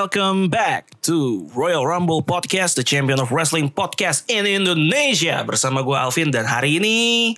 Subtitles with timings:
[0.00, 5.44] welcome back to Royal Rumble Podcast, the champion of wrestling podcast in Indonesia.
[5.44, 7.36] Bersama gue Alvin dan hari ini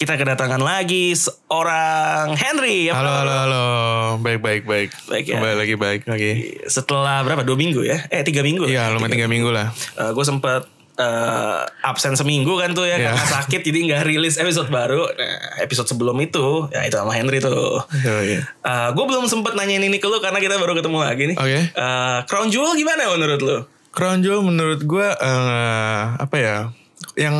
[0.00, 2.88] kita kedatangan lagi seorang Henry.
[2.88, 3.64] Apa Halo, halo, halo.
[4.24, 4.88] Baik, baik, baik.
[5.04, 5.36] Baik ya.
[5.36, 6.32] Kembali lagi baik lagi.
[6.64, 7.44] Setelah berapa?
[7.44, 8.08] Dua minggu ya?
[8.08, 8.64] Eh tiga minggu?
[8.64, 9.68] Iya, lumayan tiga minggu lah.
[10.00, 10.64] gue sempet
[10.96, 13.12] eh, absen seminggu kan tuh ya Iya.
[13.12, 15.04] karena sakit jadi nggak rilis episode baru.
[15.06, 17.80] Nah, episode sebelum itu ya itu sama Henry tuh.
[17.84, 18.40] Oh, iya.
[18.90, 21.36] gue belum sempet nanyain ini ke lu karena kita baru ketemu lagi nih.
[21.36, 21.58] Oke.
[21.68, 23.58] Eh, Crown Jewel gimana menurut lu?
[23.92, 26.56] Crown Jewel menurut gue eh, apa ya?
[27.14, 27.36] Yang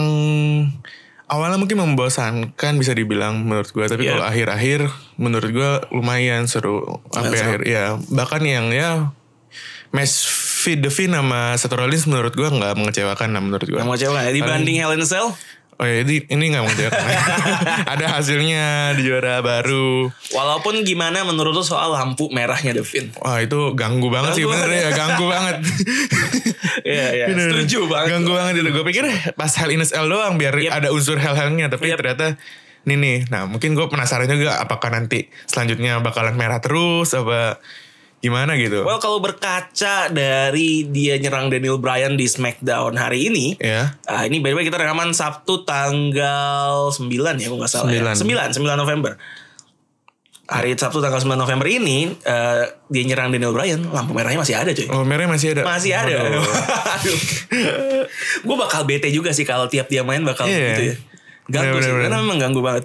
[1.26, 4.12] awalnya mungkin membosankan bisa dibilang menurut gue, tapi Iya.
[4.14, 4.80] kalau akhir-akhir
[5.16, 7.02] menurut gue lumayan seru.
[7.10, 7.98] Sampai akhir ya.
[7.98, 9.10] Bahkan yang ya
[9.90, 10.26] match
[10.66, 10.82] Finn
[11.12, 13.76] sama Seth Rollins menurut gue nggak mengecewakan lah menurut gue.
[13.76, 15.30] Yang mau cewek dibanding Hell in a Cell?
[15.76, 17.04] Oh ya, ini, ini gak mengecewakan.
[17.92, 18.64] Ada hasilnya
[18.96, 20.08] di juara baru.
[20.32, 23.12] Walaupun gimana menurut lu soal lampu merahnya Devin?
[23.20, 24.80] Wah itu ganggu banget sih Ganggu bener banget.
[24.80, 25.56] ya ganggu banget.
[26.80, 27.26] Iya iya.
[27.28, 28.08] Setuju banget.
[28.10, 28.70] Ganggu banget itu.
[28.72, 30.72] Gue pikir pas Hell in a Cell doang biar Yep.
[30.72, 31.68] ada unsur hell-hellnya.
[31.68, 31.98] Tapi Yep.
[32.00, 32.26] ternyata
[32.86, 33.18] ini nih.
[33.28, 37.60] Nah mungkin gue penasaran juga apakah nanti selanjutnya bakalan merah terus apa
[38.18, 38.82] gimana gitu.
[38.82, 43.94] Well kalau berkaca dari dia nyerang Daniel Bryan di SmackDown hari ini, ya.
[44.02, 48.02] ah, ini by the way kita rekaman Sabtu tanggal 9 ya, kalau nggak salah ya.
[48.02, 48.56] 9, 9.
[48.56, 49.14] 9 November.
[50.46, 54.70] Hari Sabtu tanggal 9 November ini eh, dia nyerang Daniel Bryan, lampu merahnya masih ada
[54.70, 54.86] cuy.
[54.88, 55.62] Oh merah masih ada.
[55.62, 56.14] Masih ada.
[56.16, 56.46] Waduh.
[56.98, 57.18] Aduh.
[58.42, 60.66] gue bakal bete juga sih kalau tiap dia main bakal Iya.
[60.72, 60.94] gitu ya.
[61.46, 62.24] Ganggu Bener, sih, bener, karena bener.
[62.26, 62.84] memang ganggu banget.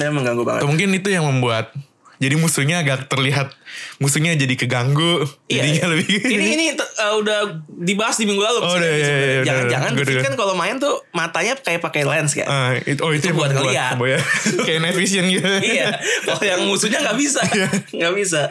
[0.00, 0.60] Memang ganggu banget.
[0.64, 1.72] Atau mungkin itu yang membuat
[2.16, 3.52] jadi musuhnya agak terlihat
[3.98, 5.22] musuhnya jadi keganggu.
[5.46, 5.92] Iya, Jadinya iya.
[5.92, 6.06] lebih.
[6.26, 8.58] ini ini uh, udah dibahas di minggu lalu.
[8.62, 9.06] Oh, udah, iya, sebenarnya.
[9.08, 10.24] iya, iya, Jangan-jangan udah, David udah.
[10.24, 12.46] kan kalau main tuh matanya kayak pakai lens kan.
[12.46, 13.96] Ah, itu, oh itu, Itu buat ngeliat.
[13.96, 14.18] ya.
[14.66, 15.46] Kayak night vision gitu.
[15.62, 15.94] iya.
[16.24, 17.68] Kalau yang musuhnya nggak bisa, Iya.
[17.92, 18.48] nggak bisa.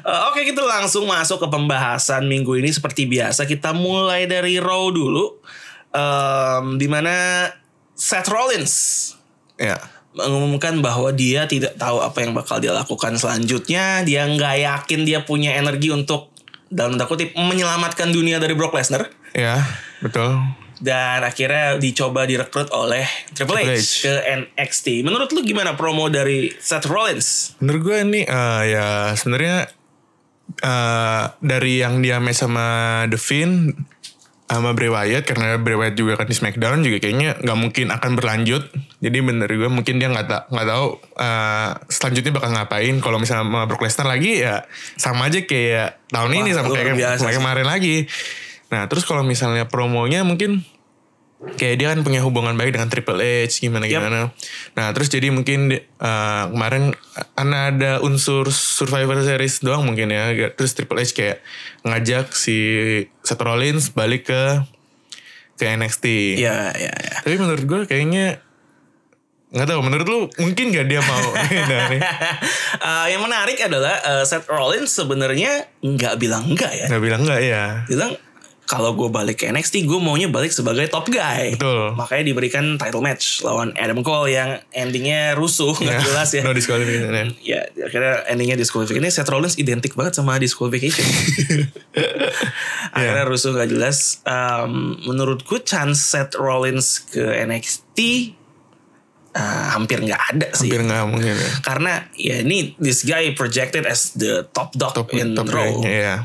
[0.00, 4.88] Uh, Oke kita langsung masuk ke pembahasan minggu ini seperti biasa kita mulai dari Raw
[4.88, 5.36] dulu,
[5.92, 7.46] um, di mana
[7.92, 8.74] Seth Rollins
[9.60, 9.76] Ya.
[10.14, 14.02] Mengumumkan bahwa dia tidak tahu apa yang bakal dia lakukan selanjutnya.
[14.02, 16.30] Dia nggak yakin dia punya energi untuk
[16.70, 19.10] dalam tanda kutip menyelamatkan dunia dari Brock Lesnar.
[19.34, 19.62] Ya,
[20.02, 20.38] betul.
[20.80, 23.04] Dan akhirnya dicoba direkrut oleh
[23.36, 23.90] Triple H, Triple H.
[24.00, 24.86] ke NXT.
[25.04, 27.52] Menurut lu gimana promo dari Seth Rollins?
[27.60, 29.68] Menurut gue ini eh, ya sebenarnya
[30.64, 33.76] eh, dari yang dia match sama The Finn
[34.50, 38.10] sama Bray Wyatt karena Bray Wyatt juga kan di SmackDown juga kayaknya nggak mungkin akan
[38.18, 38.66] berlanjut.
[38.98, 40.86] Jadi bener gue mungkin dia nggak tak nggak tahu
[41.22, 42.94] eh, selanjutnya bakal ngapain.
[42.98, 44.66] Kalau misalnya sama Brock Lesnar lagi ya
[44.98, 48.10] sama aja kayak tahun ini sama kayak kayak kemarin lagi.
[48.74, 50.66] Nah terus kalau misalnya promonya mungkin
[51.40, 54.28] kayak dia kan punya hubungan baik dengan Triple H gimana gimana.
[54.76, 56.92] Nah terus jadi mungkin eh, kemarin
[57.32, 60.52] karena ada unsur Survivor Series doang mungkin ya.
[60.52, 61.40] Terus Triple H kayak
[61.88, 62.56] ngajak si
[63.24, 64.42] Seth Rollins balik ke
[65.56, 66.40] ke NXT.
[66.40, 67.16] Ya, ya, ya.
[67.20, 68.40] Tapi menurut gue kayaknya
[69.52, 69.80] nggak tahu.
[69.80, 71.28] Menurut lu mungkin gak dia mau?
[71.72, 71.88] nah.
[72.80, 76.86] Eh, yang menarik adalah eh, Seth Rollins sebenarnya nggak bilang enggak ya.
[76.88, 77.64] Nggak bilang nggak ya.
[77.88, 78.12] Bilang
[78.70, 81.58] kalau gue balik ke NXT, gue maunya balik sebagai top guy.
[81.58, 81.98] Betul.
[81.98, 86.42] Makanya diberikan title match lawan Adam Cole yang endingnya rusuh, nggak Ya, jelas ya.
[86.46, 87.26] No disqualification ya.
[87.42, 89.02] Ya, akhirnya endingnya disqualification.
[89.02, 91.02] Ini Seth Rollins identik banget sama disqualification.
[92.94, 94.22] akhirnya rusuh gak jelas.
[94.22, 97.98] Um, menurutku chance Seth Rollins ke NXT
[99.34, 100.70] uh, hampir nggak ada sih.
[100.70, 101.50] Hampir nggak mungkin ya.
[101.66, 105.66] Karena ya ini this guy projected as the top dog Top, in top Raw.
[105.66, 106.16] guy-nya, ya.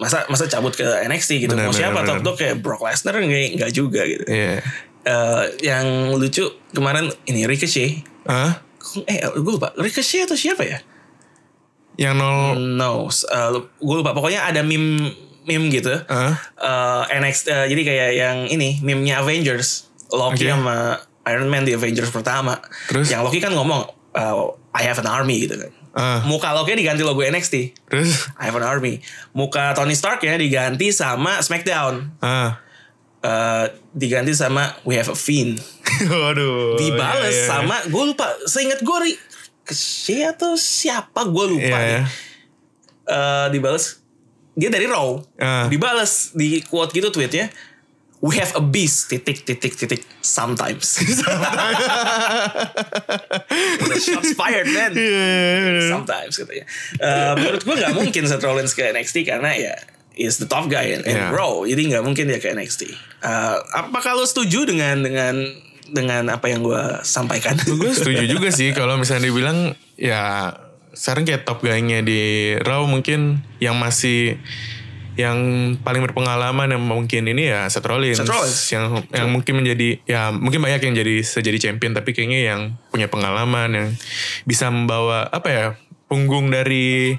[0.00, 1.52] Masa masa cabut ke NXT gitu.
[1.52, 2.08] Benar, Mau benar, siapa benar.
[2.16, 4.24] top dog kayak Brock Lesnar nggak nggak juga gitu.
[4.24, 4.64] Iya.
[5.00, 8.04] Eh, yang lucu kemarin ini Ricochet.
[8.24, 8.64] Hah?
[9.04, 10.80] Eh gue lupa Ricochet atau siapa ya?
[12.00, 12.56] Yang nol.
[12.80, 12.90] No,
[13.76, 14.16] gue lupa.
[14.16, 15.12] Pokoknya ada meme
[15.44, 15.92] meme gitu.
[16.08, 16.32] Hah?
[16.56, 19.88] Eh, NXT eh, jadi kayak yang ini meme-nya Avengers.
[20.10, 20.50] Loki Oke.
[20.50, 20.98] sama
[21.28, 22.56] Iron Man di Avengers pertama.
[22.88, 23.12] Terus?
[23.12, 23.84] Yang Loki kan ngomong
[24.16, 24.34] eh,
[24.76, 25.72] I have an army gitu kan.
[25.90, 26.22] Ah.
[26.22, 27.74] Muka Loki diganti logo NXT.
[27.90, 28.30] Terus?
[28.38, 29.02] I have an army.
[29.34, 32.14] Muka Tony Stark ya diganti sama SmackDown.
[32.22, 32.62] Ah.
[33.20, 35.58] Eh, diganti sama We have a Fiend.
[36.06, 36.78] Waduh.
[36.78, 37.50] Dibales iya, iya.
[37.50, 38.26] sama gue lupa.
[38.46, 39.20] Seingat gue Ri-
[39.60, 41.90] Keshe atau siapa gue lupa Iya, nih.
[41.90, 42.02] iya.
[43.10, 43.98] Eh, dibales
[44.54, 45.18] dia dari Raw.
[45.36, 45.66] Ah.
[45.66, 47.50] Dibales di quote gitu tweetnya.
[48.20, 51.00] We have a beast titik titik titik sometimes.
[54.08, 54.92] shots fired man.
[54.92, 55.92] Iya.
[55.92, 56.64] Sometimes katanya.
[56.96, 59.74] Eh, menurut gue nggak mungkin Seth Rollins ke NXT karena ya
[60.16, 61.30] is the top guy in, in Iya.
[61.32, 61.64] Raw.
[61.64, 62.82] Jadi nggak mungkin dia ke NXT.
[63.20, 65.34] Eh, apakah lo setuju dengan dengan
[65.90, 67.58] dengan apa yang gue sampaikan?
[67.58, 70.54] gue setuju juga sih kalau misalnya dibilang ya
[70.90, 74.38] sekarang kayak top guy-nya di Raw mungkin yang masih
[75.18, 75.38] yang
[75.82, 78.60] paling berpengalaman yang mungkin ini ya Seth Rollins, Seth Rollins.
[78.70, 82.60] yang yang mungkin menjadi ya mungkin banyak yang jadi sejadi champion tapi kayaknya yang
[82.94, 83.88] punya pengalaman yang
[84.46, 85.66] bisa membawa apa ya
[86.06, 87.18] punggung dari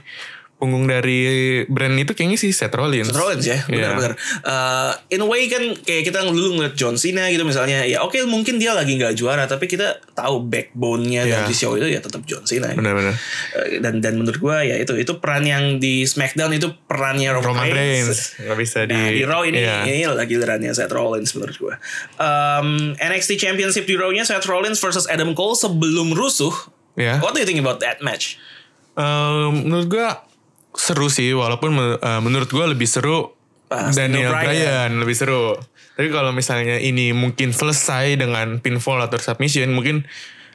[0.62, 1.22] punggung dari
[1.66, 3.10] brand itu kayaknya sih Seth Rollins.
[3.10, 3.98] Seth Rollins ya, Iya.
[3.98, 4.14] benar-benar.
[4.46, 8.22] Uh, in a way kan kayak kita dulu ngeliat John Cena gitu misalnya, ya oke
[8.30, 11.34] mungkin dia lagi nggak juara, tapi kita tahu backbone-nya Iya.
[11.42, 12.70] dari show itu ya tetap John Cena.
[12.72, 13.18] Benar-benar.
[13.58, 17.58] Uh, dan dan menurut gua ya itu itu peran yang di SmackDown itu perannya Roman,
[17.58, 18.06] Roman Reigns.
[18.06, 18.94] Reigns nggak bisa di.
[18.94, 19.82] Nah, di Raw ini Iya.
[19.84, 21.76] ini lagi gilirannya Seth Rollins menurut gua.
[22.16, 26.54] Um, NXT Championship di Raw-nya Seth Rollins versus Adam Cole sebelum rusuh.
[26.94, 27.18] Ya.
[27.20, 28.38] What do you think about that match?
[28.94, 30.08] Um, menurut gua
[30.72, 33.36] seru sih walaupun uh, menurut gua lebih seru
[33.72, 34.44] Pas Daniel Bryan.
[34.44, 35.56] Bryan lebih seru.
[35.96, 40.04] Tapi kalau misalnya ini mungkin selesai dengan pinfall atau submission mungkin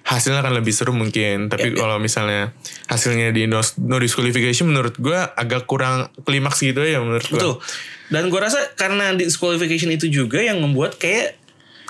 [0.04, 1.48] hasilnya akan lebih seru mungkin.
[1.48, 1.80] Tapi Yap, yap.
[1.80, 2.52] kalau misalnya
[2.92, 7.40] hasilnya di no, no disqualification menurut gua agak kurang klimaks gitu ya menurut gua.
[7.40, 7.54] Betul.
[8.06, 11.34] Dan gue rasa karena disqualification itu juga yang membuat kayak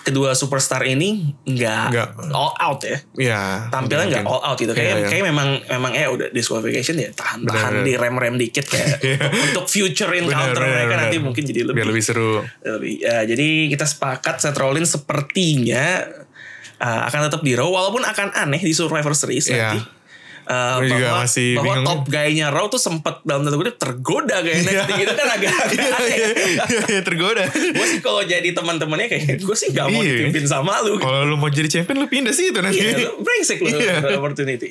[0.06, 1.90] kedua superstar ini nggak
[2.30, 2.98] all out ya.
[3.12, 3.42] Ya.
[3.66, 4.70] Tampilnya nggak all out gitu.
[4.70, 5.08] Kayak Iya, iya.
[5.10, 9.02] kayak memang memang ya udah disqualification ya tahan tahan Benar, di rem rem dikit kayak
[9.50, 11.26] untuk future encounter Benar, mereka benar, nanti benar.
[11.26, 12.32] mungkin jadi lebih Biar lebih seru.
[12.62, 16.06] lebih ya, jadi kita sepakat Seth Rollins sepertinya
[16.78, 19.74] uh, akan tetap di Raw walaupun akan aneh di Survivor Series Iya.
[19.74, 19.80] nanti.
[20.46, 21.86] Uh, Gue juga bahwa, masih bahwa bingung.
[21.88, 24.70] top guy-nya Raw tuh sempat dalam tanda kutip tergoda kayak Iya.
[24.78, 25.74] NXT gitu kan agak, agak
[26.06, 27.42] Iya, iya, iya, tergoda.
[27.50, 30.96] gue sih kalau jadi teman-temannya kayak gue sih gak mau dipimpin sama lu.
[30.96, 32.78] Kalau lu mau jadi champion lu pindah sih itu nanti.
[32.78, 33.74] Iya, lu brengsek lu
[34.14, 34.70] opportunity.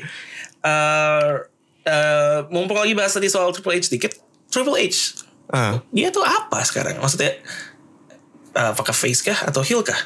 [0.60, 1.44] Uh,
[1.84, 4.16] uh, mumpung lagi bahas tadi soal Triple H dikit,
[4.48, 6.98] Triple H Ah, dia tuh apa sekarang?
[6.98, 7.36] Maksudnya
[8.54, 10.00] uh, apakah face kah atau heel kah?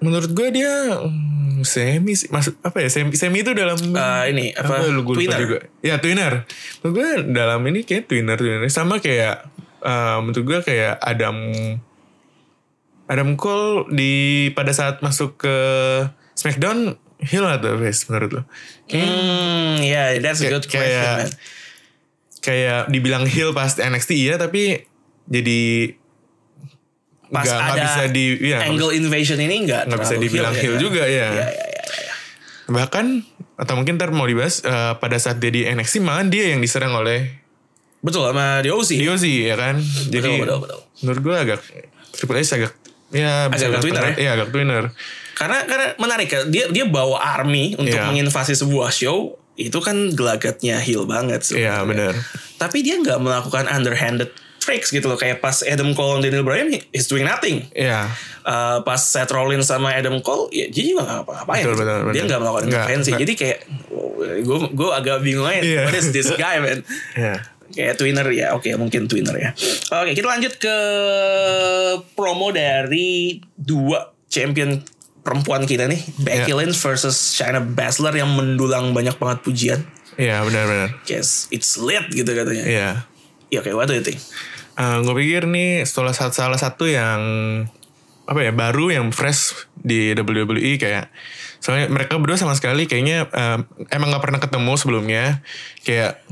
[0.00, 2.26] Menurut gue dia hmm, semi sih.
[2.26, 4.80] maksud apa ya semi semi itu dalam Uh, ini apa?
[4.86, 5.38] lu gue lupa Twinner.
[5.38, 6.34] juga ya twinner
[6.78, 9.44] menurut gue dalam ini kayak twinner twinner sama kayak
[9.78, 11.36] eh, menurut gue kayak Adam
[13.06, 14.12] Adam Cole di
[14.50, 15.56] pada saat masuk ke
[16.32, 18.42] Smackdown heel atau face menurut lo
[18.88, 21.30] Hmm, ya, yeah, that's a Kayak- good question, kayak- man.
[22.40, 24.82] kayak dibilang heel pas NXT iya tapi
[25.24, 25.92] jadi
[27.30, 30.74] Pas nggak ada bisa di iya, nggak angle invasion ini nggak nggak bisa dibilang heel
[30.74, 30.80] kan?
[30.80, 31.30] juga ya.
[31.30, 32.14] Iya, iya, iya, iya.
[32.68, 33.22] bahkan
[33.54, 36.90] atau mungkin ntar mau dibahas eh, pada saat dia di NXT malah dia yang diserang
[36.92, 37.38] oleh
[38.00, 38.96] Betul sama DOC.
[38.96, 40.80] Diozi ya kan jadi betul, betul.
[40.98, 41.60] menurut gue agak
[42.10, 42.72] Triple H agak
[43.10, 44.18] ya bisa Agak bilang twinner tengah- ya?
[44.18, 44.84] iya agak twinner
[45.32, 46.40] Karena karena menarik ya.
[46.44, 48.06] Dia dia bawa army untuk Iya.
[48.06, 51.84] menginvasi sebuah show itu kan gelagatnya heel banget iya sebenarnya.
[51.84, 52.14] benar
[52.56, 55.16] Tapi dia nggak melakukan underhanded tricks gitu loh.
[55.16, 57.64] Kayak pas Adam Cole dan Daniel Bryan he's doing nothing.
[57.72, 58.06] iya.
[58.40, 61.80] Uh, pas Seth Rollins sama Adam Cole ya dia juga nggak apa-apain Betul, gitu.
[61.82, 62.12] betul, betul.
[62.12, 63.58] dia nggak melakukan intervensi jadi kayak
[64.40, 65.82] gue gue agak bingung aja Iya.
[65.84, 66.80] what is this guy man?
[67.12, 67.36] Iya.
[67.70, 69.50] Kayak twinner ya oke mungkin twinner ya.
[69.92, 70.76] Oke kita lanjut ke
[72.12, 74.80] promo dari dua champion
[75.20, 76.00] perempuan kita nih.
[76.16, 76.56] Becky Iya.
[76.56, 79.80] Lynch versus Shayna Baszler yang mendulang banyak banget pujian.
[80.16, 82.64] Iya benar benar Guess it's lit gitu katanya.
[82.66, 82.90] Iya
[83.50, 84.18] ya oke what do you think
[84.80, 87.20] gue pikir nih salah satu salah satu yang
[88.24, 91.10] apa ya baru yang fresh di WWE kayak
[91.58, 93.58] soalnya mereka berdua sama sekali kayaknya eh,
[93.90, 95.24] emang nggak pernah ketemu sebelumnya.
[95.82, 96.22] Kayak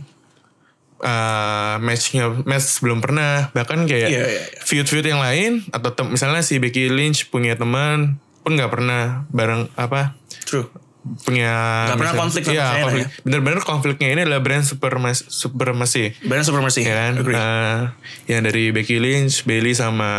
[0.98, 3.50] eh matchnya match belum pernah.
[3.50, 4.62] Bahkan kayak Iya, iya, iya.
[4.62, 9.68] feud-feud yang lain atau tem- misalnya si Becky Lynch punya teman pun nggak pernah bareng
[9.76, 10.16] apa
[10.48, 10.70] true
[11.18, 11.54] punya
[11.86, 13.00] Nggak pernah misalnya- konflik iya, konflik.
[13.00, 13.08] ya?
[13.22, 17.34] bener-bener konfliknya ini adalah brand supremacy, supremacy Brand Supremacy ya kan Agree.
[17.34, 17.80] Eh,
[18.28, 20.10] yang dari Becky Lynch, Bailey sama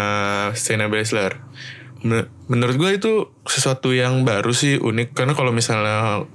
[0.53, 1.37] Shayna Baszler.
[1.99, 6.25] Men- Menurut gue itu sesuatu yang baru sih unik karena kalau misalnya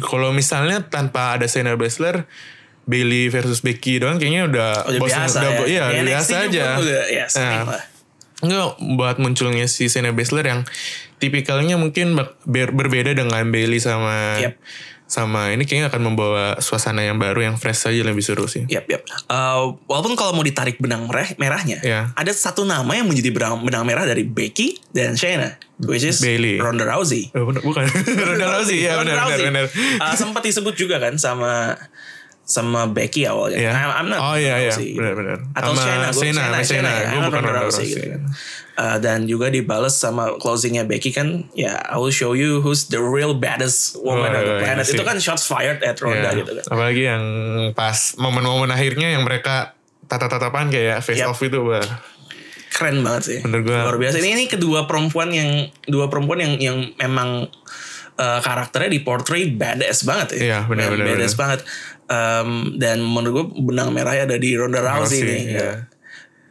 [0.00, 2.28] kalau misalnya tanpa ada Shayna Baszler,
[2.84, 5.66] Bailey versus Becky doang kayaknya udah udah bosan- biasa udah ya.
[5.66, 6.64] iya, NXT biasa aja.
[6.78, 7.82] udah, ya Nah, lah.
[8.38, 10.60] Enggak buat munculnya si Shayna Baszler yang
[11.16, 12.12] tipikalnya mungkin
[12.44, 14.54] ber- berbeda dengan Bailey sama Yep.
[15.06, 18.66] sama ini kayaknya akan membawa suasana yang baru yang fresh aja lebih seru sih.
[18.66, 19.06] Yap, yap.
[19.30, 22.10] Uh, walaupun kalau mau ditarik benang merah, merahnya, Iya.
[22.12, 26.58] ada satu nama yang menjadi benang, benang merah dari Becky dan Shayna, which is Bailey.
[26.58, 27.30] Ronda Rousey.
[27.32, 27.86] Oh, bukan.
[28.28, 29.64] Ronda Rousey ya Ronda benar benar benar.
[30.02, 31.78] Uh, sempat disebut juga kan sama
[32.46, 33.58] sama Becky awalnya.
[33.58, 33.72] Iya.
[33.74, 34.70] I'm, I'm not Oh, iya, iya.
[34.72, 35.42] Benar-benar.
[35.50, 37.10] Atau Sama Shayna, gue Shayna, Shayna, Shayna, Shayna.
[37.10, 38.22] Gue bukan Ronda Rousey gitu kan.
[38.76, 43.00] Uh, dan juga dibales sama closingnya Becky kan ya I will show you who's the
[43.00, 46.28] real baddest woman Oh, on the iya, planet iya itu kan shots fired at Ronda
[46.28, 46.38] Iya.
[46.38, 47.24] gitu kan Apalagi yang
[47.72, 49.72] pas momen-momen akhirnya yang mereka
[50.04, 51.32] tatap-tatapan kayak face Yap.
[51.32, 51.80] off itu wah.
[52.68, 53.38] keren banget sih.
[53.40, 54.20] Menurut gua- luar biasa.
[54.20, 55.50] Ini ini kedua perempuan yang
[55.82, 57.48] dua perempuan yang yang memang
[58.14, 60.38] uh, karakternya di portray badass banget ya.
[60.38, 61.40] Iya, benar, Yang benar, Badass benar.
[61.40, 61.60] banget.
[62.06, 65.42] Um, dan menurut gue benang merahnya ada di Ronda Rousey, Rousey, nih.
[65.58, 65.70] iya.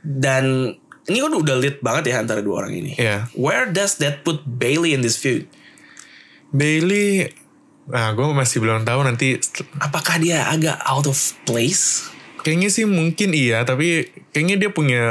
[0.03, 2.91] Dan ini kan udah lead banget ya antara dua orang ini.
[2.97, 3.29] Iya.
[3.37, 5.45] Where does that put Bailey in this feud?
[6.55, 7.29] Bailey,
[7.89, 9.37] nah gue masih belum tahu nanti.
[9.77, 12.09] Apakah dia agak out of place?
[12.41, 15.03] Kayaknya sih mungkin iya, tapi kayaknya dia punya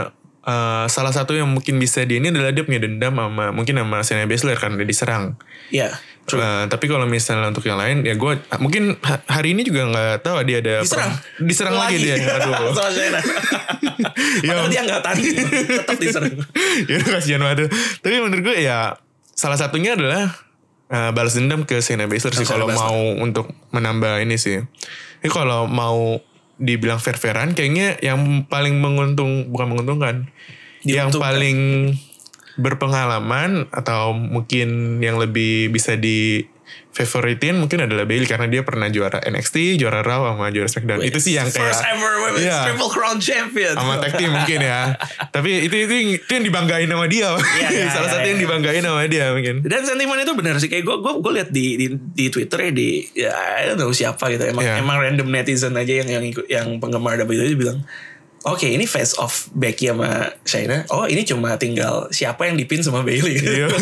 [0.47, 4.03] eh, salah satu yang mungkin bisa dia ini adalah dia punya dendam sama mungkin sama
[4.07, 5.25] Shayna Baszler karena dia diserang.
[5.71, 6.14] Ya, true.
[6.25, 10.25] Eh, tapi kalau misalnya untuk yang lain ya gue mungkin ha- hari ini juga nggak
[10.25, 11.13] tahu dia ada Diserang?
[11.37, 12.17] diserang lagi, dia.
[12.41, 12.73] Aduh.
[12.73, 13.21] Sama Shayna.
[14.49, 15.25] Padahal dia nggak tadi,
[15.69, 16.33] tetap diserang.
[16.91, 17.69] ya kasihan banget
[18.01, 18.97] tapi menurut gue ya
[19.37, 20.33] salah satunya adalah
[20.89, 24.65] eh, balas dendam ke Shayna Baszler sih kalau mau untuk menambah ini sih.
[25.21, 26.25] Ini kalau mau
[26.57, 30.15] dibilang fair-fairan kayaknya yang paling menguntung bukan menguntungkan
[30.87, 31.93] yang paling
[32.57, 36.47] berpengalaman atau mungkin yang lebih bisa di
[36.91, 41.03] favoritin mungkin adalah Bailey karena dia pernah juara NXT, juara Raw sama juara SmackDown.
[41.03, 42.59] itu sih yang kayak First ever women's Iya.
[42.71, 43.75] triple crown champion.
[43.75, 44.95] sama tag team mungkin ya.
[45.35, 47.35] Tapi itu itu itu yang dibanggain sama dia.
[47.35, 48.45] iya, Salah iya, satu yang iya.
[48.47, 49.55] dibanggain sama dia mungkin.
[49.67, 52.71] Dan sentimen itu benar sih kayak gue gue gue lihat di di di Twitter ya
[52.71, 54.79] di ya I don't know siapa gitu emang Iya.
[54.79, 57.83] emang random netizen aja yang yang ikut yang penggemar WWE bilang
[58.45, 63.01] Oke ini face off Becky sama Shayna Oh ini cuma tinggal Siapa yang dipin sama
[63.01, 63.73] Bailey Iya.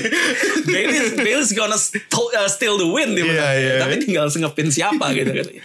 [0.68, 3.56] Bailey Bailey's gonna still, uh, steal the win dia bilang.
[3.56, 3.80] iya.
[3.80, 5.48] Tapi tinggal ngepin siapa gitu kan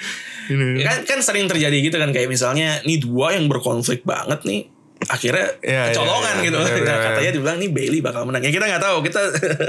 [0.48, 0.80] Ini.
[0.80, 4.72] kan kan sering terjadi gitu kan kayak misalnya nih dua yang berkonflik banget nih
[5.12, 6.46] akhirnya Iya, kecolongan iya.
[6.48, 6.96] gitu iya, Nah, iya.
[7.04, 9.22] katanya dibilang nih Bailey bakal menang ya kita nggak tahu kita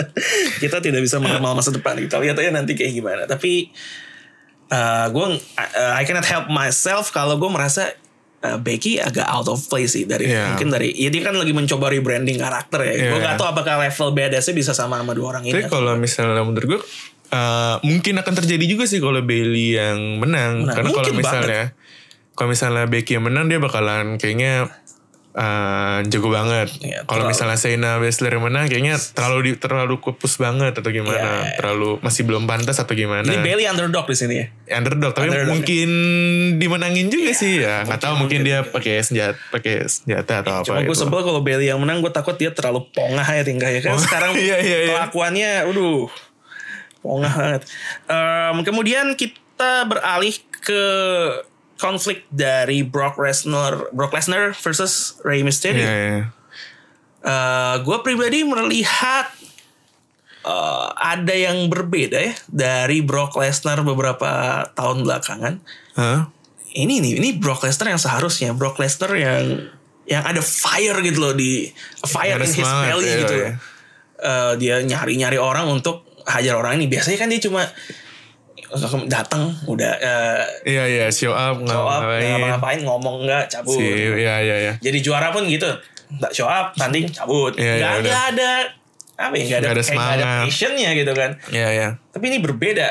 [0.62, 3.74] kita tidak bisa meramal masa depan kita lihat aja nanti kayak gimana tapi
[5.10, 5.26] gue
[5.98, 7.90] I cannot help myself kalau gue merasa
[8.42, 10.54] uh, Becky agak out of place sih dari Iya.
[10.54, 13.18] mungkin dari ya dia kan lagi mencoba rebranding karakter ya gue Iya.
[13.18, 16.66] nggak tahu apakah level badassnya bisa sama sama dua orang ini Tapi kalau misalnya menurut
[16.66, 16.80] gue
[17.28, 20.64] eh, mungkin akan terjadi juga sih kalau Bailey yang menang.
[20.64, 20.74] Menang.
[20.74, 21.62] Karena kalau misalnya
[22.32, 24.70] kalau misalnya Becky yang menang dia bakalan kayaknya
[25.38, 26.68] eh, jago banget.
[26.82, 31.14] Iya, kalau misalnya Shayna Baszler yang menang kayaknya terlalu di, terlalu kupus banget atau gimana?
[31.14, 31.54] Iya, iya.
[31.54, 33.22] Terlalu masih belum pantas atau gimana?
[33.22, 35.54] ini Bailey underdog di sini ya underdog tapi Underdog.
[35.54, 35.88] mungkin
[36.58, 40.80] dimenangin juga sih ya nggak tahu mungkin dia pakai senjata pakai senjata atau apa Cuma
[40.82, 44.00] gue sebel kalau Bailey yang menang gue takut dia terlalu pongah ya tingkahnya kan Oh,
[44.08, 44.94] sekarang iya, iya, iya.
[44.96, 46.10] kelakuannya aduh
[46.98, 47.62] pongah banget.
[48.10, 50.82] Em, kemudian kita beralih ke
[51.78, 55.86] konflik dari Brock Lesnar Brock Lesnar versus Rey Mysterio.
[55.86, 56.24] Iya, iya.
[57.82, 59.30] gue pribadi melihat
[60.42, 65.54] eh, ada yang berbeda ya dari Brock Lesnar beberapa tahun belakangan.
[65.94, 66.30] Hah?
[66.68, 69.72] Ini nih, ini Brock Lesnar yang seharusnya Brock Lesnar yang
[70.08, 71.68] yang ada fire gitu loh di
[72.08, 73.34] fire in his semangat, belly iya, gitu.
[73.36, 73.50] iya.
[74.18, 76.90] Eh, dia nyari-nyari orang untuk hajar orang ini.
[76.90, 77.62] Biasanya kan dia cuma
[79.08, 83.80] datang udah eh, iya iya show up show up ngapain ngapa-ngapain ngomong nggak cabut.
[83.80, 83.86] si
[84.20, 85.68] iya iya iya Jadi juara pun gitu.
[86.08, 87.52] Nggak show up, tanding cabut.
[87.56, 88.22] Iya, iya, nggak ada udah.
[88.32, 88.50] ada
[89.18, 89.44] apa ya?
[89.44, 91.30] Nggak ada, Nggak ada kayak nggak ada passionnya gitu kan.
[91.48, 92.88] iya iya Tapi ini berbeda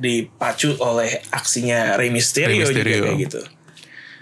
[0.00, 3.02] dipacu oleh aksinya Rey Mysterio, Rey juga Mysterio.
[3.04, 3.40] kayak gitu.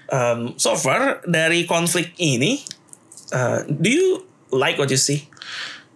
[0.09, 2.65] Um, so far dari konflik ini,
[3.31, 4.09] uh, do you
[4.51, 5.29] like what you see?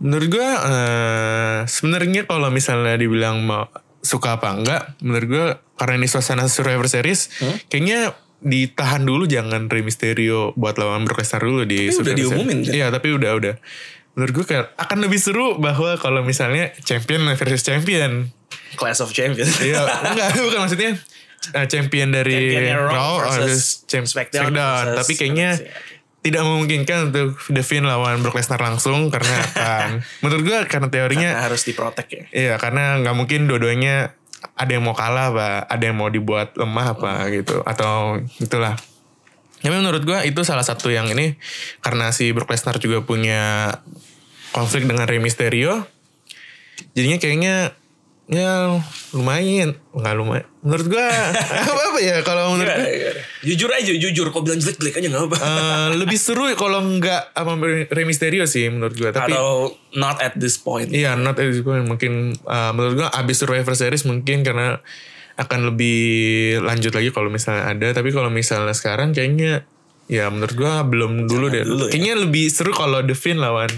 [0.02, 3.70] menurut gua eh, sebenarnya kalau misalnya dibilang mau
[4.02, 7.56] suka apa enggak menurut gua karena ini suasana Survivor Series Hmm?
[7.66, 12.10] kayaknya ditahan dulu jangan Rey Mysterio buat lawan Brock Lesnar dulu di Tapi udah Survivor
[12.12, 12.26] Series.
[12.28, 12.72] diumumin kan?
[12.72, 13.54] Iya tapi udah udah
[14.12, 18.28] menurut gua kayak akan lebih seru bahwa kalau misalnya champion versus champion
[18.72, 19.56] Class of Champions.
[19.58, 20.90] Iya, enggak bukan maksudnya
[21.52, 24.52] uh, champion dari Raw versus versus champ SmackDown
[24.96, 25.50] Tapi kayaknya.
[26.22, 27.34] Tidak memungkinkan untuk
[27.66, 29.88] Finn lawan Brock Lesnar langsung karena akan
[30.22, 32.24] menurut gua karena teorinya Karena harus diprotek ya.
[32.30, 34.14] iya karena nggak mungkin dua-duanya
[34.54, 38.78] ada yang mau kalah apa ada yang mau dibuat lemah apa gitu atau itulah.
[39.62, 41.38] Tapi menurut gua itu salah satu yang ini
[41.82, 43.70] karena si Brock Lesnar juga punya
[44.54, 45.86] konflik dengan Rey Mysterio.
[46.98, 47.54] Jadinya kayaknya
[48.32, 48.80] ya
[49.12, 51.04] lumayan nggak lumayan menurut gua
[51.68, 53.20] apa apa ya kalau menurut Gimana, gua gimana?
[53.42, 54.26] Jujur aja, jujur.
[54.30, 55.36] Kau bilang jelek-jelek aja gak apa.
[55.36, 57.52] eh, lebih seru ya kalau nggak sama
[57.90, 60.88] Rey Mysterio sih menurut gua tapi Atau not at this point.
[60.88, 61.84] Iya, not at this point.
[61.84, 64.78] Mungkin uh, menurut gua abis Survivor Series mungkin karena
[65.34, 66.00] akan lebih
[66.62, 67.88] lanjut lagi kalau misalnya ada.
[67.92, 69.66] Tapi kalau misalnya sekarang kayaknya
[70.06, 71.66] ya menurut gua belum dulu deh.
[71.66, 71.92] dulu ya.
[71.92, 73.68] Kayaknya lebih seru kalau The Finn lawan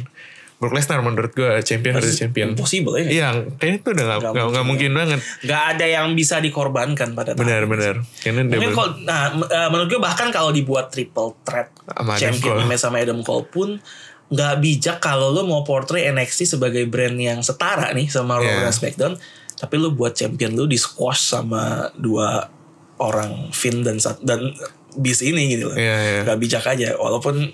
[0.55, 2.55] Brock Lesnar menurut gua champion versus champion.
[2.55, 3.05] Impossible ya.
[3.05, 5.21] Iya, kayaknya itu udah gak, Nggak gak, nggak mungkin banget.
[5.43, 10.31] Gak ada yang bisa dikorbankan pada tahap Benar, Mungkin kalau nah eh, menurut gue bahkan
[10.31, 12.79] kalau dibuat triple threat Sama champion Cole.
[12.79, 13.69] sama Adam Cole pun
[14.25, 18.65] nggak bijak kalau lo mau portray NXT sebagai brand yang setara nih sama Raw Yeah.
[18.65, 19.15] dan SmackDown,
[19.55, 22.49] tapi lo buat champion lo di squash sama dua
[22.97, 24.55] orang Finn dan dan
[24.95, 25.77] Beast ini gitu loh.
[25.77, 26.21] Iya, iya.
[26.23, 27.51] Gak bijak aja walaupun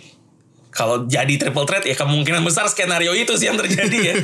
[0.71, 4.15] kalau jadi triple threat ya kemungkinan besar skenario itu sih yang terjadi ya.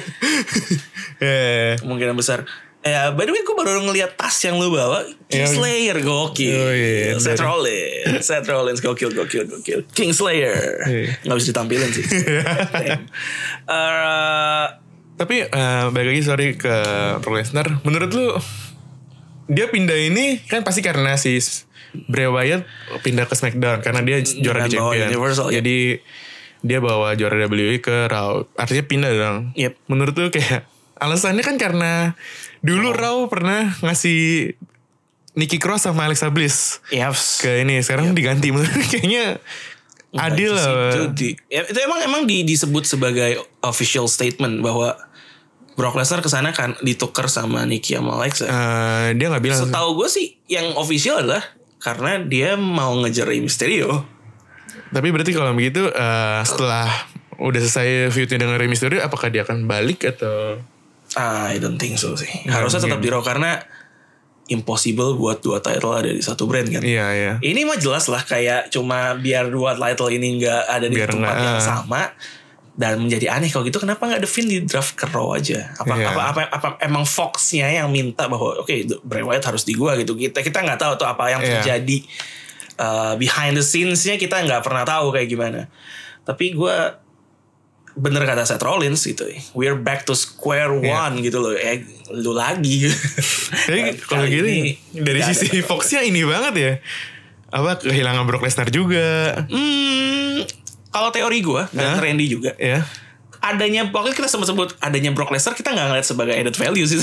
[1.19, 1.75] Yeah.
[1.83, 2.47] kemungkinan besar.
[2.87, 7.19] Ya, by the way gue baru ngeliat tas yang lu bawa Kingslayer gokil Oh, iya.
[7.19, 11.19] Seth Dari- Rollins Seth Rollins gokil gokil gokil Kingslayer Iya.
[11.27, 12.07] Gak bisa ditampilin sih.
[13.67, 14.67] Eh,
[15.17, 16.75] Tapi eh, balik lagi sorry ke
[17.27, 17.67] Brock Lesnar.
[17.83, 18.31] Menurut lu
[19.51, 21.43] dia pindah ini kan pasti karena si
[22.07, 22.63] Bray Wyatt
[23.03, 25.09] pindah ke SmackDown karena dia juara di champion.
[25.11, 25.59] Universal, ya.
[26.61, 28.45] Dia bawa juara WWE ke Raw.
[28.55, 29.39] Artinya pindah dong.
[29.55, 29.73] Yep.
[29.87, 30.65] Menurut lu kayak
[30.97, 32.17] alasannya kan karena
[32.61, 34.53] dulu Raw pernah ngasih
[35.37, 39.37] Nikki Cross sama Alexa Bliss Yes ke ini sekarang diganti menurut kayaknya
[40.17, 40.97] adil lah.
[40.97, 44.97] itu, di- ya, itu emang emang di- disebut sebagai official statement bahwa
[45.77, 48.49] Brock Lesnar ke sana kan ditukar sama Nikki sama Alexa.
[48.49, 51.45] Eh, dia nggak bilang Setahu gue sih yang official adalah
[51.77, 54.09] karena dia mau ngejar Rey Mysterio.
[54.89, 56.87] Tapi berarti kalau begitu eh, setelah
[57.37, 60.57] udah selesai feudnya dengan Rey Mysterio apakah dia akan balik atau
[61.15, 62.29] Ah, I don't think so sih.
[62.45, 63.57] Harusnya tetap di Raw karena
[64.47, 66.79] impossible buat dua title ada di satu brand kan.
[66.83, 67.33] iya iya.
[67.41, 71.35] Ini mah jelas lah kayak cuma biar dua title ini nggak ada di Biar tempat
[71.35, 71.65] nggak, yang ah.
[71.65, 72.03] sama
[72.77, 75.73] dan menjadi aneh kalau gitu kenapa nggak The Finn di draft ke Raw aja?
[75.75, 76.13] Apa, Iya.
[76.13, 80.15] apa apa apa emang Fox-nya yang minta bahwa oke Bray Wyatt harus di gua gitu.
[80.15, 81.51] Kita kita nggak tahu tuh apa yang Iya.
[81.59, 81.99] terjadi
[82.77, 85.61] uh, behind the scenes-nya kita nggak pernah tahu kayak gimana.
[86.23, 87.01] Tapi gua
[87.93, 90.93] bener kata Seth Rollins gitu we're back to square Iya.
[91.09, 91.81] one gitu loh eh
[92.13, 92.85] lu lagi
[93.73, 95.65] Jadi kalau Kali gitu ini dari sisi.
[95.65, 96.73] Fox-nya ini banget ya.
[97.49, 99.33] Apa kehilangan Brock Lesnar juga.
[99.49, 100.45] Hmm,
[100.91, 102.03] kalau teori gue dan Hah?
[102.05, 102.85] Randy juga, Ya.
[103.53, 106.99] Adanya pokoknya kita sempat sebut adanya Brock Lesnar kita nggak ngeliat sebagai added value sih.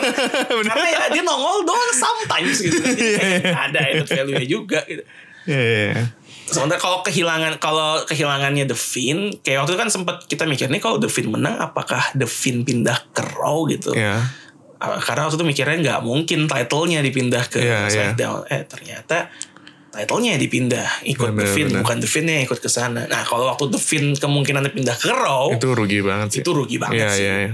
[0.70, 2.78] Karena ya dia nongol doang sometimes gitu.
[2.80, 5.02] Jadi kayak ada added value-nya juga gitu.
[5.44, 6.04] Iya, iya, iya.
[6.44, 10.80] Sementara kalau kehilangan kalau kehilangannya The Finn, kayak waktu itu kan sempat kita mikir nih
[10.80, 13.96] kalau The Finn menang apakah The Finn pindah ke Raw gitu.
[13.96, 14.20] Iya.
[14.80, 17.92] Uh, Karena waktu itu mikirnya nggak mungkin title-nya dipindah ke Iya, iya.
[17.92, 18.40] SmackDown.
[18.52, 19.32] Eh ternyata
[19.94, 21.80] title-nya dipindah ikut Bener, The bener.
[21.80, 23.06] bukan The Finn yang ikut ke sana.
[23.06, 26.40] Nah kalau waktu The Finn kemungkinan pindah ke Raw itu, Itu rugi banget sih.
[26.42, 27.22] rugi banget Iya, sih.
[27.22, 27.52] iya, iya.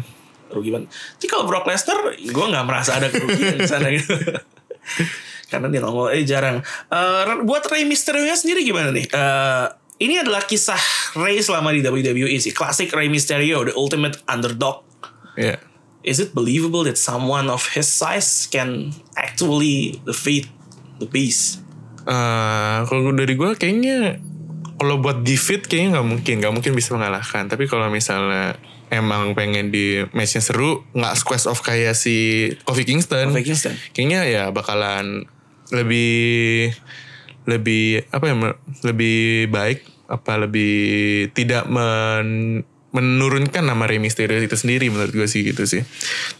[0.51, 0.89] Rugi banget.
[0.91, 4.17] Tapi kalau Brock Lesnar gue nggak merasa ada kerugian di sana gitu.
[5.51, 6.63] Karena dia nongol eh jarang.
[6.89, 9.07] Eh, buat Rey Mysterio-nya sendiri gimana nih?
[9.07, 9.67] Eh,
[10.01, 10.79] ini adalah kisah
[11.15, 12.51] Rey selama di WWE sih.
[12.51, 14.87] Klasik Rey Mysterio, the ultimate underdog
[15.35, 15.59] Iya.
[16.01, 20.49] is it believable that someone of his size can actually defeat
[20.97, 21.61] the beast?
[22.11, 24.19] Eh, kalau dari gue kayaknya
[24.81, 27.47] kalau buat defeat kayaknya nggak mungkin, nggak mungkin bisa mengalahkan.
[27.47, 28.59] Tapi kalau misalnya
[28.91, 33.75] emang pengen di matchnya seru, nggak squash off kayak si Kofi Kingston, Kofi Kingston.
[33.95, 35.31] kayaknya ya bakalan
[35.71, 36.75] lebih
[37.47, 38.35] lebih apa ya
[38.83, 40.75] lebih baik apa lebih
[41.31, 45.87] tidak men- menurunkan nama Rey Mysterio itu sendiri menurut gue sih gitu sih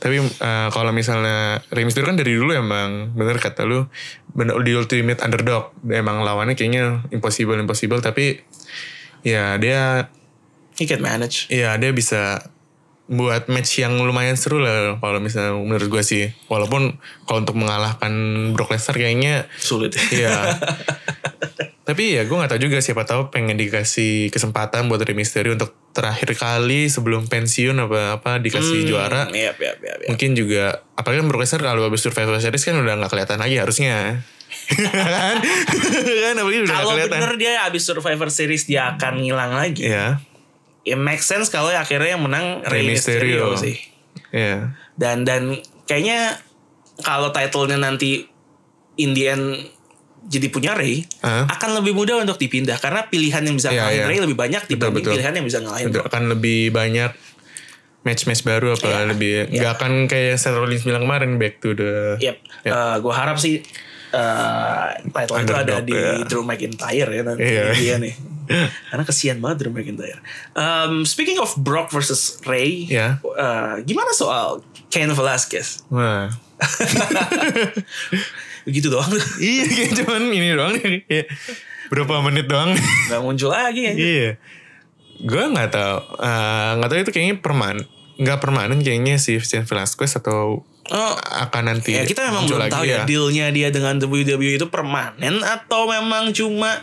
[0.03, 3.87] tapi eh, kalau misalnya Rey Mysterio kan dari dulu emang bener kata lu
[4.35, 8.43] bener di ultimate underdog emang lawannya kayaknya impossible impossible tapi
[9.23, 10.11] ya dia
[10.75, 11.47] He can manage.
[11.53, 12.51] ya dia bisa
[13.11, 16.95] buat match yang lumayan seru lah kalau misalnya menurut gue sih walaupun
[17.27, 18.11] kalau untuk mengalahkan
[18.55, 19.99] Brock Lesnar kayaknya Sulit.
[20.15, 20.31] Iya.
[21.91, 25.75] Tapi ya gue gak tahu juga siapa tahu pengen dikasih kesempatan buat Rey Mysterio untuk
[25.91, 29.27] terakhir kali sebelum pensiun apa apa dikasih juara.
[29.35, 30.07] Iya, iya, iya, iya.
[30.07, 34.23] Mungkin juga apalagi kan Brock kalau habis Survivor Series kan udah nggak kelihatan lagi harusnya.
[34.71, 35.37] kan?
[36.31, 39.91] kan apalagi udah Kalau bener dia abis Survivor Series dia akan ngilang lagi.
[39.91, 40.23] Iya.
[40.87, 43.59] It makes sense kalau akhirnya yang menang Rey Rey Mysterio, Mysterio.
[43.59, 43.77] sih.
[44.31, 44.79] Iya.
[44.95, 45.59] Dan dan
[45.91, 46.39] kayaknya
[47.03, 48.31] kalau title-nya nanti
[48.95, 49.75] in the end
[50.23, 51.49] jadi punya Rey Hah?
[51.49, 54.07] akan lebih mudah untuk dipindah karena pilihan yang bisa Iya, ngalahin iya.
[54.07, 55.13] Rey lebih banyak dibanding betul.
[55.15, 56.07] pilihan yang bisa ngalahin Brock.
[56.07, 57.11] akan lebih banyak
[58.01, 59.01] match-match baru apa Iya.
[59.09, 62.37] lebih nggak akan kayak Seth Rollins bilang kemarin back to the Yep.
[62.99, 63.61] gue harap sih
[64.11, 66.25] uh, title itu ada Underdog, di ya.
[66.25, 67.65] Drew McIntyre ya nanti Iya.
[67.73, 68.15] dia nih.
[68.91, 70.19] Karena kesian banget Drew McIntyre.
[70.53, 73.23] Um, speaking of Brock versus Ray, Ya.
[73.23, 75.87] uh, gimana soal Cain Velasquez?
[75.87, 76.27] Wah.
[78.63, 81.05] Begitu doang, iya kayak cuman ini doang nih.
[81.05, 81.25] Iya.
[81.89, 82.71] Berapa menit doang.
[83.09, 83.93] nggak muncul lagi ya.
[83.93, 84.31] iya.
[85.19, 85.97] Gue nggak tahu.
[86.19, 87.77] Eh, nggak tahu itu kayaknya perman
[88.17, 92.83] nggak permanen kayaknya si Vicente Velasquez atau Oh, akan nanti ya kita memang belum tahu
[92.83, 96.83] ya dealnya dia dengan WWE itu permanen atau memang cuma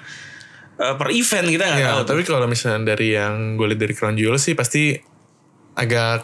[0.76, 2.02] uh, per event kita nggak Ya, tahu.
[2.08, 4.96] tapi kalau misalnya dari yang gue lihat dari Crown Jewel sih pasti
[5.74, 6.24] agak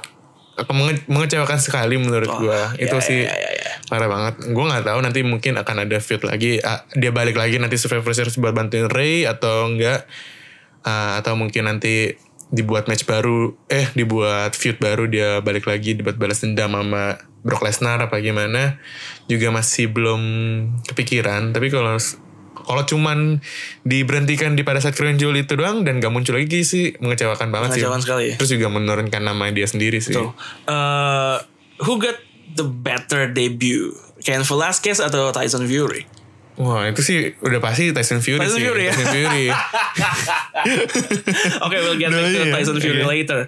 [0.56, 2.56] apa, menge- mengecewakan sekali menurut Oh, gue.
[2.56, 3.73] ya, Itu ya, sih ya, ya, ya.
[3.94, 4.50] Parah banget.
[4.50, 6.58] Gue nggak tahu nanti mungkin akan ada feud lagi.
[6.66, 10.10] Ah, dia balik lagi nanti Survivor Series buat bantuin Ray atau enggak?
[10.82, 12.18] Ah, atau mungkin nanti
[12.50, 17.62] dibuat match baru, eh dibuat feud baru dia balik lagi dibuat balas dendam sama Brock
[17.62, 18.82] Lesnar apa gimana?
[19.30, 20.22] Juga masih belum
[20.90, 21.54] kepikiran.
[21.54, 21.94] Tapi kalau
[22.64, 23.44] kalau cuman
[23.84, 27.78] diberhentikan di pada saat Crown Jewel itu doang dan gak muncul lagi sih mengecewakan banget
[27.78, 28.06] Mengecewakan sih.
[28.10, 28.28] sekali.
[28.40, 30.16] Terus juga menurunkan nama dia sendiri sih.
[30.16, 30.32] Tuh.
[30.66, 31.38] Uh,
[31.84, 32.16] who got
[32.56, 33.94] the better debut?
[34.24, 36.08] Ken Velasquez atau Tyson Fury?
[36.54, 38.66] Wah itu sih udah pasti Tyson Fury Tyson sih.
[38.70, 38.94] Fury ya?
[38.94, 39.46] Tyson Fury.
[41.66, 42.54] Oke, we'll get back to Nah, iya.
[42.54, 43.10] Tyson Fury Oke.
[43.10, 43.40] later.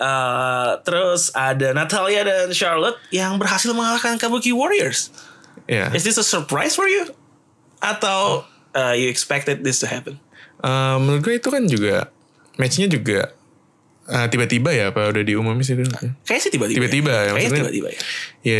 [0.00, 5.12] Uh, terus ada Natalia dan Charlotte yang berhasil mengalahkan Kabuki Warriors.
[5.68, 5.92] ya.
[5.92, 7.12] Is this a surprise for you?
[7.84, 10.16] Atau uh, you expected this to happen?
[10.64, 12.08] Eh, menurut gue itu kan juga
[12.56, 13.36] matchnya juga
[14.08, 15.84] eh, tiba-tiba ya apa udah diumumin sih itu.
[16.24, 16.76] Kayaknya sih tiba-tiba.
[16.80, 18.00] Tiba-tiba ya, Kayaknya maksudnya- tiba-tiba ya.
[18.44, 18.58] Ya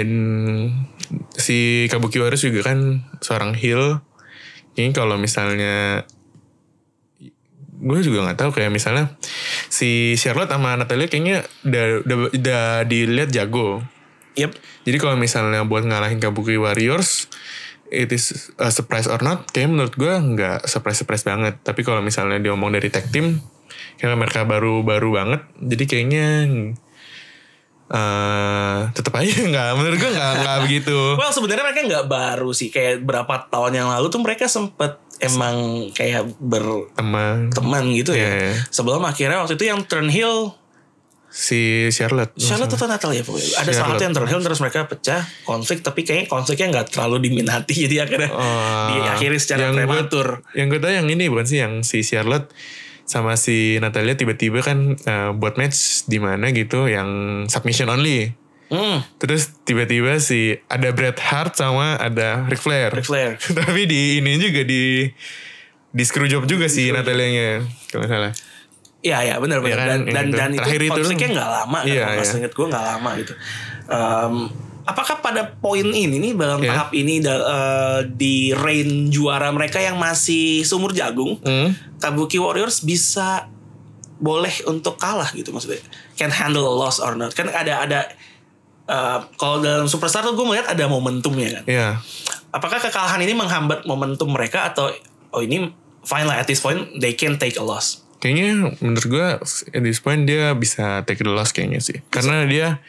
[1.37, 4.01] si Kabuki Warriors juga kan seorang heel.
[4.75, 6.03] Ini kalau misalnya
[7.85, 9.13] gue juga nggak tahu kayak misalnya
[9.69, 13.85] si Charlotte sama Natalia kayaknya udah udah, udah dilihat jago.
[14.35, 14.57] Yep.
[14.89, 17.29] Jadi kalau misalnya buat ngalahin Kabuki Warriors
[17.95, 22.03] it is a surprise or not kayak menurut gue nggak surprise surprise banget tapi kalau
[22.03, 23.39] misalnya diomong dari tag team
[23.97, 25.41] karena mereka baru baru banget.
[25.57, 26.27] Jadi kayaknya
[27.85, 30.97] eh tetap aja nggak menurut gue nggak nggak begitu.
[31.15, 32.69] Well sebenarnya mereka nggak baru sih.
[32.69, 37.85] Kayak berapa tahun yang lalu tuh mereka sempet emang kayak berteman teman.
[37.93, 38.25] gitu ya.
[38.25, 38.55] Iya, iya.
[38.69, 40.57] Sebelum akhirnya waktu itu yang turn heel
[41.29, 42.31] si Charlotte.
[42.39, 43.59] Charlotte atau Natalia pokoknya.
[43.59, 47.29] Ada salah satu yang turn heel terus mereka pecah konflik tapi kayaknya konfliknya nggak terlalu
[47.29, 47.75] diminati.
[47.85, 50.27] Jadi akhirnya Oh, diakhiri secara yang gue- prematur.
[50.57, 52.49] yang gue tahu yang ini bukan sih yang si Charlotte
[53.05, 57.09] sama si Natalia tiba-tiba kan eh, buat match di mana gitu yang
[57.47, 58.33] submission only
[58.65, 62.91] Hmm, Terus tiba-tiba si ada Bret Hart sama ada Ric Flair.
[62.91, 63.37] Ric Flair.
[63.61, 65.05] Tapi di ini juga di
[65.95, 67.61] di screw job juga sih Natalianya
[67.93, 68.33] kalau salah.
[68.99, 71.37] Iya ya benar benar Iya kan, dan dan, dan itu Terakhir itu konfliknya kan.
[71.37, 72.35] nggak lama kan Iya, pas iya.
[72.41, 73.33] inget gue nggak lama gitu.
[73.85, 74.35] Em,
[74.85, 76.69] apakah pada poin ini nih dalam Iya.
[76.71, 81.73] tahap ini da- eh, di reign juara mereka yang masih sumur jagung, Hmm.
[81.97, 83.49] Kabuki Warriors bisa
[84.15, 85.81] boleh untuk kalah gitu maksudnya.
[86.15, 87.33] Can handle a loss or not.
[87.33, 88.01] Kan ada ada
[88.85, 91.65] eh, kalau dalam superstar tuh gue melihat ada momentumnya kan.
[91.65, 91.89] Iya.
[92.51, 94.93] Apakah kekalahan ini menghambat momentum mereka atau
[95.31, 98.05] oh ini fine lah at this point they can take a loss.
[98.21, 99.27] Kayaknya menurut gue
[99.71, 102.05] at this point dia bisa take the loss kayaknya sih.
[102.07, 102.85] Karena dia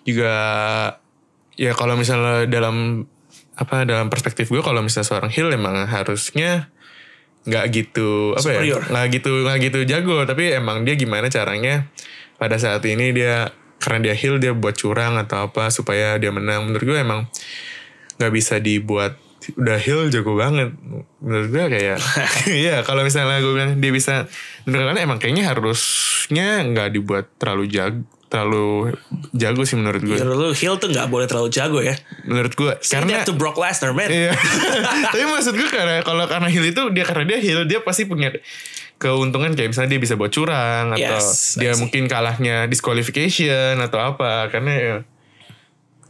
[0.00, 0.32] juga
[1.58, 3.06] ya kalau misalnya dalam
[3.60, 6.72] apa dalam perspektif gue kalau misalnya seorang heel emang harusnya
[7.44, 8.84] nggak gitu apa Superior.
[8.84, 10.18] ya nggak gitu nggak gitu jago.
[10.24, 11.88] Tapi emang dia gimana caranya
[12.36, 16.68] pada saat ini dia karena dia heel dia buat curang atau apa supaya dia menang.
[16.68, 17.28] Menurut gue emang
[18.20, 19.16] nggak bisa dibuat
[19.56, 20.76] udah heel jago banget.
[21.20, 21.98] Menurut gue kayak
[22.64, 24.28] iya kalau misalnya gue bilang dia bisa
[24.68, 28.94] menurut gue emang kayaknya harusnya nggak dibuat terlalu jago terlalu
[29.34, 31.98] jago sih menurut gue Menurut lu Hill tuh nggak boleh terlalu jago ya.
[32.22, 34.06] menurut gue Say karena to Brock Lesnar man.
[34.06, 34.30] Iya.
[35.12, 38.30] Tapi maksud gue karena kalau karena heel itu dia karena dia heel dia pasti punya
[38.96, 41.82] keuntungan kayak misalnya dia bisa buat curang atau Yes, dia I see.
[41.82, 44.96] mungkin kalahnya disqualification atau apa karena ya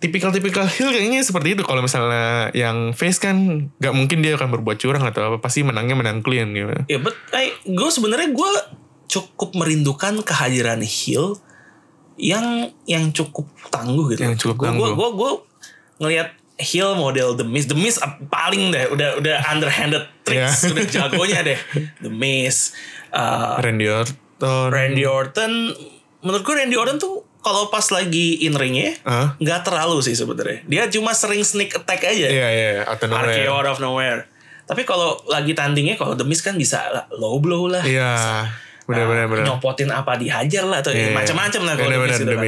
[0.00, 4.80] tipikal-tipikal heel kayaknya seperti itu kalau misalnya yang face kan nggak mungkin dia akan berbuat
[4.80, 6.72] curang atau apa pasti menangnya menang clean gitu.
[6.88, 8.52] Ya, but I, gue sebenarnya gue
[9.06, 11.37] cukup merindukan kehadiran Hill
[12.20, 12.46] yang
[12.85, 14.20] yang cukup tangguh gitu.
[14.22, 14.87] Yang cukup Gua- tangguh.
[14.87, 15.33] Gue gue gue
[15.98, 16.28] ngelihat
[16.61, 20.70] Hill model The Miz, The Miz ap- paling deh, udah udah underhanded tricks, Iya.
[20.70, 21.59] udah jagonya deh.
[22.04, 22.76] The Miz,
[23.11, 24.68] uh, Randy Orton.
[24.68, 25.52] Randy Orton.
[26.20, 29.00] Menurut gue Randy Orton tuh kalau pas lagi in ringnya
[29.40, 30.61] nggak terlalu sih sebenarnya.
[30.64, 32.28] Dia cuma sering sneak attack aja.
[32.28, 33.33] Iya iya out of nowhere.
[33.35, 34.20] RKO out of nowhere.
[34.62, 37.80] Tapi kalau lagi tandingnya kalau The Miz kan bisa low blow lah.
[37.80, 38.12] Iya.
[38.90, 39.44] Benar benar Ah, benar.
[39.46, 41.14] Nyopotin apa dihajar lah atau Iya, iya.
[41.14, 42.44] macam-macam lah kalau benar, gitu kan.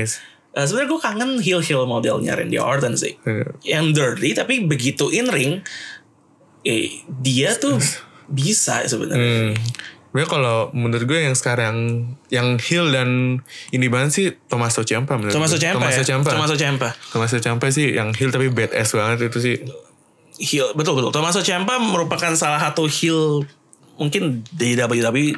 [0.52, 3.16] Eh, sebenarnya gue kangen heel heel modelnya Randy Orton sih.
[3.22, 3.46] Iya.
[3.78, 5.64] Yang dirty tapi begitu in ring
[6.62, 7.78] eh, dia tuh
[8.28, 9.16] bisa sebenarnya.
[9.16, 9.52] Hmm.
[10.12, 11.76] Sebenarnya kalau menurut gue yang sekarang
[12.28, 13.40] yang heel dan
[13.72, 15.64] ini banget sih Tommaso Ciampa menurut Tommaso gue.
[15.64, 16.04] Ciampa Tommaso ya.
[16.04, 16.30] Ciampa.
[16.36, 16.88] Tommaso Ciampa.
[17.40, 19.56] Ciampa sih yang heel tapi badass banget itu sih.
[20.36, 21.16] Heel betul betul.
[21.16, 23.48] Tommaso Ciampa merupakan salah satu heel
[23.96, 25.36] mungkin di WWE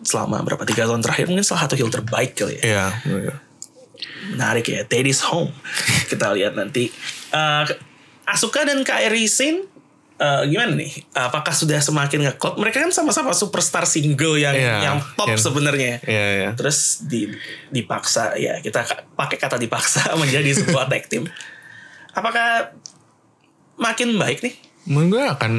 [0.00, 2.90] selama berapa tiga tahun terakhir mungkin salah satu heel terbaik kali ya.
[3.02, 3.34] Iya.
[4.28, 5.50] menarik ya Daddy's Home.
[6.06, 6.86] Kita lihat nanti.
[7.28, 7.64] Eh,
[8.24, 9.64] Asuka dan Kairi Sane
[10.14, 10.92] eh, gimana nih?
[11.12, 12.58] Apakah sudah semakin ngeklop?
[12.58, 15.98] Mereka kan sama-sama superstar single yang Iya, yang top yang- sebenarnya.
[16.02, 16.48] Iya iya.
[16.52, 17.30] terus di,
[17.68, 21.24] dipaksa ya kita ka- pakai kata dipaksa menjadi sebuah tag team.
[22.12, 22.74] Apakah
[23.76, 24.54] makin baik nih
[24.88, 25.52] Menurut gue akan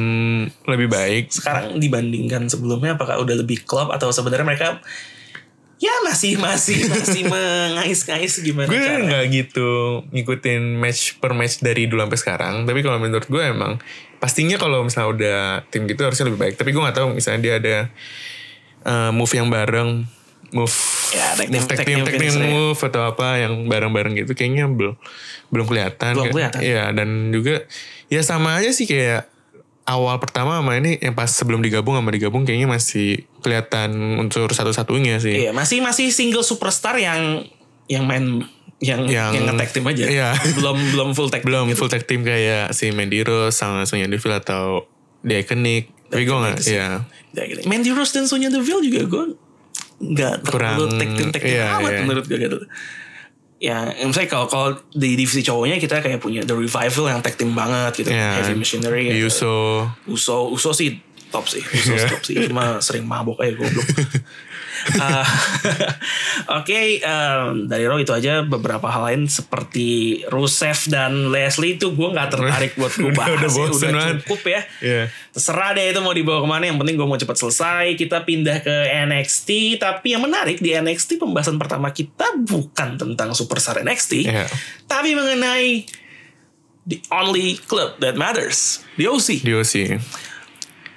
[0.66, 1.24] lebih baik.
[1.30, 4.68] sekarang dibandingkan sebelumnya apakah udah lebih klub atau sebenarnya mereka
[5.78, 9.70] ya masih masih masih mengais-ngais gimana Gue nggak gitu
[10.10, 12.54] ngikutin match per match dari dulu sampai sekarang.
[12.66, 13.80] Tapi kalau menurut gue emang
[14.18, 15.38] pastinya kalau misalnya udah
[15.72, 16.54] tim gitu harusnya lebih baik.
[16.58, 17.76] Tapi gue nggak tahu misalnya dia ada
[18.84, 20.04] uh, move yang bareng,
[20.52, 20.76] move
[21.10, 22.46] Ya, tag team- move tag team, tag team ya.
[22.46, 24.94] move atau apa yang bareng-bareng gitu kayaknya belum
[25.48, 26.12] belum kelihatan.
[26.14, 26.60] Belum kelihatan.
[26.60, 27.64] Iya dan juga
[28.10, 29.30] ya sama aja sih kayak
[29.88, 35.18] awal pertama sama ini yang pas sebelum digabung sama digabung kayaknya masih kelihatan unsur satu-satunya
[35.18, 35.48] sih.
[35.48, 37.46] Iya, masih masih single superstar yang
[37.90, 38.46] yang main
[38.80, 40.04] yang yang, Yang- nge-tag team aja.
[40.08, 40.28] iya.
[40.56, 41.84] belum belum full tag belum gitu.
[41.84, 44.88] full tag team kayak si Mandy Rose sama Sonya Deville atau
[45.20, 47.06] The Iconic tapi gue gak ya.
[47.68, 49.24] Mandy Rose dan Sonya Deville juga gue
[50.00, 52.00] nggak terlalu tag team tag team iya, amat iya.
[52.02, 52.58] menurut gue gitu.
[53.60, 57.52] Ya, misalnya kalau kalau di divisi cowoknya kita kayak punya The Revival yang tag team
[57.52, 59.28] banget gitu, ya Heavy Machinery, gitu.
[59.28, 59.54] Uso
[60.08, 60.96] Uso, Uso sih
[61.28, 62.08] top sih, Uso Iya.
[62.08, 63.84] top sih, cuma sering mabok aja goblok.
[64.96, 65.26] Ah,
[66.60, 67.04] Oke,
[67.66, 72.72] dari Raw itu aja beberapa hal lain seperti Rusev dan Leslie itu gue nggak tertarik
[72.74, 74.16] buat gue bahas Udah ya, bosen udah banget.
[74.24, 74.60] cukup ya.
[74.80, 75.02] Iya.
[75.30, 78.58] Terserah deh itu mau dibawa ke mana Yang penting gue mau cepat selesai Kita pindah
[78.66, 84.50] ke NXT Tapi yang menarik di NXT Pembahasan pertama kita Bukan tentang Superstar NXT Iya.
[84.90, 85.86] Tapi mengenai
[86.82, 89.74] The only club that matters The OC The OC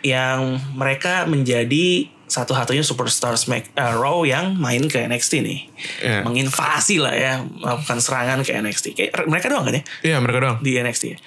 [0.02, 0.41] Yang
[0.74, 5.60] mereka menjadi Satu-satunya Superstar Smack eh, Raw yang main ke NXT nih
[6.00, 6.20] Iya.
[6.24, 10.58] Menginvasi lah ya Melakukan serangan ke NXT Kayak mereka doang kan ya Iya mereka doang
[10.60, 11.20] di NXT.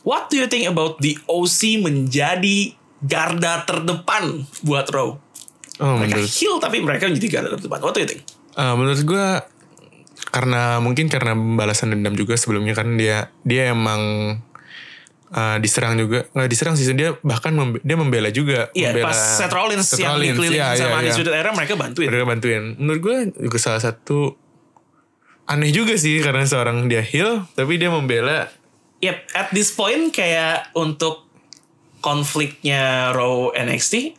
[0.00, 5.16] What do you think about the OC menjadi garda terdepan buat Raw?
[5.78, 7.80] Oh Mereka menurut heel tapi mereka menjadi garda terdepan.
[7.80, 8.22] What do you think?
[8.54, 9.26] eh, Menurut gue
[10.26, 14.00] Karena mungkin karena balasan dendam juga sebelumnya kan dia Dia emang
[15.34, 19.18] eh, diserang juga nggak diserang sih dia bahkan membe- dia membela juga Iya, membela pas
[19.18, 20.98] Seth Rollins Seth yang Rollins, dikelilingin iya, iya, sama iya.
[21.04, 22.06] Undisputed Era mereka bantuin.
[22.06, 24.38] mereka bantuin menurut gue juga salah satu
[25.44, 28.48] aneh juga sih karena seorang dia heel tapi dia membela
[28.96, 31.28] Yep, at this point kayak untuk
[32.00, 34.16] konfliknya Raw NXT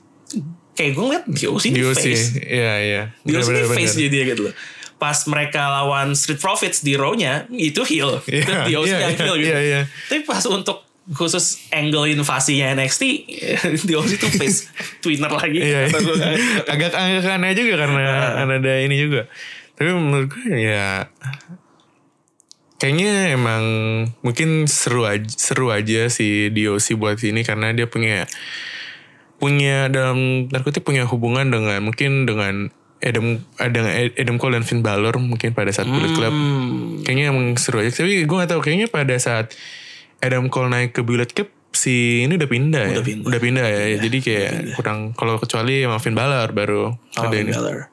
[0.74, 2.26] kayak gue ngeliat di OC ini di face.
[2.40, 4.56] iya iya Di OC ini Benar, benar, face jadi gitu loh.
[4.96, 8.20] Pas mereka lawan Street Profits di Raw-nya itu heel.
[8.26, 9.50] Iya, Itu di OC iya, yang iya, heel gitu.
[9.50, 9.82] iya, iya.
[10.06, 10.78] Tapi pas untuk
[11.14, 13.02] khusus angle invasinya NXT
[13.88, 14.66] di OC itu face
[15.06, 15.62] twinner lagi.
[15.62, 15.98] Iya, iya.
[16.66, 18.02] agak agak aneh juga karena
[18.42, 19.30] karena ada ini juga
[19.76, 21.06] tapi menurut gue ya
[22.76, 23.64] kayaknya emang
[24.20, 28.28] mungkin seru aja seru aja si DOC buat ini karena dia punya
[29.40, 32.72] punya dalam tanda kutip punya hubungan dengan mungkin dengan
[33.04, 37.04] Adam dengan Adam Cole dan Finn Balor mungkin pada saat Bullet Club Hmm.
[37.04, 39.52] kayaknya emang seru aja tapi gue gak tahu kayaknya pada saat
[40.20, 43.28] Adam Cole naik ke Bullet Club si ini udah pindah Udah ya pindah.
[43.28, 47.92] udah pindah ya jadi kayak kurang kalau kecuali Finn Balor baru Sama ada ini Balor.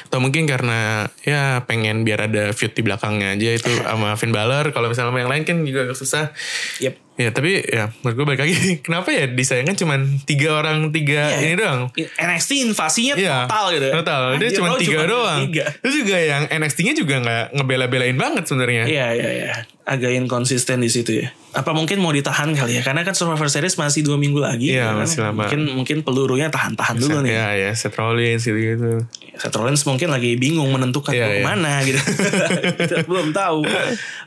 [0.00, 0.78] atau mungkin karena
[1.20, 5.18] ya pengen biar ada feud di belakangnya aja itu sama Finn Balor kalau misalnya sama
[5.18, 6.30] yang lain kan juga agak susah
[6.78, 6.94] Yep.
[7.20, 8.54] Ya tapi ya menurut gue balik lagi
[8.86, 11.56] kenapa ya disayangkan cuma tiga orang tiga Iya, ini iya.
[11.56, 11.80] doang
[12.16, 13.84] NXT invasinya Iya, total gitu.
[13.84, 13.92] ya.
[13.94, 14.20] Total.
[14.36, 15.38] Dia cuma Raw tiga doang.
[15.44, 15.64] Tiga.
[15.76, 18.84] Terus juga yang NXT-nya juga nggak ngebela-belain banget sebenarnya.
[18.84, 19.52] Iya iya iya.
[19.82, 21.28] Agak inkonsisten di situ ya.
[21.50, 22.82] Apa mungkin mau ditahan kali ya?
[22.82, 24.70] Karena kan Survivor Series masih dua minggu lagi.
[24.70, 25.02] Iya, ya kan?
[25.02, 25.42] masih lama.
[25.44, 27.34] Mungkin mungkin pelurunya tahan-tahan dulu nih.
[27.34, 29.02] Ya, ya, Seth Rollins gitu-gitu.
[29.34, 31.36] Seth Rollins mungkin lagi bingung menentukan Iya, mau iya.
[31.36, 31.98] ke mana gitu.
[32.80, 33.60] Kita belum tahu.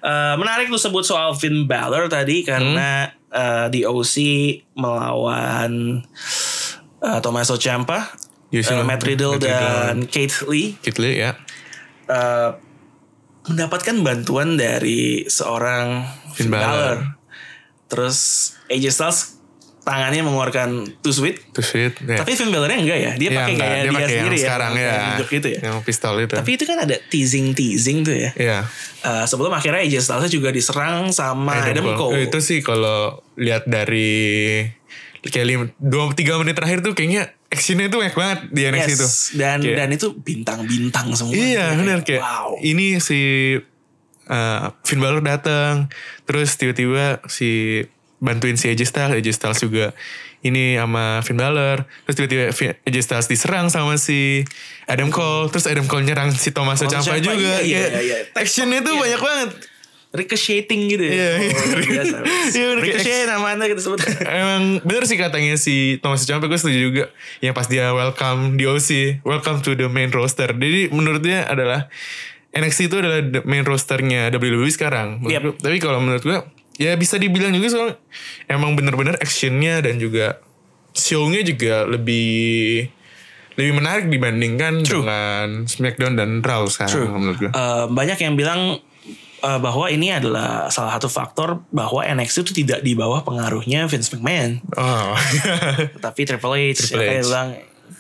[0.04, 2.83] Eh, menarik lu sebut soal Finn Balor tadi karena
[3.34, 4.16] eh, di OC
[4.78, 6.02] melawan
[7.02, 8.14] eh, Tommaso Ciampa,
[8.54, 8.84] iya.
[8.86, 9.50] Matt Riddle Matt Riddle.
[9.50, 11.34] dan Kate Lee Kit Lee ya.
[12.08, 12.50] eh,
[13.44, 16.48] mendapatkan bantuan dari seorang Finn.
[16.54, 17.20] Balor.
[17.92, 18.18] Terus
[18.72, 19.20] AJ Styles
[19.84, 20.70] tangannya mengeluarkan
[21.00, 21.44] two sweet.
[21.52, 22.00] Tuh sweet.
[22.02, 22.24] Ya.
[22.24, 23.12] Tapi Finn Balornya enggak ya.
[23.14, 24.44] Dia Iya, pakai gaya dia, pakai yang sendiri ya.
[24.44, 24.94] sekarang ya.
[25.22, 25.60] gitu ya.
[25.62, 26.34] Yang pistol itu.
[26.34, 28.32] Tapi itu kan ada teasing-teasing tuh ya.
[28.34, 28.60] Iya.
[29.04, 32.16] Eh, sebelum akhirnya AJ Styles juga diserang sama Adam, Cole.
[32.16, 34.64] Eh, Itu sih kalau lihat dari
[35.22, 38.92] kayak lima, dua tiga menit terakhir tuh kayaknya actionnya tuh banyak banget di NXT Yes.
[38.94, 39.08] itu.
[39.36, 41.32] Dan Kayak- dan itu bintang-bintang semua.
[41.34, 42.56] Iya benar kayak wow.
[42.58, 43.20] ini si
[44.26, 45.88] uh, Finn Balor datang
[46.24, 47.84] terus tiba-tiba si
[48.24, 49.92] bantuin si AJ Styles AJ Styles juga
[50.40, 52.56] ini sama Finn Balor terus tiba-tiba
[52.88, 54.48] AJ Styles diserang sama si
[54.88, 58.18] Adam Cole terus Adam Cole nyerang si Tommaso Ciampa juga iya, Kayak iya, iya.
[58.32, 59.02] actionnya tuh Iya.
[59.04, 59.52] banyak banget
[60.14, 61.14] ricocheting gitu ya.
[61.14, 61.50] Iya, iya.
[61.58, 62.18] Oh, luar biasa.
[62.54, 64.00] Iya, Ricochet namanya kita sebut.
[64.30, 67.04] Emang bener sih katanya si Tommaso Ciampa gue setuju juga
[67.42, 68.90] Yang pas dia welcome di OC
[69.26, 71.90] Welcome to the main roster Jadi menurut dia adalah
[72.54, 75.58] NXT itu adalah main rosternya WWE sekarang Yep.
[75.66, 76.38] Tapi kalau menurut gue
[76.76, 77.90] ya bisa dibilang juga soal
[78.50, 80.42] emang bener-bener actionnya dan juga
[80.94, 82.90] show-nya juga lebih
[83.54, 87.52] lebih menarik dibandingkan dengan SmackDown dan Raw sekarang menurut gue.
[87.54, 88.82] Eh, banyak yang bilang
[89.46, 94.10] eh, bahwa ini adalah salah satu faktor bahwa NXT itu tidak di bawah pengaruhnya Vince
[94.10, 95.14] McMahon, Oh.
[96.06, 96.90] tapi Triple H.
[96.90, 97.30] Triple H.
[97.30, 97.50] bilang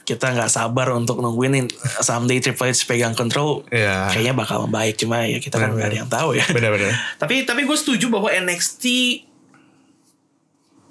[0.04, 1.72] kita nggak sabar untuk nungguin
[2.04, 3.64] someday Triple H pegang control.
[3.72, 4.12] Iya.
[4.12, 6.46] Kayaknya bakal membaik cuma ya kita kan nggak ada yang tahu ya.
[6.52, 6.92] Benar-benar.
[7.22, 8.84] tapi tapi gue setuju bahwa NXT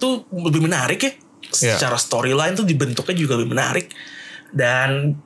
[0.00, 1.12] tuh lebih menarik ya.
[1.52, 1.76] Iya.
[1.76, 3.92] Secara storyline tuh dibentuknya juga lebih menarik.
[4.48, 5.20] Dan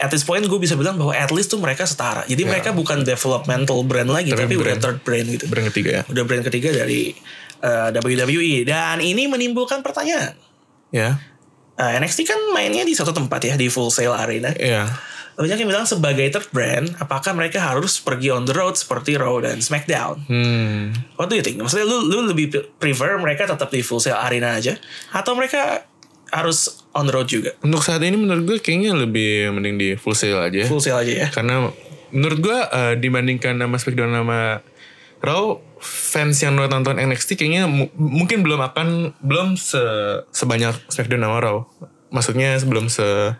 [0.00, 2.24] at this point gue bisa bilang bahwa at least tuh mereka setara.
[2.24, 4.32] Jadi mereka bukan developmental brand lagi.
[4.32, 4.80] Tapi tapi, udah brand.
[4.80, 5.44] third brand gitu.
[5.52, 6.02] Brand ketiga ya.
[6.08, 7.12] Udah brand ketiga dari
[7.60, 8.64] uh, WWE.
[8.64, 10.32] Dan ini menimbulkan pertanyaan.
[10.88, 11.20] Ya.
[11.76, 14.52] Uh, NXT kan mainnya di satu tempat ya, di Full Sail Arena.
[14.56, 14.88] Iya.
[15.36, 19.36] Banyak yang bilang sebagai third brand, apakah mereka harus pergi on the road seperti Raw
[19.44, 20.24] dan SmackDown?
[20.24, 20.96] Hmm.
[21.20, 21.60] What do you think?
[21.60, 24.80] Maksudnya lu, lu lebih prefer mereka tetap di Full Sail Arena aja?
[25.12, 25.84] Atau mereka
[26.32, 27.54] harus on the road juga?
[27.62, 30.66] Untuk saat ini menurut gue kayaknya lebih mending di full sale aja.
[30.66, 31.28] Full Sail aja ya?
[31.30, 31.70] Karena
[32.10, 34.40] menurut gue eh, dibandingkan sama SmackDown sama
[35.22, 39.80] Raw, fans yang udah nonton NXT kayaknya mu- mungkin belum akan belum se
[40.30, 41.56] sebanyak SmackDown sama Raw.
[42.08, 43.34] Maksudnya sebelum se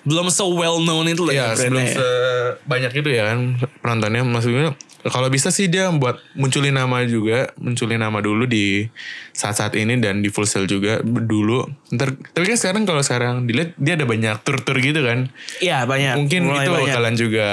[0.00, 1.92] Belum so well known itu lah ya ya sebelum ya.
[1.92, 3.38] sebanyak itu ya kan
[3.78, 8.88] penontonnya maksudnya kalau bisa sih dia buat munculin nama juga munculin nama dulu di
[9.30, 13.76] saat-saat ini dan di full sale juga dulu ntar tapi kan sekarang kalau sekarang dilihat
[13.76, 16.16] dia ada banyak tur-tur gitu kan Iya banyak.
[16.16, 16.86] mungkin Mulai itu banyak.
[16.88, 17.48] bakalan juga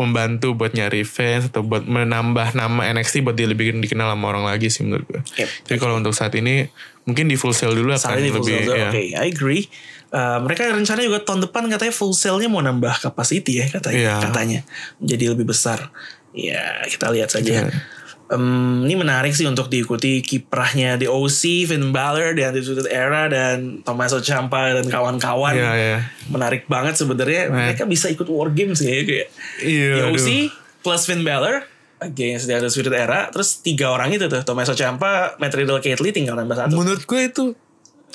[0.00, 4.48] membantu buat nyari fans atau buat menambah nama NXT buat dia lebih dikenal sama orang
[4.48, 5.20] lagi sih menurut gue.
[5.36, 5.48] Yep.
[5.68, 6.64] Jadi kalau untuk saat ini
[7.04, 8.80] mungkin di full sale dulu akan ini full lebih sale.
[8.80, 8.88] ya.
[8.88, 9.68] Oke, I agree.
[10.10, 14.00] Uh, mereka rencana juga tahun depan katanya full sale-nya mau nambah capacity ya katanya.
[14.00, 14.14] Iya.
[14.24, 14.60] Katanya
[14.98, 15.92] menjadi lebih besar.
[16.32, 17.68] Ya kita lihat saja.
[17.68, 17.99] Iya.
[18.30, 23.82] Em, ini menarik sih untuk diikuti kiprahnya di OC, Finn Balor, di Undisputed Era dan
[23.82, 25.58] Tommaso Ciampa dan kawan-kawan.
[25.58, 25.98] Iya, iya.
[26.30, 27.50] Menarik banget sebenarnya.
[27.50, 29.28] Mereka bisa ikut War Games ya kayak.
[29.66, 30.46] Iya, di OC aduh.
[30.78, 31.66] plus Finn Balor
[31.98, 33.34] against the Undisputed Era.
[33.34, 36.78] Terus tiga orang itu tuh Tommaso Ciampa, Matt Riddle, Kate Lee tinggal nambah satu.
[36.78, 37.44] Menurut gue itu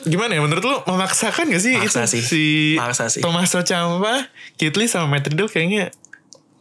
[0.08, 0.42] gimana ya?
[0.44, 2.24] Menurut lu memaksakan gak sih Maksa itu sih.
[2.24, 2.44] si
[2.80, 3.20] Maksa sih.
[3.20, 5.92] Tommaso Ciampa, Kitli sama Matt Riddle kayaknya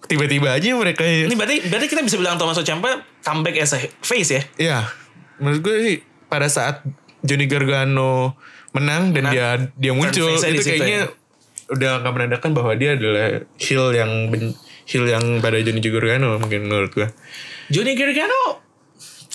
[0.04, 4.30] tiba-tiba aja mereka Ini berarti berarti kita bisa bilang Tommaso Ciampa comeback as a face
[4.32, 4.42] ya.
[4.60, 4.78] Iya,
[5.40, 5.96] menurut gue sih
[6.28, 6.84] pada saat
[7.24, 8.36] Johnny Gargano
[8.74, 9.34] menang dan Menang.
[9.34, 11.72] dia dia muncul itu kayaknya ya.
[11.72, 14.52] udah nggak menandakan bahwa dia adalah heel yang ben,
[14.84, 17.08] heel yang pada Johnny Gargano mungkin menurut gue.
[17.72, 18.63] Johnny Gargano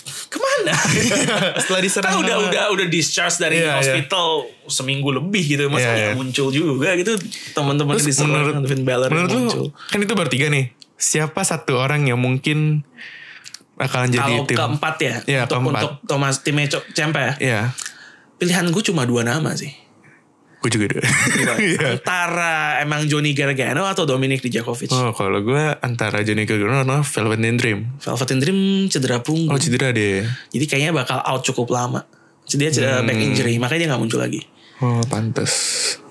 [0.02, 0.72] ke mana?
[1.60, 3.74] Setelah diserang kan udah sama- udah udah discharge dari Iya, iya.
[3.76, 4.26] hospital
[4.66, 6.14] seminggu lebih gitu masa nggak iya.
[6.14, 7.18] muncul juga gitu
[7.52, 9.64] teman-teman diserang menurut Finn Balor menurut lu muncul.
[9.86, 10.70] kan itu bertiga nih.
[10.94, 12.84] Siapa satu orang yang mungkin
[13.76, 14.56] akan jadi Kalau tim?
[14.56, 15.80] keempat ya, Iya, untuk keempat.
[15.80, 17.32] untuk Thomas timnya Ciampa ya.
[17.38, 17.60] Iya,
[18.36, 19.72] Pilihan gue cuma dua nama sih.
[20.60, 21.00] Gue juga deh.
[21.60, 21.96] Iya.
[21.96, 24.92] Antara emang Johnny Gargano atau Dominic Dijakovic.
[24.92, 27.78] Oh, kalau gue antara Johnny Gargano atau Velvet in Dream.
[27.96, 29.52] Velvet in Dream cedera punggung.
[29.52, 30.24] Oh cedera deh.
[30.52, 32.04] Jadi kayaknya bakal out cukup lama.
[32.44, 34.40] Jadi dia cedera back injury, makanya dia nggak muncul lagi.
[34.80, 35.52] Oh pantas.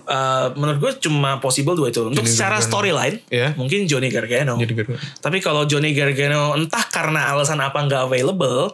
[0.09, 2.01] Eh, menurut gue cuma possible dua itu.
[2.01, 3.53] Untuk Johnny secara storyline, Iya.
[3.53, 4.57] mungkin Johnny Gargano.
[4.57, 4.97] Johnny Gargano.
[4.97, 8.73] Tapi kalau Johnny Gargano entah karena alasan apa nggak available,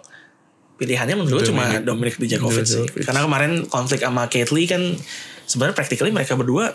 [0.75, 2.88] pilihannya menurut gue cuma Dominic Dijakovic sih.
[3.03, 4.79] Karena kemarin konflik sama Kate Lee kan
[5.45, 6.73] sebenarnya practically mereka berdua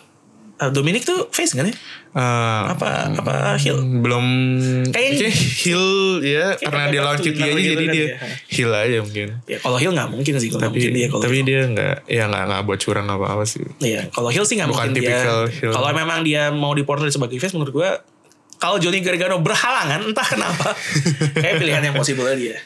[0.56, 1.74] eh, Dominic tuh face kan ya?
[2.10, 3.78] Eh, Apa apa heel?
[3.80, 4.24] belum
[4.86, 5.86] Kayaknya- kayak heel
[6.20, 8.08] ya Kayak karena dia lawan gitu aja jadi kan dia ya.
[8.48, 11.36] heel aja mungkin Ya kalau heel nggak mungkin sih kalau tapi mungkin dia kalau tapi
[11.40, 14.68] dia nggak ya nggak nggak buat curang apa apa sih Iya, kalau heel sih nggak
[14.68, 15.22] mungkin dia.
[15.48, 15.70] heel.
[15.70, 17.90] Kalau memang dia mau diportray sebagai face menurut gue
[18.58, 20.76] kalau Johnny Gargano berhalangan entah kenapa
[21.32, 22.60] kayak pilihan yang possible dia.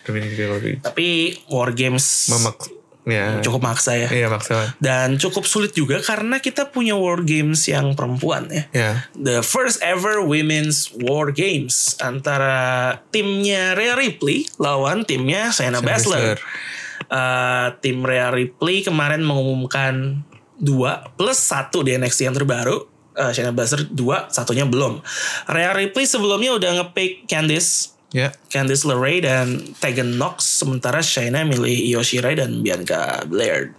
[0.83, 1.07] Tapi
[1.47, 2.59] War Games memak
[3.05, 4.09] ya cukup maksa ya.
[4.09, 8.65] iya maksa Dan cukup sulit juga karena kita punya War Games yang perempuan ya.
[8.73, 16.37] ya The first ever women's War Games antara timnya Rhea Ripley lawan timnya Shayna Baszler.
[16.37, 16.73] Baszler.
[17.05, 20.25] Eh, tim Rhea Ripley kemarin mengumumkan
[20.57, 22.89] dua plus satu di NXT yang terbaru.
[23.15, 24.99] Eh, Shayna Baszler dua, satunya belum.
[25.47, 29.47] Rhea Ripley sebelumnya udah ngepick Candice ya Candice LeRae dan
[29.77, 33.75] Tegan Knox sementara Shayna milih Io Shirai dan Bianca Belair.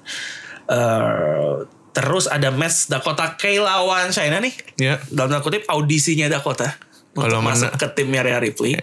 [0.65, 1.53] Eh,
[1.91, 4.51] terus ada match Dakota Kai lawan Shayna nih.
[4.75, 6.67] ya Dalam tanda kutip audisinya Dakota
[7.15, 8.75] untuk Kalau masuk menang- ke timnya Rhea Ripley.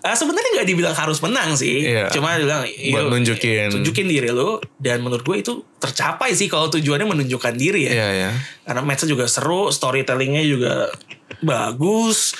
[0.00, 2.08] Eh, sebenarnya nggak dibilang harus menang sih, Iya.
[2.08, 6.66] cuma dibilang Buat "Yuk, nunjukin." tunjukin diri lu dan menurut gue itu tercapai sih kalau
[6.66, 8.30] tujuannya menunjukkan diri ya ya ya
[8.64, 10.88] karena matchnya juga seru, storytellingnya juga
[11.44, 12.32] bagus.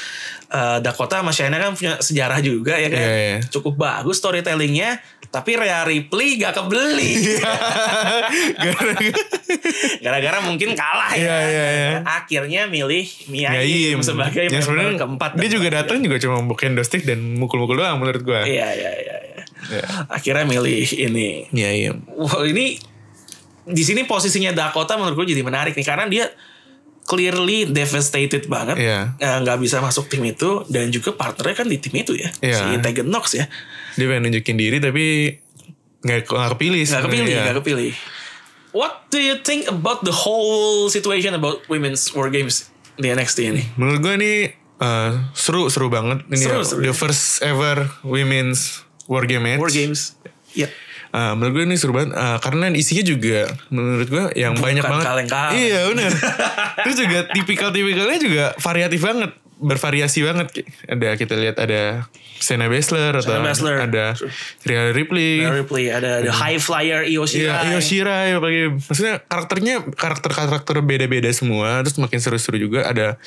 [0.51, 3.01] Eh, Dakota sama Shayna kan punya sejarah juga ya kan.
[3.01, 3.39] Iya, iya.
[3.49, 4.99] Cukup bagus storytellingnya.
[5.31, 7.15] Tapi Rhea Ripley gak kebeli.
[10.05, 11.23] Gara-gara mungkin kalah ya.
[11.23, 11.91] Iya, iya, iya.
[12.03, 15.39] Akhirnya milih Mia Yim iya, sebagai yang sebenarnya keempat.
[15.39, 18.43] dia juga datang juga cuma bukan stick dan mukul-mukul doang menurut gua.
[18.43, 19.17] Iya, iya, iya.
[19.23, 19.43] iya.
[19.71, 19.87] Iya.
[20.11, 21.47] Akhirnya milih ini.
[21.55, 21.91] Iya iya.
[21.95, 22.83] Wah ini
[23.71, 26.27] di sini posisinya Dakota menurut gue jadi menarik nih karena dia
[27.11, 29.19] clearly devastated banget Iya.
[29.19, 32.59] Eh, nggak bisa masuk tim itu dan juga partnernya kan di tim itu ya Iya.
[32.71, 33.51] si Tegan Nox ya
[33.93, 35.35] Dia pengen nunjukin diri tapi
[36.01, 36.87] nggak nggak kepilih.
[36.87, 37.43] nggak kepilih sebenarnya.
[37.45, 37.93] nggak kepilih
[38.71, 43.63] What do you think about the whole situation about women's war games di NXT ini?
[43.75, 44.33] Menurut gue ini
[44.79, 46.81] eh, seru seru banget ini Seru, ya, seru.
[46.81, 49.59] the first ever women's war game match.
[49.59, 50.15] War games.
[50.55, 50.71] Iya.
[51.11, 55.05] Eh, menurut gue ini seru banget eh, karena isinya juga menurut gue yang banyak banget.
[55.05, 55.59] kaleng-kaleng.
[55.59, 56.11] Iya benar.
[56.87, 60.47] Terus juga tipikal-tipikalnya juga variatif banget, bervariasi banget.
[60.87, 62.07] Ada kita lihat ada
[62.39, 63.85] Shayna Baszler atau Baszler.
[63.85, 64.15] ada
[64.63, 65.43] Rhea Ripley.
[65.43, 67.67] Rhea Ripley ada the high flyer Io Iya, Shirai.
[67.69, 73.19] Io Shirai apalagi maksudnya karakternya karakter-karakter beda-beda semua terus makin seru-seru juga ada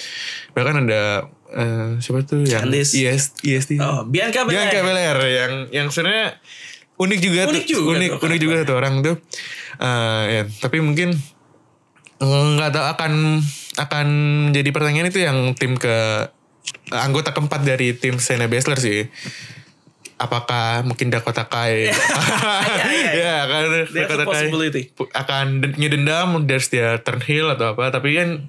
[0.56, 2.96] bahkan ada eh, siapa tuh yang Candice.
[2.96, 3.78] Yes, EST.
[3.78, 4.72] Oh, Bianca Belair.
[4.72, 6.40] Bianca Belair yang yang sebenarnya
[7.04, 9.16] unik juga Unik tuh, juga unik tuh unik juga tuh orang tuh.
[9.78, 11.16] Eh, ya, tapi mungkin
[12.24, 13.14] nggak tahu akan
[13.76, 14.08] akan
[14.56, 16.30] jadi pertanyaan itu yang tim ke
[16.94, 19.10] anggota keempat dari tim Shayna Baszler sih.
[20.14, 21.92] Apakah mungkin Dakota Kai iya.
[23.28, 24.48] ya kan There's a Dakota Kai
[25.12, 28.48] akan den- ngedendam dari dia turn heel atau apa tapi kan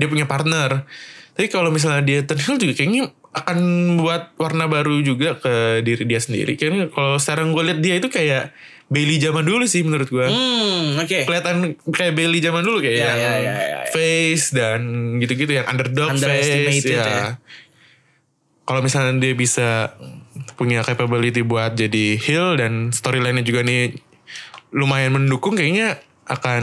[0.00, 0.88] dia punya partner
[1.36, 3.58] tapi kalau misalnya dia turn heel juga kayaknya akan
[3.96, 8.10] buat warna baru juga ke diri dia sendiri kayaknya kalau sekarang gue lihat dia itu
[8.10, 8.50] kayak
[8.90, 11.30] Bailey zaman dulu sih menurut gue Hmm, oke.
[11.30, 13.80] kelihatan kayak Bailey zaman dulu kayak Ya, yang ya, ya, ya, ya.
[13.94, 14.80] face dan
[15.22, 16.98] gitu-gitu yang underdog face ya.
[16.98, 17.26] ya.
[18.66, 19.94] Kalau misalnya dia bisa
[20.54, 23.94] punya capability buat jadi heel dan storyline-nya juga nih
[24.70, 26.62] lumayan mendukung kayaknya akan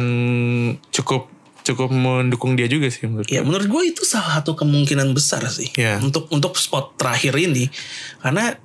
[0.89, 1.27] cukup
[1.67, 3.45] cukup mendukung dia juga sih menurut Ya gue.
[3.45, 5.99] menurut gue itu salah satu kemungkinan besar sih Iya.
[5.99, 7.67] untuk untuk spot terakhir ini
[8.17, 8.55] karena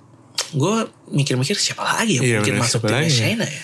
[0.53, 0.76] gue
[1.09, 3.11] mikir-mikir siapa lagi yang Iya, mungkin bener, masuk timnya?
[3.11, 3.62] Shayna ya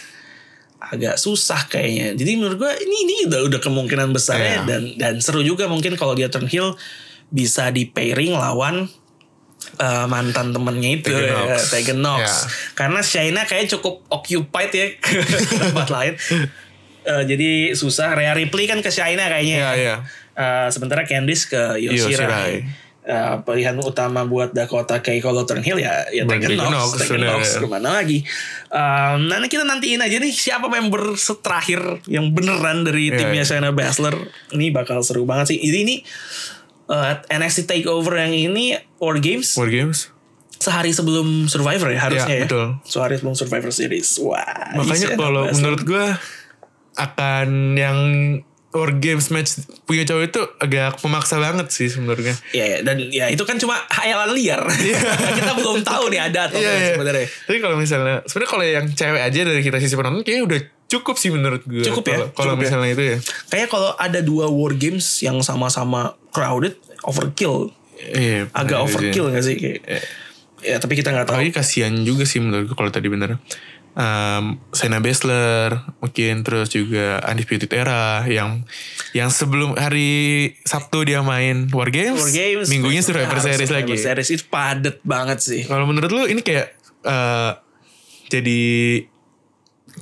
[0.81, 4.67] agak susah kayaknya jadi menurut gue ini ini udah udah kemungkinan besarnya Iya.
[4.67, 6.75] dan dan seru juga mungkin kalau dia turn heel
[7.29, 8.89] bisa di pairing lawan
[9.77, 11.61] eh, mantan temennya itu Tegan ya, Nox.
[11.69, 12.23] Tegan Nox.
[12.23, 12.37] Iya.
[12.75, 14.87] karena Shayna kayak cukup occupied ya
[15.61, 16.15] tempat lain
[17.09, 19.95] Eh, jadi susah Rhea Ripley kan ke Shayna kayaknya Iya, iya.
[20.35, 22.13] Eh, sementara Candice ke Yoshirai.
[22.13, 22.55] Shirai.
[23.03, 26.77] Eh, pilihan utama buat Dakota Kai kalau turn heel ya ya Buat Tegan Tegan Nox,
[26.77, 27.31] Nox, Tegan bener.
[27.33, 28.19] Nox ke mana lagi?
[28.69, 33.49] Eh, nanti kita nantiin aja nih siapa member terakhir yang beneran dari Iya, timnya iya.
[33.49, 34.13] Shayna Baszler.
[34.53, 35.59] Ini bakal seru banget sih.
[35.59, 35.97] Jadi ini
[36.87, 40.13] eh, NXT Takeover yang ini War Games War Games.
[40.55, 42.45] sehari sebelum Survivor ya harusnya Iya, ya.
[42.45, 42.67] betul.
[42.83, 44.19] Sehari sebelum Survivor Series.
[44.19, 44.43] Wah.
[44.69, 46.07] ini Makanya kalau menurut gue
[46.99, 47.99] akan yang
[48.69, 52.37] War Games match punya cowok itu agak memaksa banget sih sebenarnya.
[52.53, 54.61] Iya, ya, dan ya itu kan cuma hayalan liar.
[55.41, 56.89] kita belum tahu nih ada atau enggak iya.
[56.93, 57.27] sebenarnya.
[57.49, 61.17] Tapi kalau misalnya sebenarnya kalau yang cewek aja dari kita sisi penonton kayaknya udah cukup
[61.17, 61.81] sih menurut gue.
[61.81, 62.61] Cukup ya, Kalau- ya.
[62.61, 63.17] misalnya itu ya.
[63.49, 66.77] Kayak kalau ada dua war games yang sama-sama crowded,
[67.09, 67.73] overkill.
[67.97, 68.53] Iya.
[68.53, 69.33] Agak benar overkill sih.
[69.33, 69.57] gak sih?
[69.57, 69.81] Kayak,
[70.61, 71.41] ya tapi kita nggak tahu.
[71.41, 73.41] Apalagi kasihan juga sih menurut gue kalau tadi bener.
[73.99, 78.63] Um, Shayna Baszler mungkin terus juga Undisputed Era yang
[79.11, 82.71] yang sebelum hari Sabtu dia main War Games, War games.
[82.71, 83.95] minggunya Survivor Series Survivor lagi.
[83.99, 85.67] Series itu padet banget sih.
[85.67, 87.53] Kalau menurut lu ini kayak eh,
[88.31, 88.63] jadi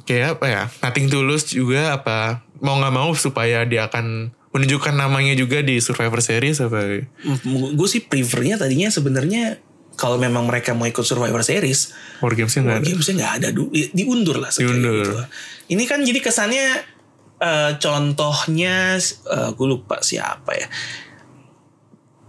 [0.05, 0.63] kayak apa ya?
[0.85, 6.21] Nothing tulus juga apa mau nggak mau supaya dia akan menunjukkan namanya juga di Survivor
[6.21, 7.01] Series apa?
[7.49, 9.57] Gue sih prefernya tadinya sebenarnya
[9.97, 12.87] kalau memang mereka mau ikut Survivor Series, War Games-nya nggak ada.
[12.87, 14.53] Gamesnya nggak ada du- diundur lah.
[14.53, 15.03] Diundur.
[15.03, 15.17] gitu.
[15.73, 16.67] Ini kan jadi kesannya
[17.37, 19.01] eh, contohnya
[19.57, 20.69] gue lupa siapa ya.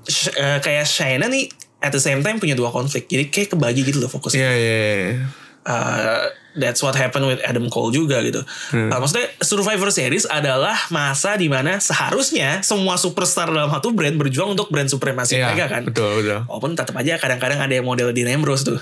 [0.07, 1.51] Sh- eh, kayak Shayna nih
[1.83, 3.05] at the same time punya dua konflik.
[3.05, 4.39] Jadi kayak kebagi gitu loh fokusnya.
[4.39, 4.75] Iya iya.
[4.79, 5.25] iya.
[5.67, 6.23] Uh,
[6.57, 8.41] that's what happened with Adam Cole juga gitu.
[8.69, 8.89] Hmm.
[8.89, 14.51] Uh, maksudnya Survivor Series adalah masa di mana seharusnya semua superstar dalam satu brand berjuang
[14.51, 15.81] untuk brand supremasi Iya, mereka kan.
[15.85, 16.39] betul betul.
[16.43, 18.79] Walaupun tetap aja kadang-kadang ada yang model di Ambrose tuh.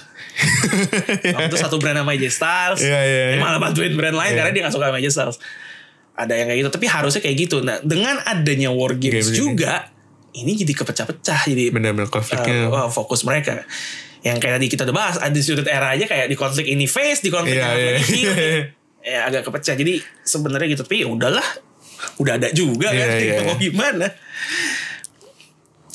[1.35, 2.79] Waktu itu satu brand sama AJ Styles.
[2.81, 3.37] Iya, dia iya.
[3.37, 4.37] malah bantuin brand lain Iya.
[4.39, 5.37] karena dia gak suka sama AJ Styles.
[6.15, 6.71] Ada yang kayak gitu.
[6.71, 7.57] Tapi harusnya kayak gitu.
[7.59, 9.37] Nah dengan adanya War Games Games ini.
[9.37, 9.91] juga.
[10.31, 11.39] Ini jadi kepecah-pecah.
[11.45, 12.67] Jadi Benar-benar konfliknya.
[12.67, 13.63] uh, fokus mereka.
[14.25, 17.29] Yang kayak tadi kita udah bahas, Undisputed Era aja kayak di konflik ini face, di
[17.29, 17.69] konflik iya.
[17.69, 18.33] lagi heel.
[19.05, 19.77] ya agak kepecah.
[19.77, 21.45] Jadi sebenarnya gitu, tapi ya udahlah.
[22.17, 23.55] Udah ada juga Iya, kan, iya, mau iya.
[23.61, 24.07] gimana.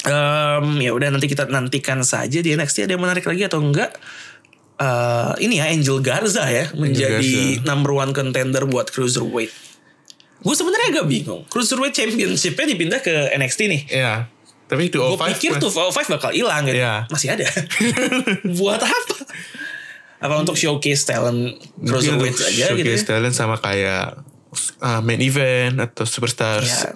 [0.00, 3.98] Em, ya udah nanti kita nantikan saja di NXT ada yang menarik lagi atau enggak.
[4.80, 9.52] Eh, ini ya Angel Garza ya menjadi number one contender buat cruiserweight.
[10.40, 11.44] Gue sebenarnya agak bingung.
[11.52, 13.82] Cruiserweight Championship-nya dipindah ke NXT nih.
[13.92, 14.14] Iya.
[14.70, 16.78] Tapi itu Gue pikir tuh 205 bakal hilang gitu.
[16.78, 17.10] Iya.
[17.10, 17.46] Masih ada.
[18.58, 19.16] Buat apa?
[20.20, 22.66] Apa untuk showcase talent untuk aja gitu ya?
[22.70, 24.20] showcase talent sama kayak
[24.78, 26.68] uh, main event atau superstars.
[26.86, 26.92] Ya.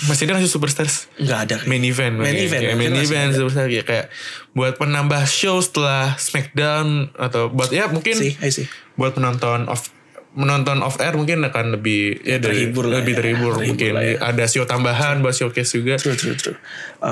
[0.00, 0.94] Masih ada nggak sih superstars?
[1.16, 1.56] Nggak ada.
[1.64, 4.06] Main event, Main kayak- event, kayak main masih event superstar kayak, kayak
[4.50, 8.66] buat penambah show setelah Smackdown atau buat ya mungkin I see.
[8.94, 9.90] buat penonton off
[10.30, 13.18] menonton off air mungkin akan lebih ya dari- Terhibur lah lebih ya.
[13.18, 14.16] terhibur, Terhibur mungkin lah ya.
[14.22, 15.94] ada show tambahan buat showcase juga.
[15.96, 16.54] True, true, true.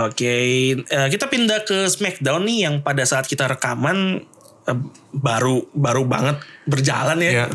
[0.06, 0.34] Oke,
[0.78, 4.22] eh, kita pindah ke SmackDown nih yang pada saat kita rekaman
[4.64, 4.78] eh,
[5.10, 7.30] baru baru banget berjalan ya.
[7.32, 7.46] Iya.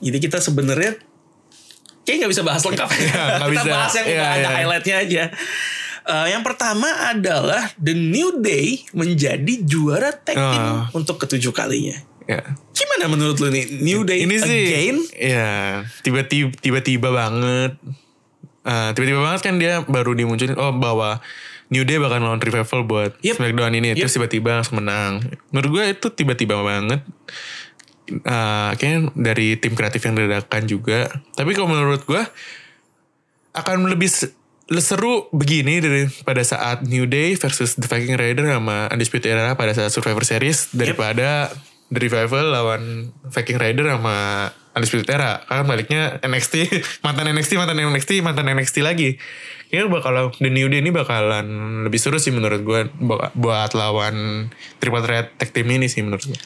[0.00, 0.98] Jadi kita sebenarnya
[2.02, 2.98] kayak nggak bisa bahas lengkap ya.
[3.38, 3.70] nggak kita bisa.
[3.70, 4.50] bahas yang udah ada iya.
[4.56, 5.24] highlightnya aja.
[6.08, 10.90] Eh, yang pertama adalah The New Day menjadi juara tag team Ah.
[10.90, 12.00] untuk ketujuh kalinya.
[12.24, 12.42] Ya.
[12.78, 14.96] Gimana menurut lu nih New Day Ini sih again?
[15.12, 15.50] ya
[16.00, 17.74] tiba-tiba tiba-tiba banget.
[18.62, 21.18] Ah, tiba-tiba banget kan dia baru dimunculin oh bahwa
[21.68, 23.34] New Day bakal lawan Revival buat Yep.
[23.36, 23.98] Smackdown ini Yep.
[23.98, 25.20] terus tiba-tiba langsung menang.
[25.50, 27.02] Menurut gue itu tiba-tiba banget.
[28.24, 31.10] Ah, kayaknya dari tim kreatif yang dadakan juga.
[31.34, 32.22] Tapi kalau menurut gue
[33.52, 34.32] akan lebih se-
[34.78, 39.72] seru begini dari pada saat New Day versus The Viking Rider sama Undisputed Era pada
[39.72, 41.52] saat Survivor Series daripada
[41.88, 42.82] The Revival lawan
[43.24, 45.40] Viking Rider sama Undisputed Era.
[45.42, 46.54] Kan baliknya NXT,
[47.04, 49.16] mantan NXT, mantan NXT, mantan NXT lagi.
[49.68, 51.46] Kayaknya bakal The New Day ini bakalan
[51.82, 56.24] lebih seru sih menurut gue bu- buat lawan Triple Threat Tag Team ini sih menurut
[56.24, 56.38] gue.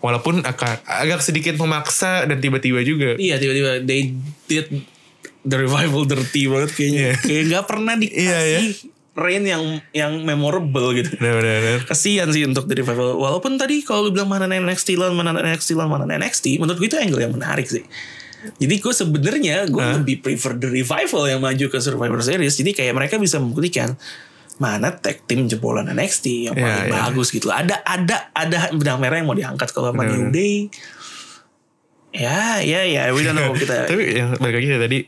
[0.00, 3.16] Walaupun akan agak sedikit memaksa dan tiba-tiba juga.
[3.16, 4.68] Iya tiba-tiba they did
[5.42, 7.00] the revival dirty banget kayaknya.
[7.00, 7.14] Iya.
[7.16, 8.60] Kayak nggak pernah dikasih Iya, iya.
[9.18, 11.10] Reign yang yang memorable gitu.
[11.18, 11.82] Benar-benar.
[11.84, 13.18] Kasian sih untuk the revival.
[13.18, 16.88] Walaupun tadi kalau lu bilang mana NXT lawan mana NXT lawan mana NXT, menurut gue
[16.88, 17.82] itu angle yang menarik sih.
[18.56, 22.56] Jadi gue sebenarnya gue lebih prefer the revival yang maju ke Survivor Series.
[22.56, 23.98] Jadi kayak mereka bisa membuktikan
[24.56, 26.92] mana tag team jebolan NXT yang Iya, paling iya.
[27.04, 27.48] bagus gitu.
[27.48, 30.68] Ada ada ada benang merah yang mau diangkat kalau sama New Day.
[32.10, 33.86] Ya, ya, ya, we don't know kita.
[33.86, 34.98] tapi yang balik lagi ya tadi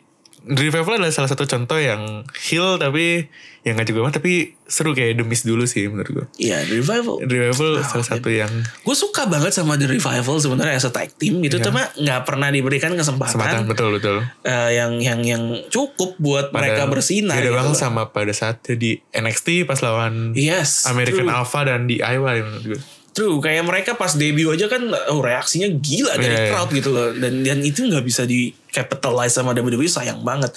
[0.43, 3.31] Revival adalah salah satu contoh yang heel tapi
[3.63, 6.27] yang gak juga banget tapi seru kayak The Miz dulu sih menurut gue.
[6.43, 7.23] Iya, The Revival.
[7.23, 8.51] The Revival salah satu yang
[8.83, 12.51] Gue suka banget sama The Revival sebenarnya as a tag team gitu, cuma nggak pernah
[12.51, 14.17] diberikan kesempatan, kesempatan betul betul.
[14.43, 17.39] eh, yang yang yang cukup buat mereka bersinar.
[17.39, 21.87] Beda gitu banget sama pada saat di NXT pas lawan Yes, American true, Alpha dan
[21.87, 22.81] di Iowa ya menurut gue.
[23.13, 23.39] True.
[23.39, 26.51] Kayak mereka pas debut aja kan, oh reaksinya gila dari Iya, iya.
[26.51, 30.53] crowd gitu loh, dan dan itu nggak bisa di capitalize sama WWE sayang banget.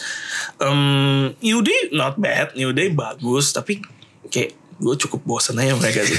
[0.57, 3.83] Um, New Day not bad, New Day bagus, tapi
[4.25, 6.15] kayak gue cukup bosen aja mereka sih.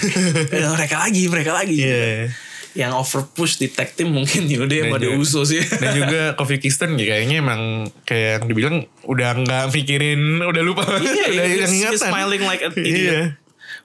[0.51, 1.76] Eh, mereka lagi, mereka lagi.
[1.78, 2.32] Iya.
[2.76, 5.64] Yang over push di tag team mungkin New Day Dan sama The juga- Usos ya.
[5.64, 7.61] Dan juga Kofi Kingston ya kayaknya emang
[8.03, 11.01] kayak yang dibilang udah nggak mikirin udah lupa Iya,
[11.32, 12.11] udah he's- hilang he's ingatan.
[12.12, 12.93] smiling like an idiot.
[12.93, 13.24] Iya.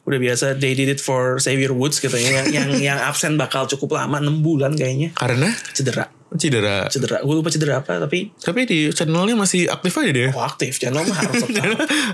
[0.01, 4.01] Udah biasa they did it for Xavier Woods katanya yang yang yang absen bakal cukup
[4.01, 5.13] lama 6 bulan kayaknya.
[5.13, 6.09] Karena Cedera.
[6.31, 6.87] cedera.
[6.87, 7.19] Cedera.
[7.21, 10.27] Gue lupa cedera apa tapi Tapi di channelnya masih aktif aja dia.
[10.31, 11.63] oh aktif channel mah harus tetap.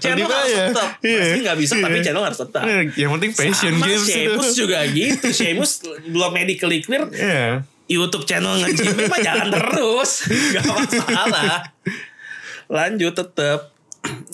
[0.01, 0.89] channel harus tetap.
[0.99, 1.19] Iya.
[1.21, 2.03] Pasti nggak bisa tapi Iya.
[2.11, 2.63] channel harus tetap.
[2.65, 5.25] Nah, yang penting passion Sama games Sheamus juga gitu.
[5.29, 5.71] Sheamus
[6.09, 7.05] belum medically clear.
[7.13, 7.61] Iya.
[7.87, 10.27] YouTube channel nge-gym mah jalan terus.
[10.27, 11.71] Gak masalah.
[12.67, 13.71] Lanjut tetap.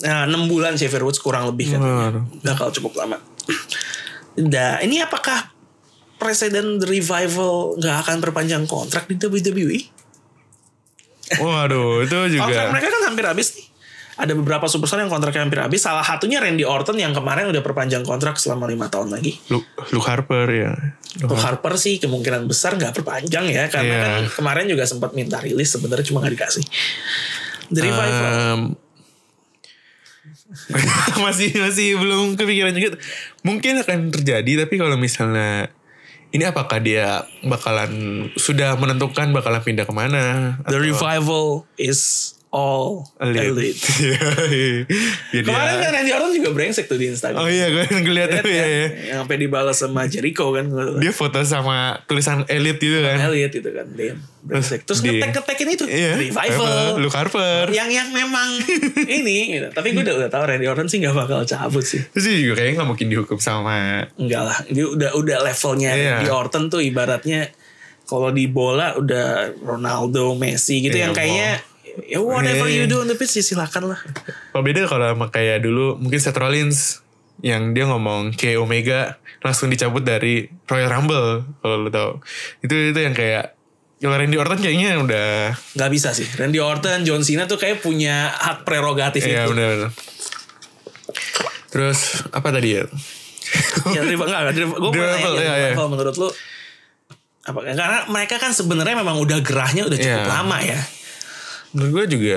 [0.02, 1.80] Nah, 6 bulan Xavier Woods kurang lebih kan.
[2.42, 3.18] Bakal cukup lama.
[4.34, 5.54] Nah, ini apakah
[6.18, 9.78] presiden The Revival nggak akan perpanjang kontrak di WWE?
[11.38, 12.70] Waduh, itu Kontrak juga.
[12.70, 13.66] mereka kan hampir habis nih.
[14.14, 15.82] Ada beberapa superstar yang kontraknya hampir habis.
[15.82, 19.38] Salah satunya Randy Orton yang kemarin udah perpanjang kontrak selama lima tahun lagi.
[19.50, 20.70] Luke, Luke Harper ya.
[21.18, 24.02] Luke Harper sih kemungkinan besar nggak perpanjang ya karena Iya.
[24.06, 26.64] kan kemarin juga sempat minta rilis sebenarnya cuma nggak dikasih.
[27.70, 28.30] The Revival.
[28.30, 28.60] Em,
[31.24, 33.00] masih masih belum kepikiran juga.
[33.46, 35.72] Mungkin akan terjadi tapi kalau misalnya
[36.34, 40.58] ini apakah dia bakalan sudah menentukan bakalan pindah ke mana?
[40.66, 43.74] The Revival is all elite.
[45.34, 47.36] Jadi Kemarin ya- kan Randy Orton juga brengsek tuh di Instagram.
[47.36, 48.86] Oh iya gue ngeliat tuh ya, ya.
[49.10, 50.70] Yang sampai dibalas sama Jericho kan.
[50.96, 53.18] Dia foto sama tulisan elite gitu kan.
[53.20, 53.86] Elliot itu kan.
[53.90, 54.86] Dia brengsek.
[54.86, 55.84] Terus Di- ngetek-ngetekin itu.
[55.84, 56.14] Iya.
[56.14, 56.94] Revival.
[56.96, 57.66] Luke Harper.
[57.68, 58.48] Yang yang memang
[59.18, 59.68] ini gitu.
[59.70, 62.06] Tapi gue udah, udah tahu Randy Orton sih gak bakal cabut sih.
[62.14, 64.58] Terus dia juga kayaknya gak mungkin dihukum sama Enggak lah.
[64.66, 66.10] Dia udah udah levelnya Iya.
[66.16, 67.50] Randy Orton tuh ibaratnya
[68.04, 71.50] kalau di bola udah Ronaldo, Messi gitu Iya, yang kayaknya
[72.04, 72.76] ya whatever Iya.
[72.76, 74.00] you do on the pitch ya silakan lah.
[74.50, 77.00] Kalau beda kalau sama kayak dulu mungkin Seth Rollins
[77.38, 82.10] yang dia ngomong K Omega langsung dicabut dari Royal Rumble kalau lo tau
[82.60, 83.52] itu itu yang kayak
[83.98, 88.30] kalau Randy Orton kayaknya udah nggak bisa sih Randy Orton John Cena tuh kayak punya
[88.30, 89.90] hak prerogatif Iya itu benar.
[91.68, 91.98] Terus
[92.30, 92.86] apa tadi ya?
[93.90, 95.68] ya rival enggak gue mau nanya iya, iya.
[95.74, 96.28] rival menurut lu
[97.44, 100.32] apa karena mereka kan sebenarnya memang udah gerahnya udah cukup Iya.
[100.32, 100.80] lama ya
[101.74, 102.36] Menurut gue juga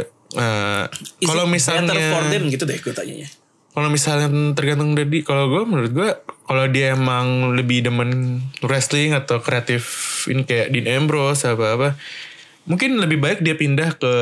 [1.24, 3.30] Is kalau misalnya better for them gitu deh gue tanyanya
[3.72, 4.28] kalau misalnya
[4.58, 6.10] tergantung dari kalau gue menurut gue
[6.50, 9.86] kalau dia emang lebih demen wrestling atau kreatif
[10.28, 11.90] ini kayak Dean Ambrose apa apa
[12.68, 14.14] mungkin lebih baik dia pindah ke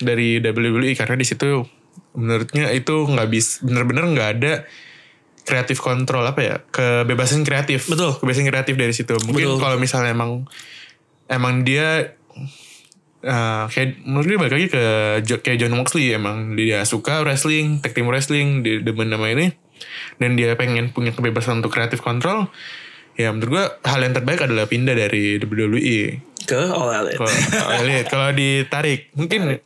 [0.00, 1.66] dari WWE karena di situ
[2.14, 4.52] menurutnya itu nggak bisa bener-bener nggak ada
[5.44, 7.86] kreatif kontrol apa ya kebebasan kreatif.
[7.86, 8.16] Betul.
[8.16, 9.12] kebebasan kreatif dari situ.
[9.28, 10.48] Mungkin kalau misalnya emang
[11.28, 12.16] emang dia
[13.24, 14.84] eh, kayak menurut gue balik lagi ke
[15.40, 16.54] kayak John Moxley emang.
[16.54, 19.56] Dia suka wrestling tag team wrestling dia demen nama ini.
[20.20, 22.52] Dan dia pengen punya kebebasan untuk kreatif kontrol
[23.14, 25.98] ya menurut gue hal yang terbaik adalah pindah dari WWE
[26.44, 27.18] ke All Elite.
[27.18, 29.62] Kalau kalau lihat kalau ditarik mungkin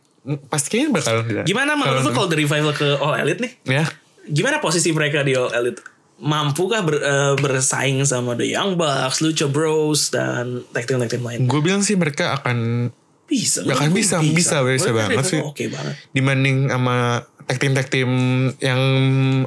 [0.52, 1.16] pasti kayaknya bakal
[1.48, 3.52] gimana menurut lu kalau dari revival ke All Elite nih?
[3.66, 3.84] Ya.
[4.28, 5.80] Gimana posisi mereka di All Elite?
[6.18, 11.24] Mampukah ber- eh, bersaing sama The Young Bucks, Lucha Bros dan tag team tag team
[11.24, 11.46] lain?
[11.48, 12.90] gue bilang sih mereka akan
[13.28, 13.60] Bisa.
[13.62, 15.40] Ya kan bisa, bisa, bisa Mereka banget sih.
[15.44, 15.94] Oke banget.
[16.10, 16.96] dibanding sama
[17.44, 18.10] tag team tag team
[18.58, 18.80] yang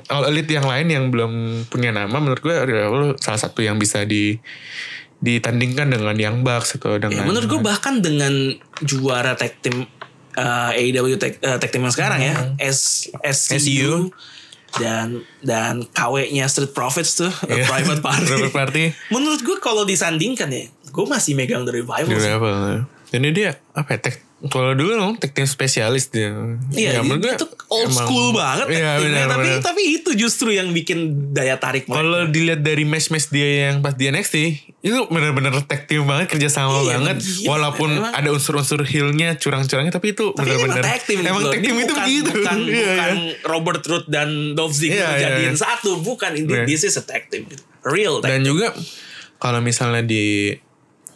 [0.07, 1.31] all elite yang lain yang belum
[1.65, 4.37] punya nama menurut gue Revival salah satu yang bisa di
[5.17, 9.85] ditandingkan dengan Young Bucks atau Ya, dengan menurut gue bahkan dengan juara tag team
[10.33, 13.93] uh, AEW tag, uh, tag team yang sekarang ya, S SCU SCU.
[14.77, 17.69] dan dan KW-nya Street Profits tuh Iya.
[17.71, 18.29] Private Party.
[18.33, 18.83] Private Party.
[19.09, 22.09] Menurut gue kalau disandingkan ya, gue masih megang The Revival.
[22.09, 22.17] sih.
[22.17, 26.33] Revival jadi dia apa ya tag kalau dulu dong tag team spesialis dia
[26.71, 29.61] Iya, Ya, gue itu old emang- school banget iya benar tapi benar.
[29.61, 30.99] tapi itu justru yang bikin
[31.29, 32.01] daya tarik mereka.
[32.01, 34.35] Kalau dilihat dari match-match dia yang pas di NXT
[34.81, 37.47] itu bener-bener tag team banget kerja sama Iya, banget gila.
[37.47, 41.85] walaupun Emang- ada unsur-unsur heel-nya curang-curangnya tapi itu bener-bener tag team emang tag team itu
[41.87, 43.33] bukan, begitu Bukan, Iya, bukan iya.
[43.45, 45.59] Robert Root dan Dolph Ziggler Iya, iya, jadiin iya.
[45.59, 46.01] satu.
[46.01, 46.31] Bukan.
[46.33, 46.63] Ini Iya.
[46.65, 47.45] this is a tag team.
[47.83, 48.73] Real tag dan juga
[49.37, 50.49] kalau misalnya di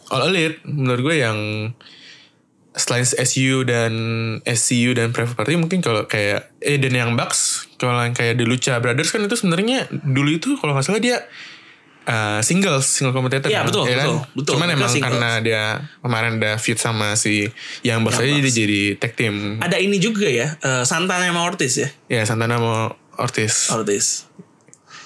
[0.08, 1.38] All Elite menurut gue yang
[2.72, 3.92] selain SU dan
[4.44, 8.44] SCU dan Private Party mungkin kalau kayak eh dan yang Bucks kalau yang kayak The
[8.44, 11.24] Lucha Brothers kan itu sebenarnya dulu itu kalau nggak salah dia
[12.04, 14.04] uh, singles single competitor Iya, kan, betul, ya kan?
[14.04, 14.50] betul, betul.
[14.52, 15.06] cuman Mereka emang singles.
[15.08, 15.62] karena dia
[15.98, 17.48] kemarin ada feud sama si
[17.80, 18.52] yang Bucks aja dia Bucks.
[18.54, 21.88] jadi tag team Ada ini juga ya, eh, Santana sama Ortiz ya.
[22.12, 24.28] ya Santana mau Ortiz Ortiz.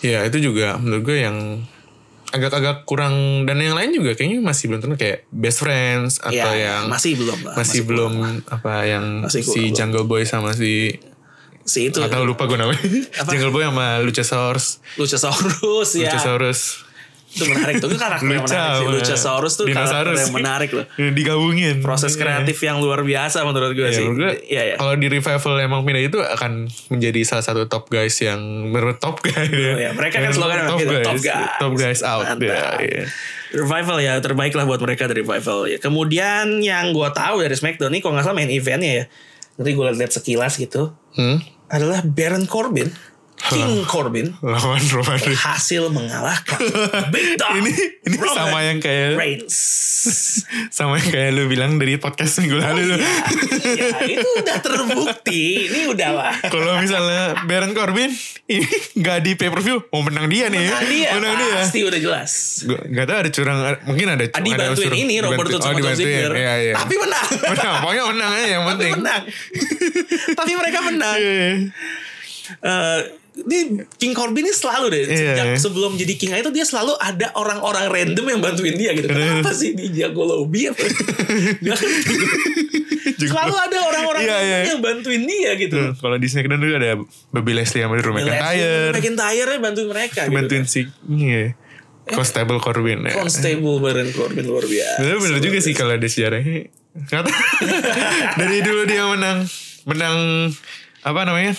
[0.02, 1.62] Ya itu juga menurut gue yang
[2.30, 6.54] agak-agak kurang dan yang lain juga kayaknya masih belum tentu kayak best friends atau Ya,
[6.70, 7.54] yang masih belum lah.
[7.54, 8.32] masih, belum lah.
[8.48, 9.74] apa yang Masih si belum.
[9.74, 10.94] Jungle Boy sama si
[11.62, 11.98] Si itu.
[11.98, 12.80] atau lupa gue namanya
[13.24, 16.08] Jungle Boy sama Luchasaurus Luchasaurus ya.
[16.08, 16.82] Luchasaurus
[17.30, 17.86] Itu menarik tuh.
[17.86, 18.86] Itu karakter yang menarik sih.
[18.90, 20.86] Luchasaurus tuh karakter yang menarik loh.
[20.98, 24.02] digabungin Proses kreatif yang luar biasa menurut gue Ya, sih.
[24.04, 24.76] gue Iya, iya.
[24.76, 29.20] kalau di revival emang pindah itu akan menjadi salah satu top guys yang menurut top
[29.20, 29.90] guy Oh, ya.
[29.90, 31.50] Mereka kan slogan top gitu, guys, top guys.
[31.56, 33.04] top guys out ya, iya.
[33.50, 35.78] Revival ya terbaik lah buat mereka dari Revival ya.
[35.78, 39.04] Kemudian yang gue tahu dari SmackDown nih kalau nggak salah main eventnya ya.
[39.54, 40.94] Nanti gue lihat sekilas gitu.
[41.12, 41.38] Hmm?
[41.66, 42.90] Adalah Baron Corbin,
[43.48, 45.32] King Corbin lawan Roman Reigns.
[45.32, 46.60] berhasil mengalahkan
[47.14, 47.72] Big Dog ini
[48.04, 49.56] ini Roman sama yang kayak Reigns.
[50.76, 52.96] sama yang kayak lu bilang dari podcast minggu lalu lu.
[52.96, 55.68] ya, itu udah terbukti.
[55.68, 56.34] Ini udah lah.
[56.46, 58.08] Kalau misalnya Baron Corbin
[58.46, 58.66] ini
[58.96, 60.66] nggak di pay per view, mau menang dia nih.
[60.66, 61.52] Menang dia, Menang dia.
[61.60, 62.30] pasti udah jelas.
[62.64, 64.24] Gua nggak tahu ada curang, mungkin ada.
[64.26, 66.08] Adi ada bantuin unsur- ini Robert Roode sama oh, dibantuin.
[66.08, 66.32] Ziggler.
[66.34, 66.74] Iya, iya.
[66.76, 67.26] Tapi menang.
[67.52, 68.92] menang, pokoknya menang aja yang Tapi penting.
[69.00, 69.22] menang.
[70.36, 71.16] Tapi mereka menang.
[71.20, 71.50] Iya.
[73.40, 73.58] Ini
[73.96, 75.16] King Corbin ini selalu deh Iya.
[75.34, 79.08] sejak sebelum jadi king itu dia selalu ada orang-orang random yang bantuin dia gitu.
[79.08, 80.80] Kenapa sih dia jago lobby apa?
[81.58, 82.14] Gak ngerti.
[83.20, 84.58] selalu ada orang-orang Iya, iya.
[84.72, 85.76] yang bantuin dia gitu.
[85.76, 86.92] Tuh, Kalau di Smackdown dulu ada
[87.30, 88.92] Bobby Leslie sama Drew McIntyre.
[88.92, 90.34] McIntyre bantuin mereka gitu.
[90.34, 91.54] Bantuin si iya.
[92.10, 93.14] Constable Corbin ya.
[93.14, 94.98] Constable Baron Corbin luar biasa.
[94.98, 96.66] Bener, bener juga sih kalau ada sejarahnya.
[97.06, 97.30] Kata
[98.40, 99.46] dari dulu dia menang
[99.86, 100.50] menang
[101.00, 101.54] apa namanya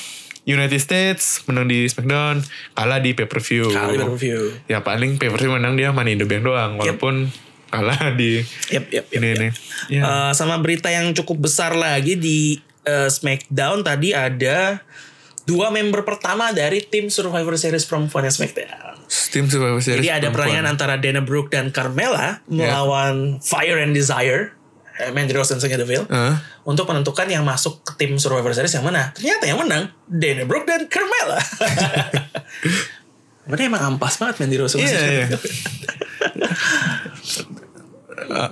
[0.52, 2.44] United States menang di SmackDown
[2.76, 3.72] kalah di pay per view.
[3.72, 4.54] Kali review.
[4.68, 7.32] Ya paling pay per view menang dia Money in the Bank doang walaupun
[7.72, 9.38] kalah di Yep, yep, yep, ini yep.
[9.40, 9.50] ini.
[9.88, 10.02] Ya.
[10.04, 14.84] Eh, sama berita yang cukup besar lagi di eh, SmackDown tadi ada
[15.48, 19.02] dua member pertama dari tim Survivor Series perempuan SmackDown.
[19.32, 20.04] Tim Survivor Series.
[20.04, 20.36] Jadi ada perempuan.
[20.36, 24.56] perayaan antara Dana Brooke dan Carmella melawan Fire and Desire,
[25.10, 26.38] Mandy Rose dan Sonya Deville, Hah?
[26.70, 29.10] untuk menentukan yang masuk ke tim Survivor Series yang mana.
[29.18, 31.42] Ternyata yang menang Dana Brooke dan Carmella.
[33.50, 34.78] Berarti emang ampas banget Mandy Rose.
[34.78, 35.26] Iya, iya.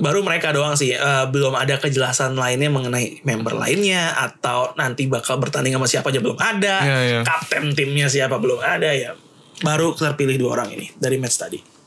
[0.01, 0.97] Baru mereka doang sih.
[0.97, 6.19] Eh, belum ada kejelasan lainnya mengenai member lainnya atau nanti bakal bertanding sama siapa aja
[6.19, 6.75] belum ada.
[6.83, 7.19] Iya, iya.
[7.21, 9.13] Kapten timnya siapa belum ada ya.
[9.61, 11.78] Baru terpilih dua orang ini dari match tadi.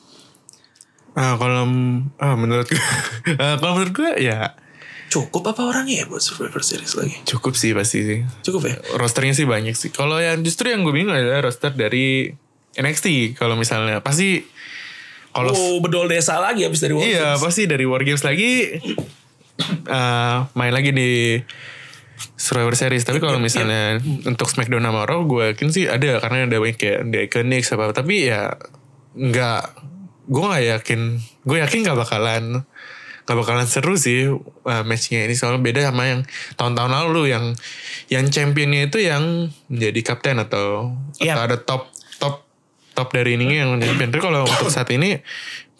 [1.12, 1.68] Ah, kalau
[2.16, 2.80] ah, menurut gue,
[3.42, 4.56] ah, kalau menurut gue ya
[5.12, 7.20] Cukup apa orangnya ya buat Survivor Series lagi?
[7.28, 8.20] cukup sih pasti sih.
[8.40, 8.80] Cukup ya?
[8.96, 9.92] Rosternya sih banyak sih.
[9.92, 12.32] Kalau yang justru yang gue bingung adalah roster dari
[12.72, 13.36] NXT.
[13.36, 14.40] Kalau misalnya pasti
[15.28, 17.44] kalau Oh, bedol desa lagi habis dari War iya Games.
[17.44, 18.80] pasti dari War Games lagi
[19.84, 21.36] eh, main lagi di
[22.36, 23.04] Survivor Series.
[23.04, 27.00] Tapi kalau misalnya untuk SmackDown sama Raw, gue yakin sih ada karena ada banyak kayak
[27.12, 27.92] The Iconics apa.
[27.92, 28.54] Tapi ya
[29.12, 29.62] nggak,
[30.24, 31.00] gue nggak yakin.
[31.42, 32.44] Gue yakin nggak bakalan
[33.22, 36.26] nggak bakalan seru sih uh, matchnya ini soalnya beda sama yang
[36.58, 37.54] tahun-tahun lalu yang
[38.10, 40.90] yang championnya itu yang menjadi kapten atau
[41.22, 41.38] Iya.
[41.38, 41.82] atau ada top
[42.18, 42.42] top
[42.98, 44.10] top dari ini yang champion.
[44.10, 45.22] Tapi kalau untuk saat ini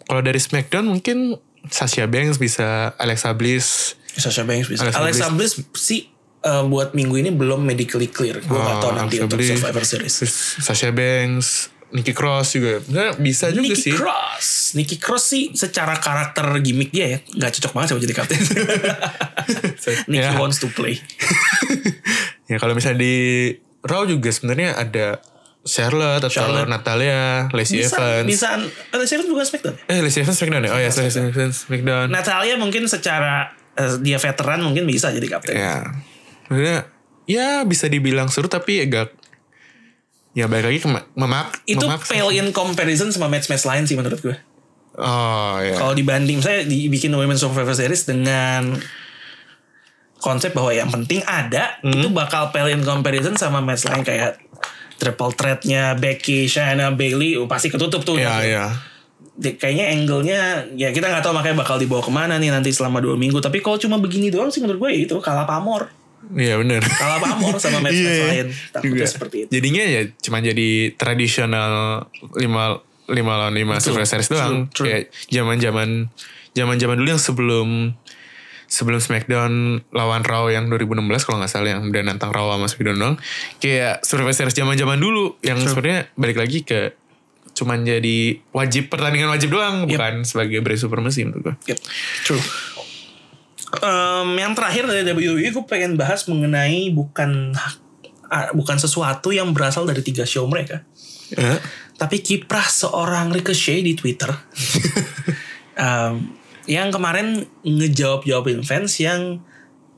[0.07, 1.35] kalau dari SmackDown mungkin
[1.67, 4.87] Sasha Banks bisa Alexa Bliss Sasha Banks bisa.
[4.87, 6.07] Alexa Alexa, Bliss sih
[6.43, 8.39] eh, buat minggu ini belum medically clear.
[8.39, 9.51] Gue Oh, gak tau nanti Alexa untuk Bliss.
[9.51, 10.15] Survivor Series.
[10.63, 14.47] Sasha Banks Nikki Cross juga Sebenarnya bisa juga Nikki sih Cross.
[14.73, 18.39] Nikki Cross sih secara karakter gimmick dia ya nggak cocok banget sama jadi kapten.
[20.09, 20.35] Nikki Ya.
[20.35, 20.97] wants to play.
[22.49, 23.15] ya kalau misalnya di
[23.79, 25.19] Raw juga sebenarnya ada
[25.61, 26.67] Charlotte atau Charlotte.
[26.67, 28.47] Natalia Lacey Bisa, Evans bisa.
[28.89, 29.75] Ada siapa bukan SmackDown?
[29.77, 29.83] ya?
[29.87, 33.33] eh Lacey Evans Smackdown ya oh ya Lacey Evans Smackdown Natalia mungkin secara
[33.73, 35.55] eh, dia veteran mungkin bisa jadi kapten.
[35.55, 35.87] ya
[36.47, 36.79] maksudnya
[37.23, 39.15] ya bisa dibilang seru tapi agak
[40.33, 42.09] ya balik lagi ke ma- memak Itu memaksa.
[42.11, 44.35] pale in comparison sama match-match lain sih menurut gue.
[44.95, 48.77] oh ya Kalau dibanding saya dibikin Women's Survivor Series dengan
[50.15, 51.93] konsep bahwa yang penting ada Hmm.
[51.93, 54.39] itu bakal pale in comparison sama match lain kayak
[54.95, 58.15] triple threat-nya Becky, Shayna, Bailey oh, pasti ketutup tuh.
[58.15, 58.71] ya ya
[59.33, 60.39] Di- Kayaknya angle-nya
[60.73, 63.37] ya kita nggak tahu makanya bakal dibawa ke mana nih nanti selama dua minggu.
[63.37, 65.89] Tapi kalau cuma begini doang sih menurut gue ya itu kalah pamor.
[66.31, 68.47] Iya bener Kalah pamor sama match-match Iya, lain.
[68.71, 69.05] Takutnya juga.
[69.05, 69.49] seperti itu.
[69.51, 71.73] Jadinya ya cuma jadi tradisional
[72.33, 74.71] lima lima lawan lima Survivor Series doang.
[74.71, 74.87] true, true.
[74.87, 75.89] Kayak zaman zaman
[76.51, 77.69] zaman zaman dulu yang sebelum
[78.65, 79.53] sebelum SmackDown
[79.91, 83.19] lawan Raw yang 2016 kalau nggak salah yang udah nantang Raw sama SmackDown.
[83.59, 86.95] Kayak Survivor Series zaman zaman dulu yang sebenarnya balik lagi ke
[87.53, 91.55] cuman jadi wajib pertandingan wajib doang bukan sebagai brand super mesin menurut gue.
[91.69, 91.79] Yep,
[92.23, 92.41] true.
[93.73, 97.57] Em, yang terakhir dari WWE gue pengen bahas mengenai bukan
[98.53, 100.81] bukan sesuatu yang berasal dari tiga show mereka,
[101.33, 101.57] Eh,
[101.97, 104.29] tapi kiprah seorang Ricochet di Twitter
[105.73, 106.37] Em,
[106.69, 109.41] yang kemarin ngejawab-jawabin fans yang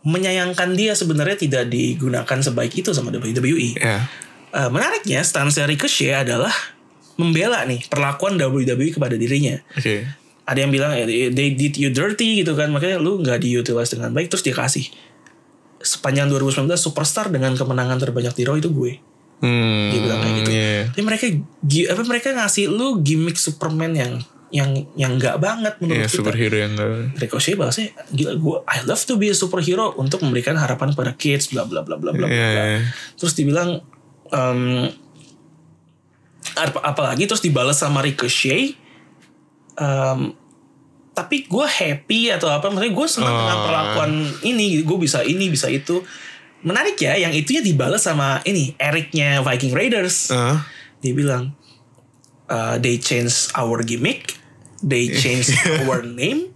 [0.05, 3.75] menyayangkan dia sebenarnya tidak digunakan sebaik itu sama WWE.
[3.75, 4.07] ya.
[4.55, 6.53] Eh, menariknya stance Ricochet adalah
[7.19, 10.03] membela nih perlakuan WWE kepada dirinya Oke.
[10.45, 14.09] Ada yang bilang eh, they did you dirty gitu kan makanya lu nggak diutilize dengan
[14.09, 14.85] baik terus dia kasih
[15.77, 18.93] sepanjang 2019 superstar dengan kemenangan terbanyak di Raw itu gue
[19.35, 19.91] Hmm.
[19.91, 20.87] dia bilang kayak gitu iya.
[20.87, 21.27] tapi mereka
[21.91, 24.13] apa mereka ngasih lu gimmick Superman yang
[24.47, 28.77] yang yang nggak banget menurut Iya, kita superhero yang nggak- Ricochet bahasanya gila gue I
[28.81, 32.25] love to be a superhero untuk memberikan harapan pada kids bla bla bla bla bla
[32.25, 32.63] bla Iya, bla.
[32.65, 32.81] iya.
[33.13, 33.83] terus dibilang
[36.55, 38.79] ap- apalagi terus dibalas sama Ricochet
[39.75, 40.33] em,
[41.11, 43.63] tapi gue happy atau apa maksudnya gue senang dengan Oh.
[43.63, 44.11] perlakuan
[44.41, 46.03] ini gue bisa ini bisa itu
[46.59, 50.65] menarik ya yang itunya dibalas sama ini Ericnya Viking Raiders Ah.
[50.99, 51.55] dia bilang
[52.47, 54.35] uh, they change our gimmick
[54.81, 56.51] they change our name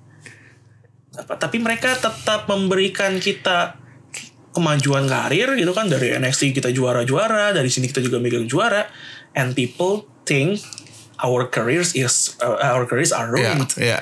[1.15, 3.79] apa tapi mereka tetap memberikan kita
[4.49, 8.87] kemajuan karir gitu kan dari NXT kita juara-juara dari sini kita juga megang juara
[9.31, 10.57] and people think
[11.19, 13.99] our careers is uh, our careers are ruined iya.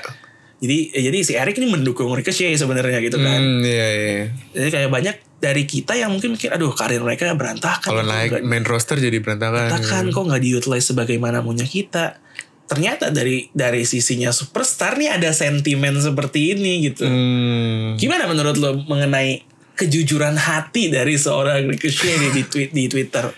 [0.58, 4.24] jadi eh, jadi si Eric ini mendukung Ricochet sebenarnya gitu kan Hmm, iya, iya.
[4.52, 8.28] jadi kayak banyak dari kita yang mungkin mikir aduh karir mereka berantakan Kalau Kok naik
[8.32, 9.70] nggak- main roster jadi berantakan.
[9.70, 12.18] katakan kok nggak diutilize sebagaimana maunya kita
[12.64, 17.94] ternyata dari dari sisinya superstar nih ada sentimen seperti ini gitu Hmm.
[17.94, 23.30] gimana menurut lo mengenai kejujuran hati dari seorang Ricochet di, di, tweet, di Twitter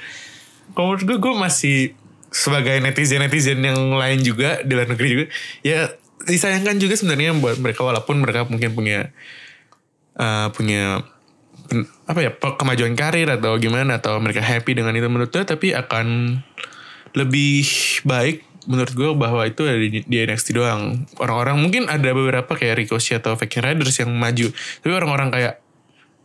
[0.70, 1.76] Kalau menurut gue, gue masih
[2.30, 5.26] sebagai netizen-netizen yang lain juga di luar negeri juga,
[5.66, 5.90] ya
[6.24, 9.10] disayangkan juga sebenarnya buat mereka walaupun mereka mungkin punya
[10.16, 11.04] eh, punya
[11.70, 15.72] pen- apa ya kemajuan karir atau gimana atau mereka happy dengan itu menurut gue tapi
[15.72, 16.38] akan
[17.16, 17.66] lebih
[18.04, 22.84] baik menurut gue bahwa itu ada di, di NXT doang orang-orang mungkin ada beberapa kayak
[22.84, 25.54] Ricochet atau Viking Raiders yang maju tapi orang-orang kayak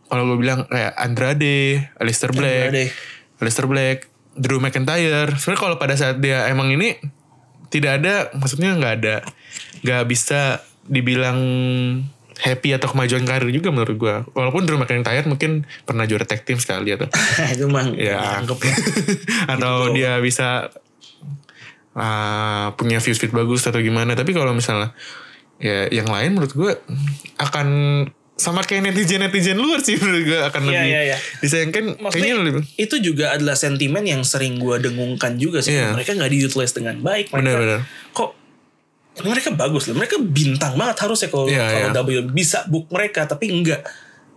[0.06, 2.84] kalau gue bilang kayak Andrade, Aleister Black, Andrade.
[3.42, 4.06] Aleister Black
[4.36, 5.34] Drew McIntyre.
[5.40, 6.96] Sebenarnya kalau pada saat dia emang ini
[7.72, 9.16] tidak ada, maksudnya nggak ada,
[9.82, 11.38] nggak bisa dibilang
[12.36, 14.14] happy atau kemajuan karir juga menurut gue.
[14.36, 17.08] Walaupun Drew McIntyre mungkin pernah juara tag team sekali atau
[17.54, 18.74] itu mah ya anggap ya.
[19.56, 19.94] atau Gitu.
[20.00, 20.68] dia bisa
[21.96, 24.12] uh, punya views feed bagus atau gimana.
[24.12, 24.92] Tapi kalau misalnya
[25.56, 26.72] ya yang lain menurut gue
[27.40, 27.68] akan
[28.36, 31.16] sama kayak netizen netizen luar sih menurut gue akan Iya, lebih iya, iya.
[31.40, 35.72] disayangkan Maksudnya kayaknya lebih itu juga adalah sentimen yang sering gue dengungkan juga sih.
[35.72, 35.96] Iya.
[35.96, 37.32] Mereka nggak diutilize dengan baik.
[37.32, 37.80] Mereka Benar-benar.
[38.12, 38.30] kok
[39.16, 39.96] ini mereka bagus loh.
[39.96, 42.02] Mereka bintang banget harusnya kalau Iya, kalau iya.
[42.04, 43.80] W bisa book mereka tapi enggak.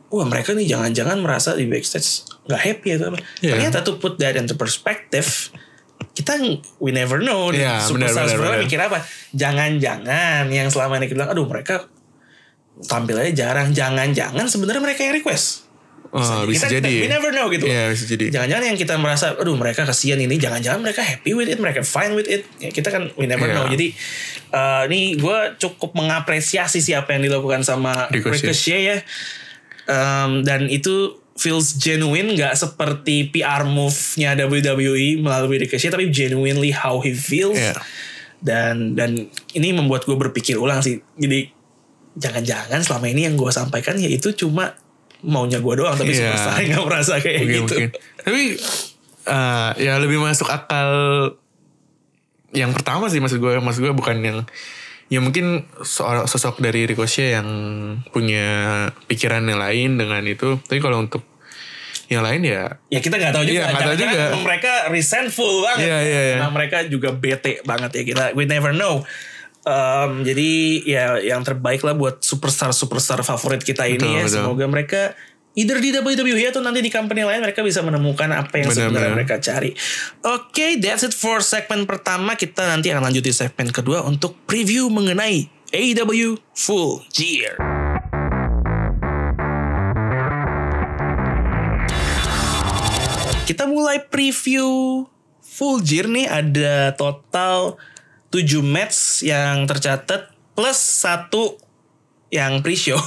[0.09, 3.19] Wah mereka nih jangan-jangan merasa di backstage nggak happy atau apa.
[3.43, 3.51] Iya.
[3.59, 5.51] Ternyata to put that into perspective
[6.15, 6.39] kita
[6.79, 8.59] we never know nih, Iya, superstar benar.
[8.59, 9.03] mikir apa
[9.35, 11.87] jangan-jangan yang selama ini kita bilang aduh mereka
[12.87, 15.67] tampilnya jarang jangan-jangan sebenarnya mereka yang request
[16.15, 19.35] oh, bisa kita, jadi we never know gitu Iya bisa jadi Jangan-jangan yang kita merasa,
[19.35, 22.45] aduh mereka kasihan ini, jangan-jangan mereka happy with it, mereka fine with it.
[22.57, 23.55] Ya, kita kan we never Iya.
[23.55, 23.65] know.
[23.69, 23.93] Jadi
[24.49, 28.49] eh, ini gue cukup mengapresiasi siapa yang dilakukan sama Ricochet.
[28.49, 28.97] Ricochet, ya.
[29.89, 36.97] Em, dan itu feels genuine, nggak seperti PR move-nya WWE melalui Ricochet, tapi genuinely how
[36.99, 37.53] he feels.
[37.57, 37.77] Iya.
[38.41, 41.03] Dan dan ini membuat gue berpikir ulang sih.
[41.19, 41.58] Jadi
[42.17, 44.73] jangan-jangan selama ini yang gue sampaikan ya itu cuma
[45.19, 46.31] maunya gue doang, tapi Iya.
[46.31, 47.75] superstar nggak merasa kayak mungkin, gitu.
[47.75, 47.89] mungkin.
[48.23, 48.43] Tapi
[49.27, 50.89] uh, ya lebih masuk akal
[52.55, 54.37] yang pertama sih maksud gue maksud gue bukan yang
[55.09, 57.49] ya mungkin soal sosok dari Ricochet yang
[58.09, 58.47] punya
[59.09, 60.57] pikiran yang lain dengan itu.
[60.61, 61.25] Tapi kalau untuk
[62.09, 63.53] yang lain ya Ya kita nggak tahu juga.
[63.53, 64.23] Iya, nggak tahu juga.
[64.41, 65.85] Mereka resentful banget.
[65.85, 66.35] Iya, iya, iya.
[66.41, 68.23] Karena mereka juga bete banget ya kita.
[68.33, 69.05] We never know.
[69.69, 70.51] Um, jadi
[70.81, 74.23] ya yang terbaik lah buat superstar superstar favorit kita ini Betul, ya.
[74.25, 74.33] betul.
[74.41, 75.01] Semoga mereka
[75.53, 79.09] either di WWE atau nanti di company lain mereka bisa menemukan apa yang Benar, sebenarnya
[79.13, 79.17] benar.
[79.21, 79.71] mereka cari.
[80.25, 82.33] Oke, that's it for segmen pertama.
[82.33, 87.61] Kita nanti akan lanjut di segmen kedua untuk preview mengenai AEW Full Gear.
[93.45, 95.03] Kita mulai preview
[95.41, 97.81] Full Gear nih ada total
[98.29, 101.57] 7 match yang tercatat plus satu
[102.29, 102.97] yang pre-show.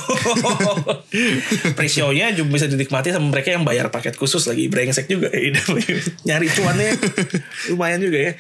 [1.79, 4.66] pre-show-nya juga bisa dinikmati sama mereka yang bayar paket khusus lagi.
[4.66, 5.55] Brengsek juga ya.
[6.27, 6.91] Nyari cuannya
[7.70, 8.33] lumayan juga ya.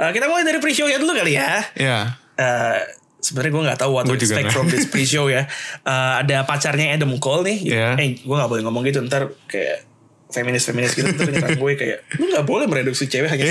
[0.00, 1.60] Eh, kita mulai dari pre-show-nya dulu kali ya.
[1.76, 2.80] ya Eh,
[3.20, 5.44] sebenarnya gue nggak tahu what to expect from this pre-show ya.
[5.84, 7.58] Eh, ada pacarnya Adam Cole nih.
[7.76, 7.88] Iya.
[8.00, 9.84] Eh, gue nggak boleh ngomong gitu ntar kayak
[10.32, 13.50] feminis feminis gitu ntar nyerang gue kayak lu nggak boleh mereduksi cewek hanya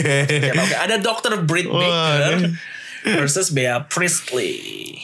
[0.64, 1.44] oke, ada Dr.
[1.44, 2.79] Britt Baker ini.
[3.04, 4.98] Versus Bea Priestley.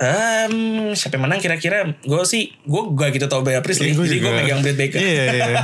[0.00, 0.52] Em,
[0.92, 1.96] siapa yang menang kira-kira?
[2.04, 3.96] Gue sih, gue gak gitu tau Bea Priestley.
[3.96, 5.00] Gua jadi gue megang Britt Baker.
[5.00, 5.60] Iya, iya.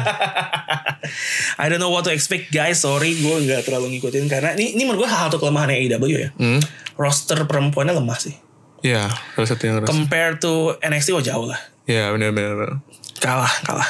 [1.63, 2.81] I don't know what to expect guys.
[2.85, 6.31] Sorry, gue nggak terlalu ngikutin karena ini ini menurut gue hal satu kelemahan AEW ya.
[6.37, 6.61] Hmm.
[6.97, 8.35] Roster perempuannya lemah sih.
[8.85, 9.77] Iya, salah satu yang.
[9.85, 11.61] Compare to NXT oh jauh lah.
[11.89, 12.81] Iya, benar-benar.
[13.21, 13.89] Kalah, kalah.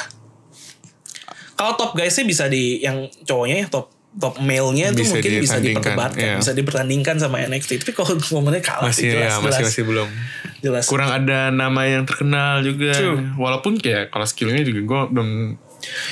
[1.57, 6.17] Kalau top guysnya bisa di yang cowoknya ya top top male-nya Bisa mungkin bisa diperdebatkan,
[6.17, 6.35] iya.
[6.41, 7.85] bisa dipertandingkan sama NXT.
[7.85, 10.07] Tapi kalau momennya kalah sih Masih jelas, ya, masih jelas, masih belum.
[10.65, 10.83] jelas.
[10.89, 12.91] Kurang ada nama yang terkenal juga.
[12.97, 13.37] True.
[13.37, 15.29] Walaupun kayak kalau skillnya juga gue belum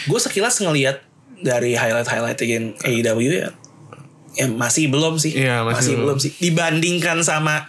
[0.06, 1.01] Gue sekilas ngelihat
[1.41, 3.49] dari highlight-highlight again AEW ya,
[4.38, 5.34] ya masih belum sih.
[5.36, 6.18] Iya, masih belum belum.
[6.22, 6.32] sih.
[6.38, 7.66] Dibandingkan sama,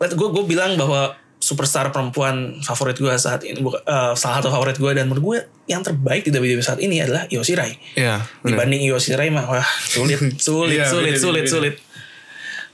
[0.00, 1.14] gue gue bilang bahwa
[1.44, 5.80] superstar perempuan favorit gue saat ini, eh, salah satu favorit gue dan menurut gue yang
[5.80, 7.76] terbaik di WWE saat ini adalah Io Shirai.
[7.94, 8.64] Iya, benar.
[8.64, 11.52] Dibanding Io Shirai mah wah sulit, sulit, Iya, sulit, beda, sulit, beda.
[11.52, 11.74] sulit,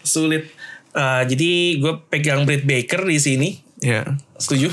[0.00, 0.44] sulit.
[0.92, 3.50] Eh, jadi gue pegang Britt Baker di sini.
[3.80, 4.06] Iya.
[4.36, 4.68] Setuju?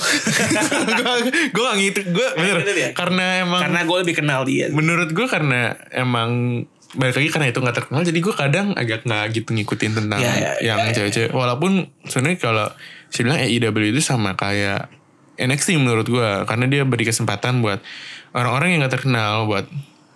[1.47, 2.89] gue gak gitu gue bener Bener ya?
[2.91, 4.67] karena emang Karena gue lebih kenal dia.
[4.69, 9.25] menurut gue karena emang balik lagi karena itu nggak terkenal jadi gue kadang agak nggak
[9.33, 10.93] gitu ngikutin tentang Ya, ya, yang ya, ya.
[10.93, 11.71] cewek-cewek walaupun
[12.03, 12.67] sebenarnya kalau
[13.11, 14.91] saya bilang AEW itu sama kayak
[15.37, 17.79] NXT menurut gue karena dia beri kesempatan buat
[18.33, 19.65] orang-orang yang nggak terkenal buat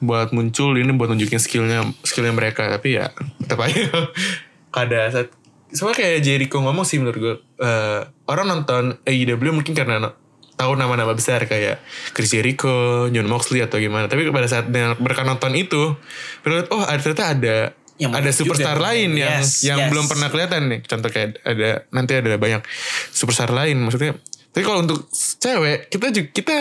[0.02, 3.86] buat muncul ini buat nunjukin skillnya skillnya mereka tapi ya tetap aja
[4.76, 5.30] kada saat
[5.72, 10.18] sama kayak Jericho ngomong sih menurut gue eh, orang nonton AEW mungkin karena no-
[10.62, 11.82] tahu nama-nama besar kayak
[12.14, 14.06] Chris Jericho, John Moxley atau gimana.
[14.06, 15.98] Tapi pada saat mereka nonton itu,
[16.46, 17.56] mereka oh ternyata ada
[18.02, 18.88] Yang ada superstar juga.
[18.88, 19.90] lain yang Yes, yang yes.
[19.90, 20.80] belum pernah kelihatan nih.
[20.82, 22.62] Contoh kayak ada nanti ada banyak
[23.08, 24.18] superstar lain maksudnya.
[24.50, 25.06] Tapi kalau untuk
[25.38, 26.56] cewek kita juga kita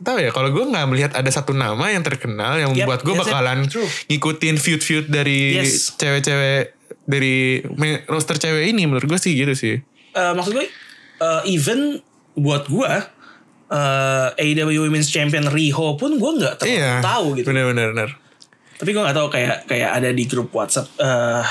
[0.00, 3.12] tahu ya kalau gue nggak melihat ada satu nama yang terkenal yang Yep, membuat gue
[3.12, 3.20] it.
[3.20, 3.58] bakalan
[4.06, 5.92] ngikutin feud-feud dari Yes.
[5.94, 6.72] cewek-cewek
[7.04, 7.60] dari
[8.06, 9.74] roster cewek ini menurut gue sih gitu sih.
[10.10, 10.66] Eh, maksud gue
[11.18, 11.98] eh, even
[12.32, 12.88] buat gue
[13.68, 16.94] eh AEW Women's Champion Riho pun gue nggak terlalu Iya.
[17.00, 17.46] tahu gitu.
[17.46, 17.88] Bener-bener.
[17.92, 18.10] bener.
[18.80, 21.44] Tapi gue gak tahu kayak kayak ada di grup WhatsApp eh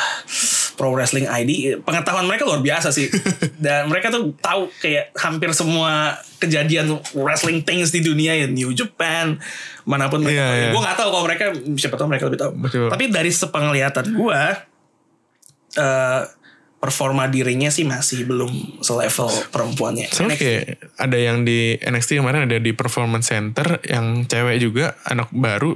[0.79, 3.11] Pro Wrestling ID pengetahuan mereka luar biasa sih
[3.63, 9.37] dan mereka tuh tahu kayak hampir semua kejadian wrestling things di dunia ya New Japan
[9.83, 10.39] mana pun mereka.
[10.39, 10.69] Iya, iya.
[10.71, 11.45] Gue nggak tahu kalau mereka
[11.77, 12.51] siapa tahu mereka lebih tahu.
[12.57, 12.87] Betul.
[12.89, 14.41] Tapi dari sepenglihatan gue
[15.77, 16.23] eh
[16.79, 20.07] performa dirinya sih masih belum selevel perempuannya.
[20.15, 25.27] Soalnya kayak ada yang di NXT kemarin ada di Performance Center yang cewek juga anak
[25.35, 25.75] baru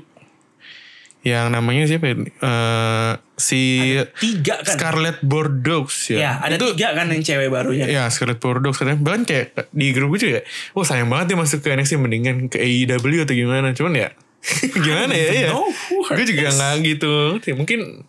[1.24, 2.16] yang namanya siapa ya?
[2.20, 4.76] Eh, si tiga kan?
[4.76, 6.18] Scarlett Bordeaux ya.
[6.20, 7.88] Ya, ada itu, tiga kan yang cewek barunya.
[7.88, 10.40] Ya Scarlett Bordeaux katanya bahkan kayak di grup gue juga
[10.76, 14.10] oh sayang banget dia masuk ke NXT mendingan ke AEW atau gimana cuman ya
[14.86, 15.50] gimana ya ya
[15.90, 17.14] gue juga nggak gitu
[17.56, 18.04] mungkin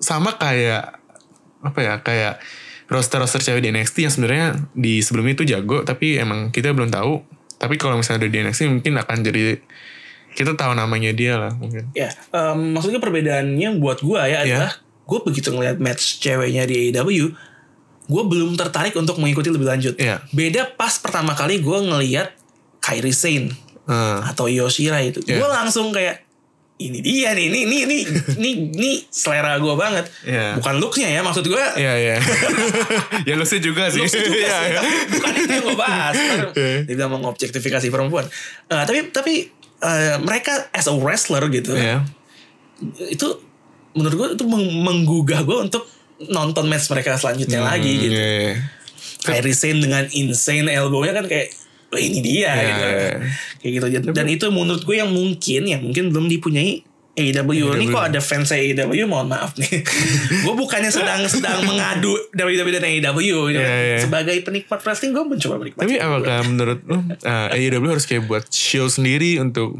[0.00, 0.98] sama kayak
[1.64, 2.34] apa ya kayak
[2.88, 4.46] roster-roster cewek di NXT yang sebenarnya
[4.76, 7.24] di sebelumnya itu jago tapi emang kita belum tahu
[7.56, 9.60] tapi kalau misalnya ada di NXT mungkin akan jadi
[10.34, 14.72] kita tahu namanya dia lah mungkin Ya, em, maksudnya perbedaannya buat gue ya adalah
[15.04, 17.30] gue begitu ngeliat match ceweknya di AEW,
[18.04, 19.94] gue belum tertarik untuk mengikuti lebih lanjut.
[19.96, 20.24] Iya.
[20.28, 22.32] Beda pas pertama kali gue ngeliat
[22.80, 23.52] Kairi Sane
[23.84, 25.44] Eh, atau Yoshira itu, Iya.
[25.44, 26.24] gue langsung kayak
[26.74, 27.98] ini dia nih, ini ini ini
[28.34, 30.08] ini, ini selera gue banget.
[30.24, 30.56] Iya.
[30.56, 31.64] Bukan looksnya ya, maksud gue.
[31.76, 32.16] Iya iya.
[33.28, 34.00] ya lu sih juga sih.
[34.00, 36.14] Looks juga Iya, sih, tapi bukan itu yang gue bahas.
[36.16, 36.78] Ntar Iya.
[36.82, 38.24] Dibilang mengobjektifikasi perempuan.
[38.66, 39.34] Eh, tapi tapi
[39.84, 42.02] eh, mereka as a wrestler gitu, Iya.
[43.06, 43.26] itu
[43.92, 45.84] menurut gue itu meng- menggugah gue untuk
[46.26, 48.14] nonton match mereka selanjutnya lagi Hmm, gitu.
[48.14, 48.54] iya, iya.
[49.20, 51.48] Kairi Sane dengan insane elbow-nya kan kayak
[51.88, 52.84] "Wah, ini dia Iya, gitu.
[52.84, 53.12] iya.
[53.56, 53.86] Kayak gitu.
[53.88, 56.82] Dan, dan itu menurut gue yang mungkin yang mungkin belum dipunyai
[57.14, 57.78] AEW.
[57.78, 59.86] Ini kok ada fans AEW mohon maaf nih.
[60.44, 63.54] gue bukannya sedang sedang mengadu WWE dan AEW.
[63.54, 63.98] Iya, iya.
[64.02, 65.86] Sebagai penikmat wrestling gue mencoba menikmati.
[65.86, 69.78] Tapi apakah menurut lu uh, AEW harus kayak buat show sendiri untuk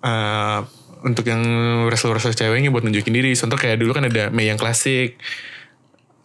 [0.00, 0.64] uh,
[1.04, 1.40] untuk yang
[1.88, 3.36] wrestler-wrestler ceweknya buat nunjukin diri.
[3.36, 5.20] Contoh kayak dulu kan ada Mei yang klasik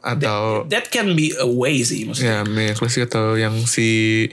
[0.06, 2.46] atau That can be a way sih maksudnya.
[2.46, 4.24] ya Mei yang klasik atau yang si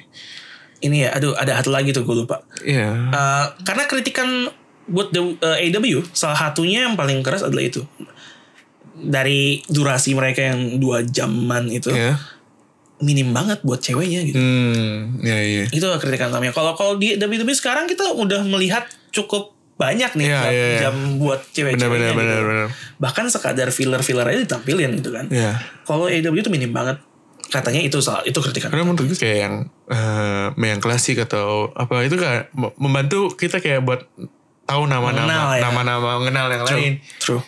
[0.83, 2.43] Ini ya aduh ada satu lagi tuh gue lupa.
[2.62, 4.51] ya Uh, karena kritikan
[4.89, 7.83] buat the, uh, AEW salah satunya yang paling keras adalah itu.
[8.93, 12.14] Dari durasi mereka yang dua jaman itu ya
[13.03, 14.39] minim banget buat ceweknya gitu.
[14.39, 15.64] Hmm ya iya.
[15.68, 16.55] Itu kritikan utamanya.
[16.55, 20.80] Kalau kalau di WWE sekarang kita udah melihat cukup banyak nih Iya, jam, iya, iya.
[20.87, 22.20] jam buat cewek-ceweknya benar gitu.
[22.22, 22.66] benar benar.
[23.03, 25.26] Bahkan sekadar filler-filler aja ditampilin gitu kan.
[25.35, 27.03] Ya kalau AEW itu minim banget.
[27.51, 28.70] Katanya itu salah itu kritikan.
[28.72, 29.55] Karena menurut gue kayak yang
[29.91, 32.16] uh, yang klasik atau apa itu
[32.55, 34.07] mem- membantu kita kayak buat
[34.73, 35.62] tahu nama-nama ya.
[35.62, 37.45] nama-nama mengenal yang lain true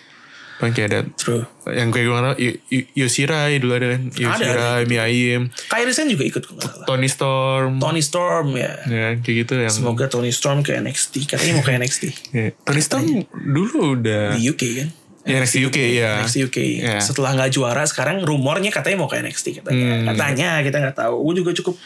[0.56, 5.92] kayak ada true yang gue tau Y- Y- Yoshirai dulu ada kan Yoshirai Miaim Kairi
[5.92, 6.40] Sen juga ikut.
[6.84, 11.26] Tony Storm Tony Storm ya ya kayak gitu yang Semoga Tony Storm ke NXT.
[11.26, 12.02] Katanya mau ke NXT.
[12.30, 12.48] ya.
[12.62, 13.04] Tony Storm
[13.34, 14.88] dulu udah Di UK kan.
[15.24, 16.58] ya NXT UK ya NXT UK.
[16.80, 16.96] Ya.
[16.98, 19.84] Setelah nggak juara sekarang rumornya katanya mau ke NXT katanya.
[20.00, 20.06] Hmm.
[20.06, 21.16] Katanya kita nggak tahu.
[21.22, 21.76] Gue juga cukup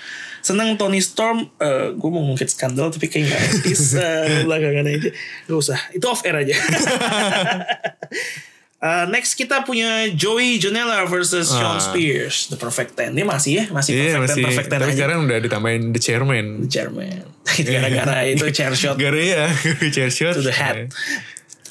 [0.41, 1.49] seneng Tony Storm.
[1.57, 3.97] Eh gue mau ngungkit skandal tapi kayak nggak etis
[4.47, 5.11] belakangan aja.
[5.45, 5.79] Gak usah.
[5.91, 6.55] Itu off air aja.
[8.79, 11.83] Eh, next kita punya Joey Janela versus Sean Ah.
[11.83, 12.47] Spears.
[12.47, 13.11] The Perfect Ten.
[13.11, 13.65] Dia masih ya?
[13.75, 14.99] Masih Iya Perfect Ten, masih Perfect Ten Tapi aja.
[15.03, 17.27] sekarang udah ditambahin The Chairman Chairman.
[17.67, 19.51] Gara-gara itu chair shot Gara ya
[19.91, 20.95] Chair shot to the head.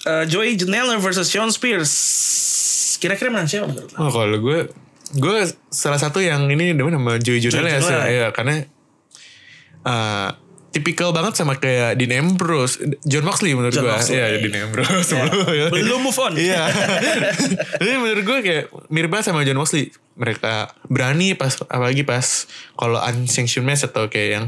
[0.04, 1.88] Uh, Joey Janela versus Sean Spears.
[3.00, 3.98] Kira-kira menang siapa menurut lo?
[4.04, 4.68] Oh kalau gue
[5.16, 8.06] Gue salah satu yang ini demen sama Joey Janela ya, Janela.
[8.10, 8.60] ya Karena
[9.88, 10.30] uh,
[10.68, 12.78] Tipikal banget sama kayak Dean Ambrose
[13.08, 14.20] John Moxley menurut John gue Moxley.
[14.20, 15.66] Iya Dean Ambrose belum, ya.
[15.74, 16.34] Belum move on.
[16.38, 16.70] Iya.
[17.82, 19.90] Jadi menurut gue kayak mirip banget sama John Moxley.
[20.20, 22.46] Mereka berani pas apalagi pas
[22.76, 24.46] kalau unsanctioned match atau kayak yang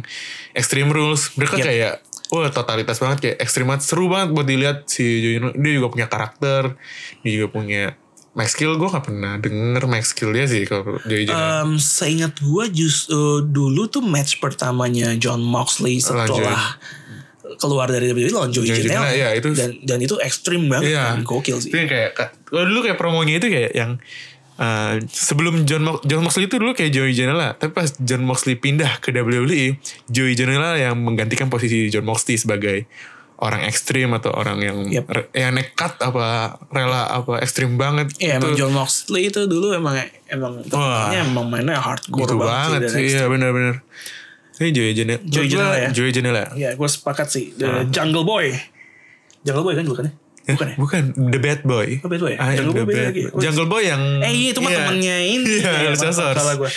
[0.54, 1.34] extreme rules.
[1.34, 1.66] Mereka Yep.
[1.66, 1.94] kayak
[2.30, 6.06] wah totalitas banget kayak ekstrim banget seru banget buat dilihat si Joey dia juga punya
[6.06, 6.78] karakter
[7.26, 7.98] dia juga punya
[8.40, 11.60] max skill gue gak pernah denger max skill dia sih kalau Janela.
[11.62, 16.80] Um, seingat gue just uh, dulu tuh match pertamanya John Moxley setelah
[17.60, 19.10] keluar dari WWE lawan Joey Janela.
[19.10, 21.04] Iya, itu- dan dan itu ekstrim banget Iya.
[21.12, 21.68] kan gokil sih.
[21.68, 22.16] Itu yang kayak
[22.46, 23.92] kalau dulu kayak promonya itu kayak yang
[24.56, 28.56] uh, sebelum John Mo- John Moxley itu dulu kayak Joey Janela, tapi pas John Moxley
[28.56, 29.76] pindah ke WWE,
[30.08, 32.86] Joey Janela yang menggantikan posisi John Moxley sebagai
[33.40, 35.32] orang ekstrim atau orang yang Yep.
[35.32, 36.26] yang nekat apa
[36.68, 39.96] rela apa ekstrim banget Iya emang Itu- John Moxley itu dulu emang
[40.28, 40.68] emang Wah.
[41.10, 43.80] terkenalnya emang mainnya hardcore itu banget, banget sih, iya benar-benar
[44.60, 45.90] ini Joey Janela Joey Janela ya?
[45.90, 48.52] Joey Janela Ya gue sepakat sih The Jungle Boy
[49.42, 50.14] Jungle Boy kan bukannya?
[50.44, 50.76] Eh, Bukan ya?
[50.76, 52.38] bukan The Bad Boy Oh, Bad Boy ya?
[52.38, 53.22] Ah, Jungle The Boy lagi.
[53.32, 54.80] Jungle Boy yang Eh iya itu mah iya.
[54.84, 56.20] temennya ini Iya, ya, Luchasaurus.
[56.20, 56.70] maaf, salah gue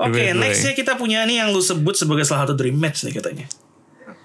[0.00, 0.34] Oke Boy.
[0.34, 3.46] nextnya kita punya nih yang lu sebut sebagai salah satu dream match nih katanya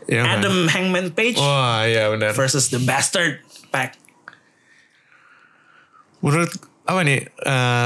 [0.06, 0.36] Yang mana?
[0.40, 3.40] Adam Hangman Page Wah iya benar versus The Bastard
[3.70, 3.96] Pack
[6.24, 6.52] Menurut
[6.84, 7.32] apa nih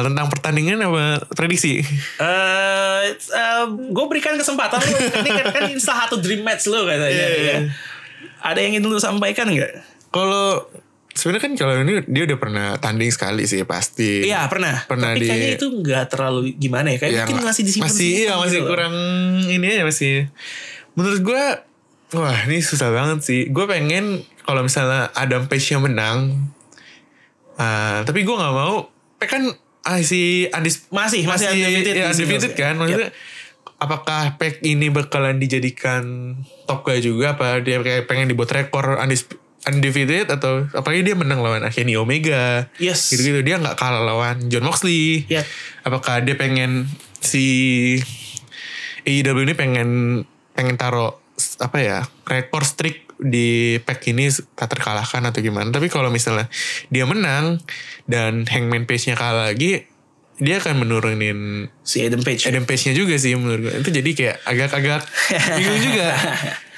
[0.02, 1.82] tentang pertandingan apa prediksi?
[2.18, 4.98] Eh, eh, gue berikan kesempatan lu.
[5.22, 7.10] Ini kan, kan ini salah satu dream match lu katanya.
[7.10, 7.46] Iya, iya.
[7.46, 7.58] ya.
[8.42, 9.86] Ada yang ingin lu sampaikan nggak?
[10.10, 10.66] Kalau
[11.14, 14.26] sebenarnya kan kalau ini dia udah pernah tanding sekali sih pasti.
[14.26, 14.86] Iya pernah.
[14.86, 16.98] Pernah Tapi di- kayaknya itu nggak terlalu gimana ya?
[16.98, 17.90] Kayak Ya, mungkin masih disimpan.
[17.90, 18.96] masih iya masih kurang
[19.50, 20.14] ini aja masih
[20.94, 21.44] menurut gue
[22.16, 23.42] wah ini susah banget sih.
[23.52, 26.52] Gue pengen kalau misalnya Adam Page yang menang
[27.60, 28.88] ah, tapi gue nggak mau.
[29.18, 29.44] Page kan
[29.84, 32.80] ah, si Andis Masih, masih undefeated ya, undefeated kan?
[32.80, 33.12] Maksudnya
[33.82, 36.36] apakah Page ini bakalan dijadikan
[36.70, 37.36] top guy juga?
[37.36, 39.28] Apa dia kayak pengen dibuat rekor Andis
[39.68, 40.32] undefeated?
[40.32, 42.72] Atau apalagi dia menang lawan Kenny Omega?
[42.80, 43.12] Yes.
[43.12, 43.44] gitu-gitu.
[43.44, 45.28] Dia nggak kalah lawan John Moxley.
[45.28, 45.44] Iya.
[45.84, 46.88] apakah dia pengen
[47.20, 47.48] si
[49.08, 49.90] AEW ini pengen
[50.52, 51.16] pengen taruh
[51.58, 56.46] apa ya rekor streak di pack ini tak terkalahkan atau gimana tapi kalau misalnya
[56.88, 57.58] dia menang
[58.06, 59.90] dan Hangman Page-nya kalah lagi
[60.38, 62.46] dia akan menurunin Si Adam Page.
[62.46, 65.02] Adam Page-nya juga sih menurut gue itu jadi kayak agak-agak
[65.58, 66.14] bingung juga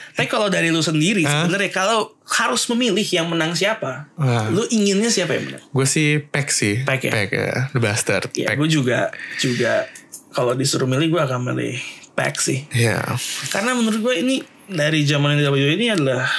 [0.10, 1.48] Tapi kalau dari lu sendiri Hah?
[1.48, 4.52] sebenarnya kalau harus memilih yang menang siapa, Wah.
[4.52, 5.64] lu inginnya siapa yang menang?
[5.64, 7.12] gue sih pack sih Pac ya?
[7.24, 9.88] ya The Bastard Ya, gue juga juga
[10.36, 11.80] kalau disuruh milih gue akan milih
[12.16, 12.68] Pac sih.
[12.70, 13.00] ya
[13.48, 14.36] Karena menurut gue ini
[14.70, 16.30] dari zaman WWE ini adalah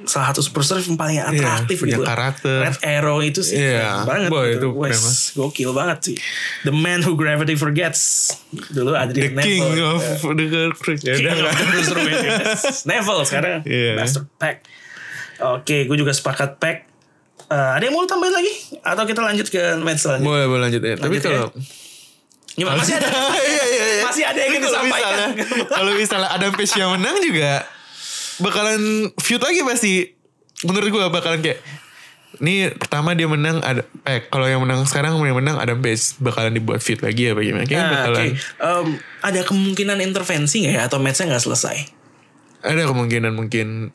[0.00, 2.06] salah satu superstar yang paling atraktif punya gitu.
[2.06, 2.64] karakter.
[2.64, 4.30] Red Arrow itu sih Iya, keren banget.
[4.30, 4.58] boy, gitu.
[4.64, 5.00] itu Wes,
[5.34, 6.16] gokil banget sih.
[6.62, 8.30] The man who gravity forgets.
[8.70, 9.98] Dulu The Adrian King Neville.
[9.98, 11.52] of the Girl ya King of lah.
[11.52, 12.22] the Cruiserweight.
[12.88, 13.94] Neville sekarang Iya.
[13.94, 14.56] Master Pack.
[15.40, 16.78] Oke, gue juga sepakat Pack.
[17.48, 18.52] Eh, ada yang mau tambahin lagi?
[18.80, 20.24] Atau kita lanjut ke match selanjutnya?
[20.26, 21.42] boleh boleh lanjut ya tapi Lanjut ya.
[22.58, 22.76] Gimana?
[22.76, 23.06] Masih ada,
[23.38, 24.02] iya, iya, iya.
[24.02, 25.14] masih ada yang ingin disampaikan.
[25.30, 27.52] misalnya- Kalau misalnya Adam Page yang menang juga
[28.36, 28.82] bakalan
[29.16, 29.92] feud lagi pasti.
[30.60, 31.62] Menurut gue bakalan kayak
[32.36, 36.50] ini pertama dia menang ada eh kalau yang menang sekarang yang menang Adam Page bakalan
[36.50, 37.62] dibuat feud lagi ya bagaimana?
[37.62, 38.34] Kayaknya Nah, bakalan oke.
[38.60, 38.86] Em,
[39.22, 41.78] ada kemungkinan intervensi nggak ya atau matchnya nggak selesai?
[42.58, 43.94] ada kemungkinan mungkin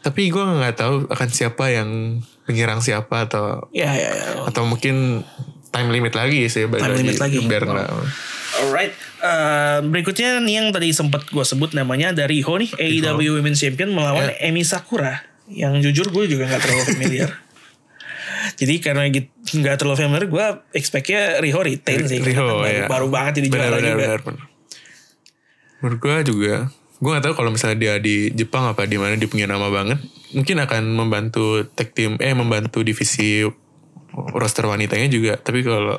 [0.00, 4.48] tapi gue nggak tahu akan siapa yang menyerang siapa atau Ya ya ya.
[4.48, 5.20] atau mungkin
[5.68, 7.38] time limit lagi sih Time limit lagi.
[7.44, 8.04] biar Wow.
[8.48, 13.58] Alright, Eh, berikutnya nih yang tadi sempat gue sebut namanya dari Riho nih AEW Women's
[13.58, 14.46] Champion melawan Ya.
[14.46, 17.30] Emi Sakura yang jujur gue juga nggak terlalu familiar.
[18.54, 19.26] Jadi karena gitu
[19.58, 22.22] nggak terlalu familiar, gue expectnya Riho retain sih.
[22.22, 22.86] Riho, baru, ya.
[22.86, 23.96] baru banget jadi juara benar, juga.
[23.98, 24.44] benar, benar.
[25.82, 26.54] Menurut gue juga,
[27.02, 29.98] gue gak tahu kalau misalnya dia di Jepang apa di mana dia punya nama banget,
[30.30, 33.42] mungkin akan membantu tag team, eh membantu divisi
[34.32, 35.36] roster wanitanya juga.
[35.36, 35.98] Tapi kalau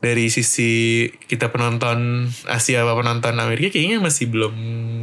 [0.00, 4.54] dari sisi kita penonton Asia apa penonton Amerika kayaknya masih belum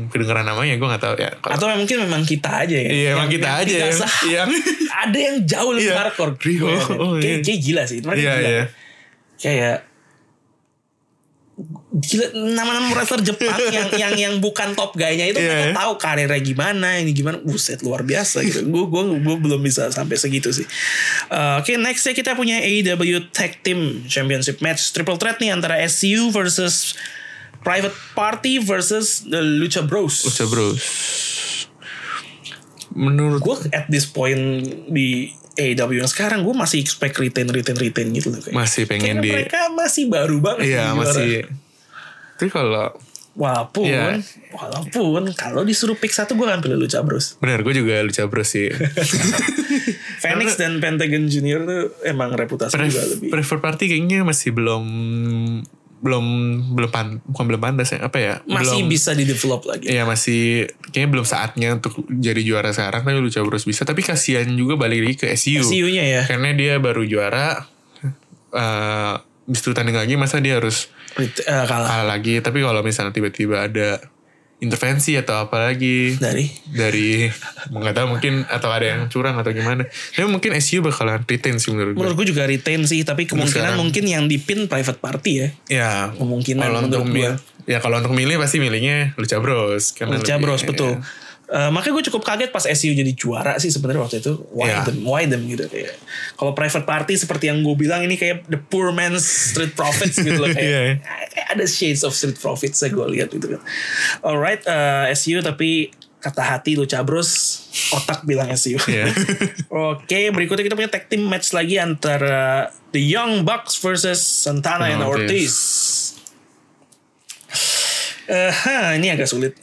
[0.09, 1.29] kedengeran namanya, gue gak tahu ya.
[1.37, 2.89] Kalau- Atau mungkin memang kita aja ya.
[2.89, 3.91] Iya, emang kita aja ya.
[3.91, 4.09] sah.
[4.25, 4.49] Yang
[4.89, 5.97] ada yang jauh lebih Iya.
[6.01, 6.33] hardcore.
[6.41, 7.37] Riho, oh, kayak, iya.
[7.45, 7.99] kayak gila sih.
[8.01, 8.49] Mereka Iya, gila.
[8.49, 8.63] iya.
[9.37, 9.77] Kayak
[11.97, 15.75] gila nama-nama wrestler Jepang yang yang yang bukan top guy-nya itu mereka Iya, iya.
[15.75, 20.13] tahu karirnya gimana ini gimana buset luar biasa gitu gue gue gue belum bisa sampai
[20.15, 20.69] segitu sih
[21.27, 22.95] Uh, oke nextnya kita punya AEW
[23.29, 26.95] Tag Team Championship match triple threat nih antara SCU versus
[27.59, 30.79] Private Party versus the Lucha Bros Lucha Bros.
[32.89, 34.39] Menurut gue at this point
[34.87, 38.55] di AEW yang sekarang gue masih expect retain retain retain gitu loh kayak.
[38.55, 41.49] Masih pengen Karena di- mereka masih baru banget Iya masih.
[42.37, 42.93] Tapi kalau
[43.33, 44.17] walaupun Iya.
[44.49, 48.49] walaupun kalau disuruh pick satu gue akan pilih Lucha Bros benar gue juga Lucha Bros
[48.49, 48.69] sih.
[50.21, 54.85] Phoenix dan Pentagon Junior tuh emang reputasi Pref- juga lebih prefer party kayaknya masih belum
[55.97, 56.25] belum
[56.73, 58.33] belum pan, bukan belum pantas ya apa ya?
[58.45, 59.89] Masih belum, bisa di develop lagi.
[59.89, 63.81] Iya masih kayaknya belum saatnya untuk jadi juara sekarang tapi Lucha Bros bisa.
[63.81, 66.21] Tapi kasihan juga balik lagi ke SU SCU-nya ya.
[66.25, 67.65] Karena dia baru juara
[68.47, 69.13] eh
[69.47, 74.03] bis tanding lagi masa dia harus eh, kalah kalah lagi tapi kalau misalnya tiba-tiba ada
[74.57, 77.29] intervensi atau apa lagi dari dari
[77.69, 81.69] nggak tahu mungkin atau ada yang curang atau gimana tapi mungkin SU bakalan retain sih
[81.69, 83.77] menurut gue menurut gue juga retain sih tapi kemungkinan sekarang.
[83.77, 88.35] mungkin yang dipin private party ya Ya, Kemungkinan kalau untuk milih, ya kalau untuk milih
[88.35, 89.93] pasti milihnya Lucha Bros.
[89.93, 90.91] Karena Lucha lebih- Bros betul.
[90.97, 91.05] ya.
[91.47, 94.83] Eh, makanya gue cukup kaget pas SCU jadi juara sih sebenarnya waktu itu why Iya.
[94.83, 95.95] them why them gitu kayak
[96.35, 100.35] kalau private party seperti yang gue bilang ini kayak the poor man's street profits gitu
[100.35, 100.81] loh kayak, Iya.
[101.31, 103.63] kayak ada shades of street profits saya gue lihat gitu kan
[104.19, 105.87] alright eh, SCU tapi
[106.19, 107.31] kata hati Lucha Bros
[107.95, 109.07] otak bilang SCU Iya.
[109.95, 114.99] Oke, berikutnya kita punya tag team match lagi antara The Young Bucks versus Santana and
[114.99, 115.23] Ortiz.
[115.31, 115.55] Ortiz.
[118.27, 119.55] Eh, ha, ini agak sulit.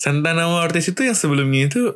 [0.00, 1.92] Santana sama Ortiz itu yang sebelumnya itu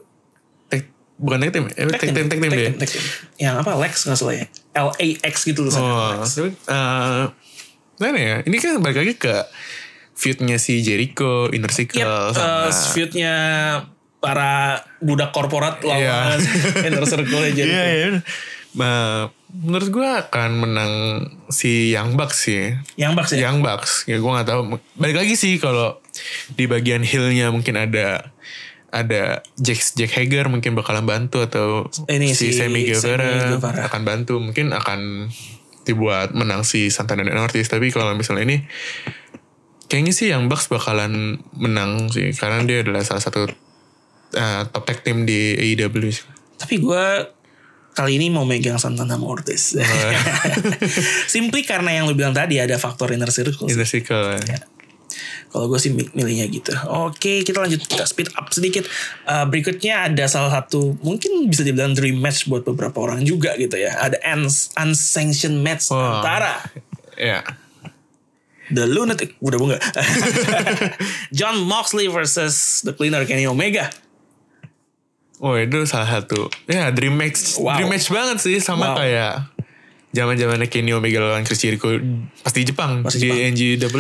[0.69, 0.85] tag
[1.17, 3.05] bukan tag team, eh, tag team, tag team team, tag team.
[3.41, 4.47] Yang apa Lex nggak salah ya?
[4.77, 5.73] LAX gitu loh.
[5.73, 7.25] Oh, tapi eh
[7.97, 8.37] mana ya?
[8.45, 9.35] Ini kan balik lagi ke
[10.13, 13.35] feudnya si Jericho, Inner Circle Yap, sama uh, feudnya
[14.25, 16.41] para budak korporat lawan Iya.
[16.89, 17.45] inner circle.
[17.53, 18.09] Iya, iya.
[18.75, 20.93] Nah, menurut gue akan menang
[21.53, 22.73] si Young Bucks sih.
[22.97, 23.41] Yang Bucks ya.
[23.49, 24.09] Young Bucks.
[24.09, 24.81] Ya gue gak tahu.
[24.97, 26.01] Balik lagi sih kalau
[26.55, 28.33] di bagian heelnya mungkin ada
[28.95, 33.59] ada Jack Jack Hager mungkin bakalan bantu atau Ini si, si Sammy Guevara,
[33.91, 35.31] akan bantu mungkin akan
[35.83, 38.59] dibuat menang si Santana dan Ortiz tapi kalau misalnya ini
[39.91, 43.51] kayaknya sih yang Bucks bakalan menang sih karena dia adalah salah satu
[44.35, 46.11] uh, top tag team di AEW.
[46.59, 47.05] Tapi gue
[47.95, 49.79] kali ini mau megang Santana sama Ortiz.
[51.35, 53.71] Simply karena yang lu bilang tadi ada faktor inner circle.
[53.71, 54.43] Inner Circle.
[55.55, 56.75] Kalau gue sih mi- milihnya gitu.
[56.91, 58.83] Oke, kita lanjut kita speed up sedikit.
[59.23, 63.79] Eh, berikutnya ada salah satu mungkin bisa dibilang dream match buat beberapa orang juga gitu
[63.79, 63.95] ya.
[63.95, 66.19] Ada uns unsanctioned match Wah.
[66.19, 66.59] antara
[67.15, 67.47] Ya.
[68.67, 69.79] The Lunatic udah bunga.
[71.37, 73.95] John Moxley versus The Cleaner Kenny Omega.
[75.39, 77.77] Oh itu salah satu ya dream match Wow.
[77.77, 78.99] dream match banget sih sama Wow.
[78.99, 79.33] kayak
[80.15, 81.91] zaman zamannya Kenny Omega lawan Chris Jericho
[82.39, 83.51] pasti Jepang Pasti di Jepang.
[83.51, 83.95] NGW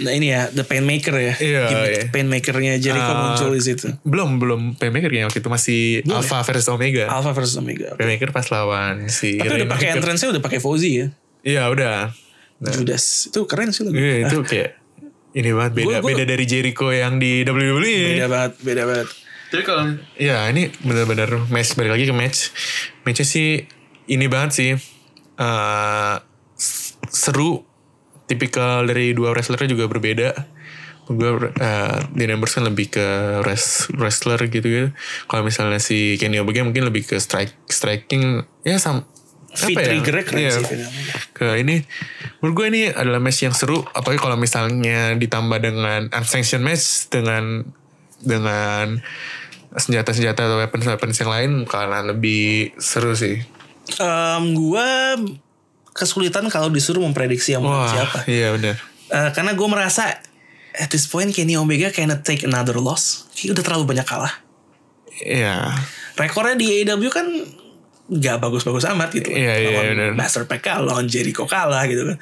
[0.00, 1.34] Nah ini ya The Painmaker ya.
[1.36, 2.02] Iya, Gimmick iya.
[2.08, 3.86] Painmakernya Jericho Ah, muncul di situ.
[4.02, 7.92] belum belum Paymaker kayaknya waktu itu masih Belum Alpha versus Omega Alpha versus Omega.
[7.94, 11.06] Paymaker pas lawan si Tapi udah pakai entrance-nya udah pakai Fozzy ya.
[11.42, 12.16] iya udah
[12.58, 13.28] Nah, Judas.
[13.28, 13.94] Itu keren sih lagu.
[13.94, 14.74] iya, itu kayak
[15.30, 19.08] ini banget beda Gua- gua- beda dari Jericho yang di WWE Beda banget, beda banget.
[19.46, 19.84] Tapi kalau
[20.16, 22.50] ya ini benar-benar match balik lagi ke match.
[23.00, 23.48] Matchnya sih
[24.06, 24.70] ini banget sih
[25.38, 26.16] eh,
[26.54, 27.64] s- seru.
[28.26, 30.28] Tipikal dari dua wrestlernya juga berbeda.
[31.08, 33.06] Gue uh, Dean Ambrose kan lebih ke
[33.40, 34.88] res- wrestler gitu gitu.
[35.24, 39.08] Kalau misalnya si Kenny Omega mungkin lebih ke strike striking ya sam
[39.48, 39.86] apa ya?
[39.90, 40.66] trigger-nya keren Iya, sih
[41.32, 41.80] ke ini
[42.38, 47.64] menurut gue ini adalah match yang seru apalagi kalau misalnya ditambah dengan unsanctioned match dengan
[48.20, 49.00] dengan
[49.72, 53.40] senjata-senjata atau weapons-weapons yang lain bakalan lebih seru sih.
[53.96, 54.88] Em, gue
[55.96, 58.28] kesulitan kalau disuruh memprediksi yang Wah, siapa.
[58.30, 58.76] iya benar.
[59.08, 60.20] Eh, karena gue merasa
[60.78, 63.26] at this point Kenny Omega cannot take another loss.
[63.34, 64.34] Kayak udah terlalu banyak kalah.
[65.18, 65.74] Iya.
[66.14, 67.26] Rekornya di AEW kan
[68.08, 69.28] nggak bagus-bagus amat gitu.
[69.34, 70.10] Iya, iya, lawan benar.
[70.14, 72.18] Master Pack kalah, lawan Jericho kalah gitu kan.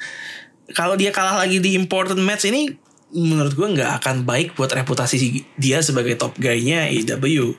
[0.75, 2.67] Kalau dia kalah lagi di important match ini
[3.07, 7.55] menurut gue nggak akan baik buat reputasi dia sebagai top guy-nya AEW.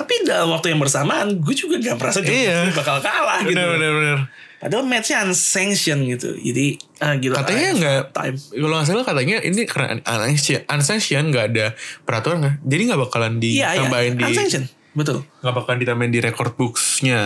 [0.00, 2.72] Tapi dalam waktu yang bersamaan gue juga gak merasa Iya.
[2.72, 3.52] bakal kalah gitu.
[3.52, 4.18] Benar benar.
[4.56, 6.32] Padahal matchnya unsanctioned gitu.
[6.34, 7.32] Jadi ah, gitu.
[7.32, 8.36] Katanya have nggak time.
[8.50, 11.66] kalau nggak salah katanya ini karena unsanctioned, unsanctioned nggak ada
[12.02, 12.54] peraturan nggak.
[12.62, 13.68] Jadi nggak bakalan Iya, iya.
[13.74, 14.68] ditambahin di Unsanctioned.
[14.90, 15.18] Betul.
[15.38, 17.20] nggak bakalan ditambahin di record booksnya.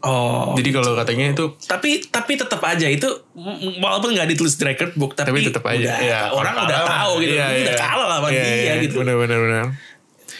[0.00, 0.52] Oh.
[0.52, 3.08] Jadi kalau katanya itu tapi tapi tetap aja itu
[3.80, 6.92] walaupun nggak ditulis di record book tapi, tapi tetap aja udah, Iya, orang udah kalah.
[7.00, 7.80] tahu gitu Iya, Ini udah iya.
[7.80, 9.64] kalah sama Iya, dia iya, gitu Benar benar benar.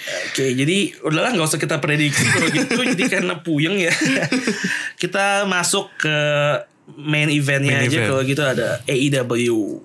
[0.05, 3.93] Oke jadi udahlah nggak usah kita prediksi kalau gitu jadi karena puyeng ya
[4.97, 6.17] kita masuk ke
[6.95, 8.09] main eventnya Main aja event.
[8.09, 9.81] kalau gitu ada AEW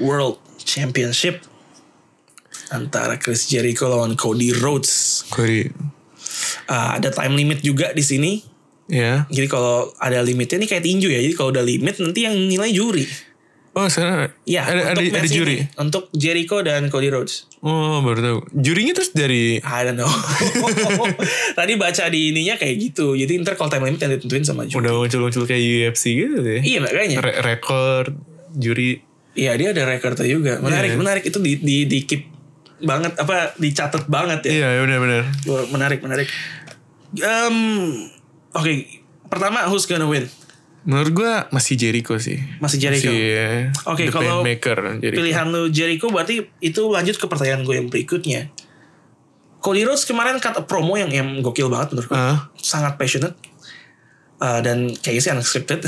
[0.00, 1.44] World Championship
[2.68, 5.68] antara Chris Jericho lawan Cody Rhodes Cody.
[6.64, 8.32] Ah, ada time limit juga di sini
[8.88, 9.28] Ya.
[9.28, 12.72] jadi kalau ada limitnya ini kayak tinju ya jadi kalau udah limit nanti yang nilai
[12.72, 13.04] juri
[13.78, 15.56] Oh, sana Ya, ada ada, untuk ada match juri.
[15.56, 17.46] ini, untuk Jericho dan Cody Rhodes.
[17.60, 18.38] Oh, baru tahu.
[18.52, 20.10] Jurinya terus dari I don't know.
[21.58, 23.14] Tadi baca di ininya kayak gitu.
[23.14, 24.82] Jadi ntar kalau time limit yang ditentuin sama juri.
[24.82, 26.58] udah muncul-muncul kayak UFC gitu deh.
[26.58, 27.16] Iya makanya.
[27.20, 28.18] Re- rekor
[28.52, 28.98] juri.
[29.32, 30.52] Iya dia ada recordnya juga.
[30.58, 30.98] Menarik, Iya.
[30.98, 32.26] menarik itu di di di keep
[32.78, 34.50] banget apa dicatat banget ya.
[34.52, 35.22] Iya, benar-benar.
[35.44, 36.26] Wah, Menarik, menarik.
[37.16, 37.58] Um,
[38.50, 38.86] Oke,
[39.26, 40.26] pertama who's gonna win?
[40.88, 42.40] Menurut gua masih Jericho sih.
[42.64, 43.12] Masih Jericho.
[43.12, 43.48] Masih, ya,
[43.84, 45.20] Oke, the kalau Jericho.
[45.20, 48.48] Pilihan lu Jericho berarti itu lanjut ke pertanyaan gue yang berikutnya.
[49.60, 52.16] Cody Rhodes kemarin kata promo yang yang gokil banget menurut gue.
[52.16, 53.36] Ah, sangat passionate
[54.38, 55.82] Uh, dan kayaknya sih unscripted.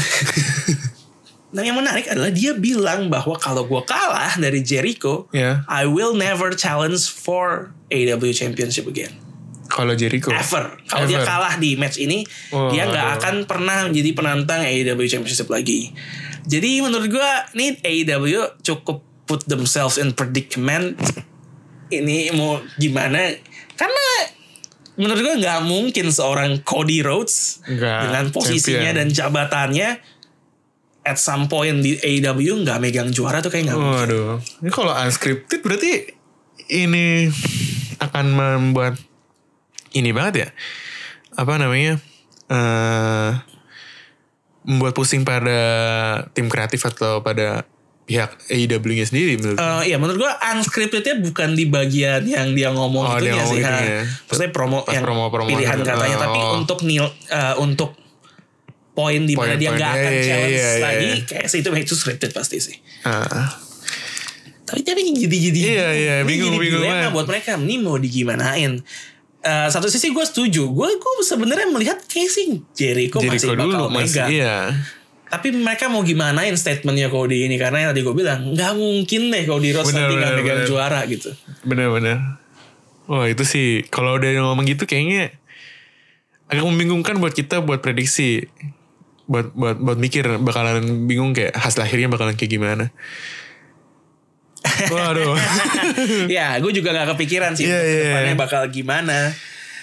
[1.54, 5.62] dan yang menarik adalah dia bilang bahwa kalau gue kalah dari Jericho, ya.
[5.70, 9.14] I will never challenge for AW Championship again.
[9.70, 10.34] Kalau Jericho.
[10.34, 10.82] Ever.
[10.84, 15.46] Kalau dia kalah di match ini, Oh, dia nggak akan pernah menjadi penantang AEW Championship
[15.46, 15.94] lagi.
[16.44, 20.98] Jadi menurut gue, nih AEW cukup put themselves in predicament.
[21.86, 23.30] Ini mau gimana?
[23.78, 24.06] Karena
[24.98, 28.98] menurut gue nggak mungkin seorang Cody Rhodes Nggak, dengan posisinya champion.
[28.98, 29.88] dan jabatannya
[31.00, 34.06] at some point di AEW nggak megang juara tuh kayak nggak mungkin.
[34.10, 34.30] Waduh.
[34.60, 35.92] Ini kalau unscripted berarti
[36.68, 37.30] ini
[37.98, 38.98] akan membuat
[39.92, 40.48] ini banget ya.
[41.32, 41.96] apa namanya
[42.46, 43.30] eh
[44.62, 45.58] membuat pusing pada
[46.30, 47.64] tim kreatif atau pada
[48.02, 53.04] pihak AEW-nya sendiri menurut Eh, iya menurut gua unscriptednya bukan di bagian yang dia ngomong
[53.04, 53.62] Oh, itu dia ya ngomong sih.
[53.62, 54.02] itu ya.
[54.26, 55.86] Maksudnya promo Pas yang promo-promo pilihan kan.
[55.88, 56.58] katanya tapi Oh.
[56.58, 57.94] untuk nil eh, untuk
[58.90, 61.24] poin di mana dia nggak Iya, akan iya, challenge iya, iya, lagi iya.
[61.24, 62.76] kayak sih itu itu scripted pasti sih.
[63.00, 63.46] Ah.
[64.66, 67.10] Tapi tapi jadi jadi Iya, iya, bingung, jadi bingung banget.
[67.10, 68.82] buat mereka ini mau digimanain.
[69.40, 73.84] Eh, satu sisi gue setuju, gue gue sebenarnya melihat casing Jericho, Jericho masih bakal dulu
[73.88, 73.96] mega.
[74.04, 74.56] masih iya.
[75.32, 79.42] Tapi mereka mau gimanain statementnya Cody ini karena yang tadi gue bilang nggak mungkin deh
[79.48, 81.32] Cody Rhodes Bener, nanti nggak megang juara gitu.
[81.64, 82.36] Bener-bener.
[83.08, 85.32] Wah itu sih kalau udah ngomong gitu kayaknya
[86.52, 88.44] agak membingungkan buat kita buat prediksi.
[89.24, 92.84] Buat buat buat mikir bakalan bingung kayak hasil akhirnya bakalan kayak gimana.
[94.88, 95.36] Waduh.
[96.40, 98.38] ya, gue juga nggak kepikiran sih Iya, untuk iya, ke depannya iya.
[98.38, 99.18] bakal gimana.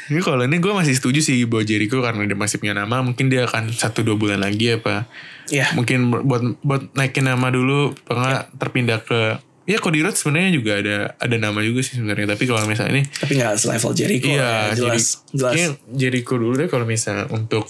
[0.08, 3.04] Ini kalau ini gue masih setuju sih buat Jericho karena dia masih punya nama.
[3.04, 5.04] Mungkin dia akan satu dua bulan lagi apa.
[5.52, 7.92] Ya, Mungkin buat buat naikin nama dulu.
[8.08, 9.20] Apa nggak terpindah ke
[9.68, 12.24] Ya Cody Rhodes sebenarnya juga ada ada nama juga sih sebenarnya.
[12.40, 14.32] Tapi kalau misalnya ini tapi nggak selevel Jericho.
[14.32, 15.00] Iya, ya, jelas, jadi
[15.36, 15.52] jelas.
[15.52, 17.68] kayaknya Jericho dulu deh kalau misalnya untuk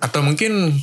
[0.00, 0.80] atau mungkin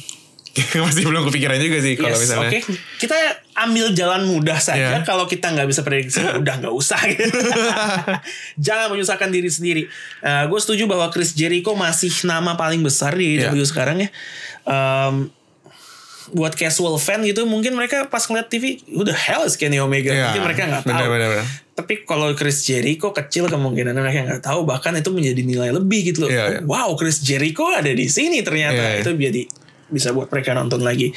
[0.86, 2.50] masih belum kepikiran juga sih kalau Yes, misalnya.
[2.54, 2.60] Oke,
[3.02, 3.18] kita
[3.58, 5.02] ambil jalan mudah saja.
[5.02, 5.06] Iya.
[5.06, 7.02] Kalau kita nggak bisa prediksi, udah nggak usah.
[8.66, 9.84] Jangan menyusahkan diri sendiri.
[10.22, 13.50] gue setuju bahwa Chris Jericho masih nama paling besar di Iya.
[13.52, 14.10] WWE sekarang ya.
[14.68, 15.34] Em,
[16.28, 20.12] buat casual fan gitu, mungkin mereka pas ngeliat TV, udah hell is Kenny Omega.
[20.12, 21.08] Iya, Mungkin mereka nggak tahu.
[21.78, 26.28] Tapi kalau Chris Jericho kecil kemungkinan mereka nggak tahu bahkan itu menjadi nilai lebih gitu
[26.28, 26.30] loh.
[26.34, 26.62] Iya, iya.
[26.68, 28.76] Wow, Chris Jericho ada di sini ternyata.
[28.76, 29.02] Iya, iya.
[29.06, 29.42] Itu jadi
[29.88, 31.16] bisa buat mereka nonton lagi.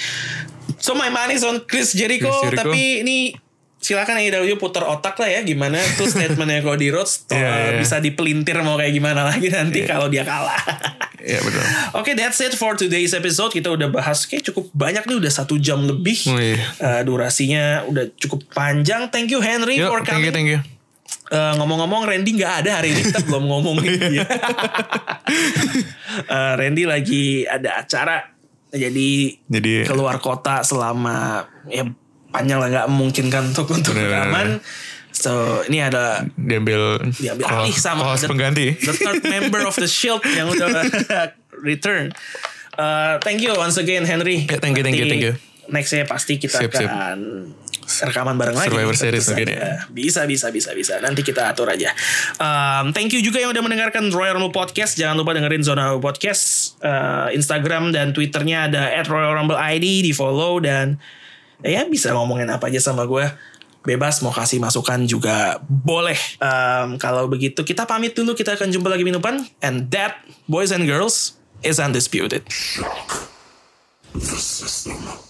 [0.78, 2.70] So my money is on Chris Jericho, Chris Jericho.
[2.70, 3.18] tapi ini
[3.76, 7.80] silakan AEW putar otak lah ya gimana tuh statementnya Cody Rhodes toh, Iya, iya.
[7.80, 10.56] bisa dipelintir mau kayak gimana lagi nanti kalau dia kalah.
[11.20, 11.60] Iya betul.
[12.00, 13.52] Oke, that's it for today's episode.
[13.52, 16.16] Kita udah bahas kayak cukup banyak nih, udah satu jam lebih.
[16.24, 16.56] Oh, iya.
[16.80, 19.12] Eh, durasinya udah cukup panjang.
[19.12, 20.32] Thank you Henry Yuk, for thank you, coming.
[20.32, 20.60] thank you.
[21.28, 24.24] Eh, ngomong-ngomong Randy nggak ada hari ini kita belum ngomongin dia.
[26.24, 28.24] Eh, Randy lagi ada acara
[28.70, 29.08] jadi
[29.42, 31.86] Jadi keluar kota selama ya
[32.30, 34.62] panjang lah nggak memungkinkan untuk untuk rekaman.
[35.10, 38.78] So ini ada diambil diambil call- alih sama the- pengganti.
[38.78, 40.70] the third member of the Shield yang udah
[41.60, 42.14] return.
[42.74, 44.46] Uh, thank you once again Henry.
[44.46, 45.34] Ya, thank you, thank you, thank you.
[45.66, 46.88] Nextnya pasti kita Sip, sip.
[47.86, 48.70] Rekaman bareng lagi.
[48.70, 49.84] Survivor Series mungkin ya.
[49.90, 50.94] Bisa, bisa, bisa, bisa.
[51.02, 51.90] Nanti kita atur aja.
[52.38, 54.96] Um, thank you juga yang udah mendengarkan Royal Rumble Podcast.
[54.96, 56.76] Jangan lupa dengerin Zona Rumble Podcast.
[56.80, 60.06] Uh, Instagram dan Twitternya ada at Royal Rumble ID.
[60.06, 61.00] Di follow dan
[61.60, 63.26] ya bisa ngomongin apa aja sama gue.
[63.80, 66.18] Bebas mau kasih masukan juga boleh.
[66.36, 68.36] Um, kalau begitu kita pamit dulu.
[68.36, 69.40] Kita akan jumpa lagi minggu depan.
[69.64, 72.44] And that, boys and girls, is undisputed.
[74.12, 75.29] The system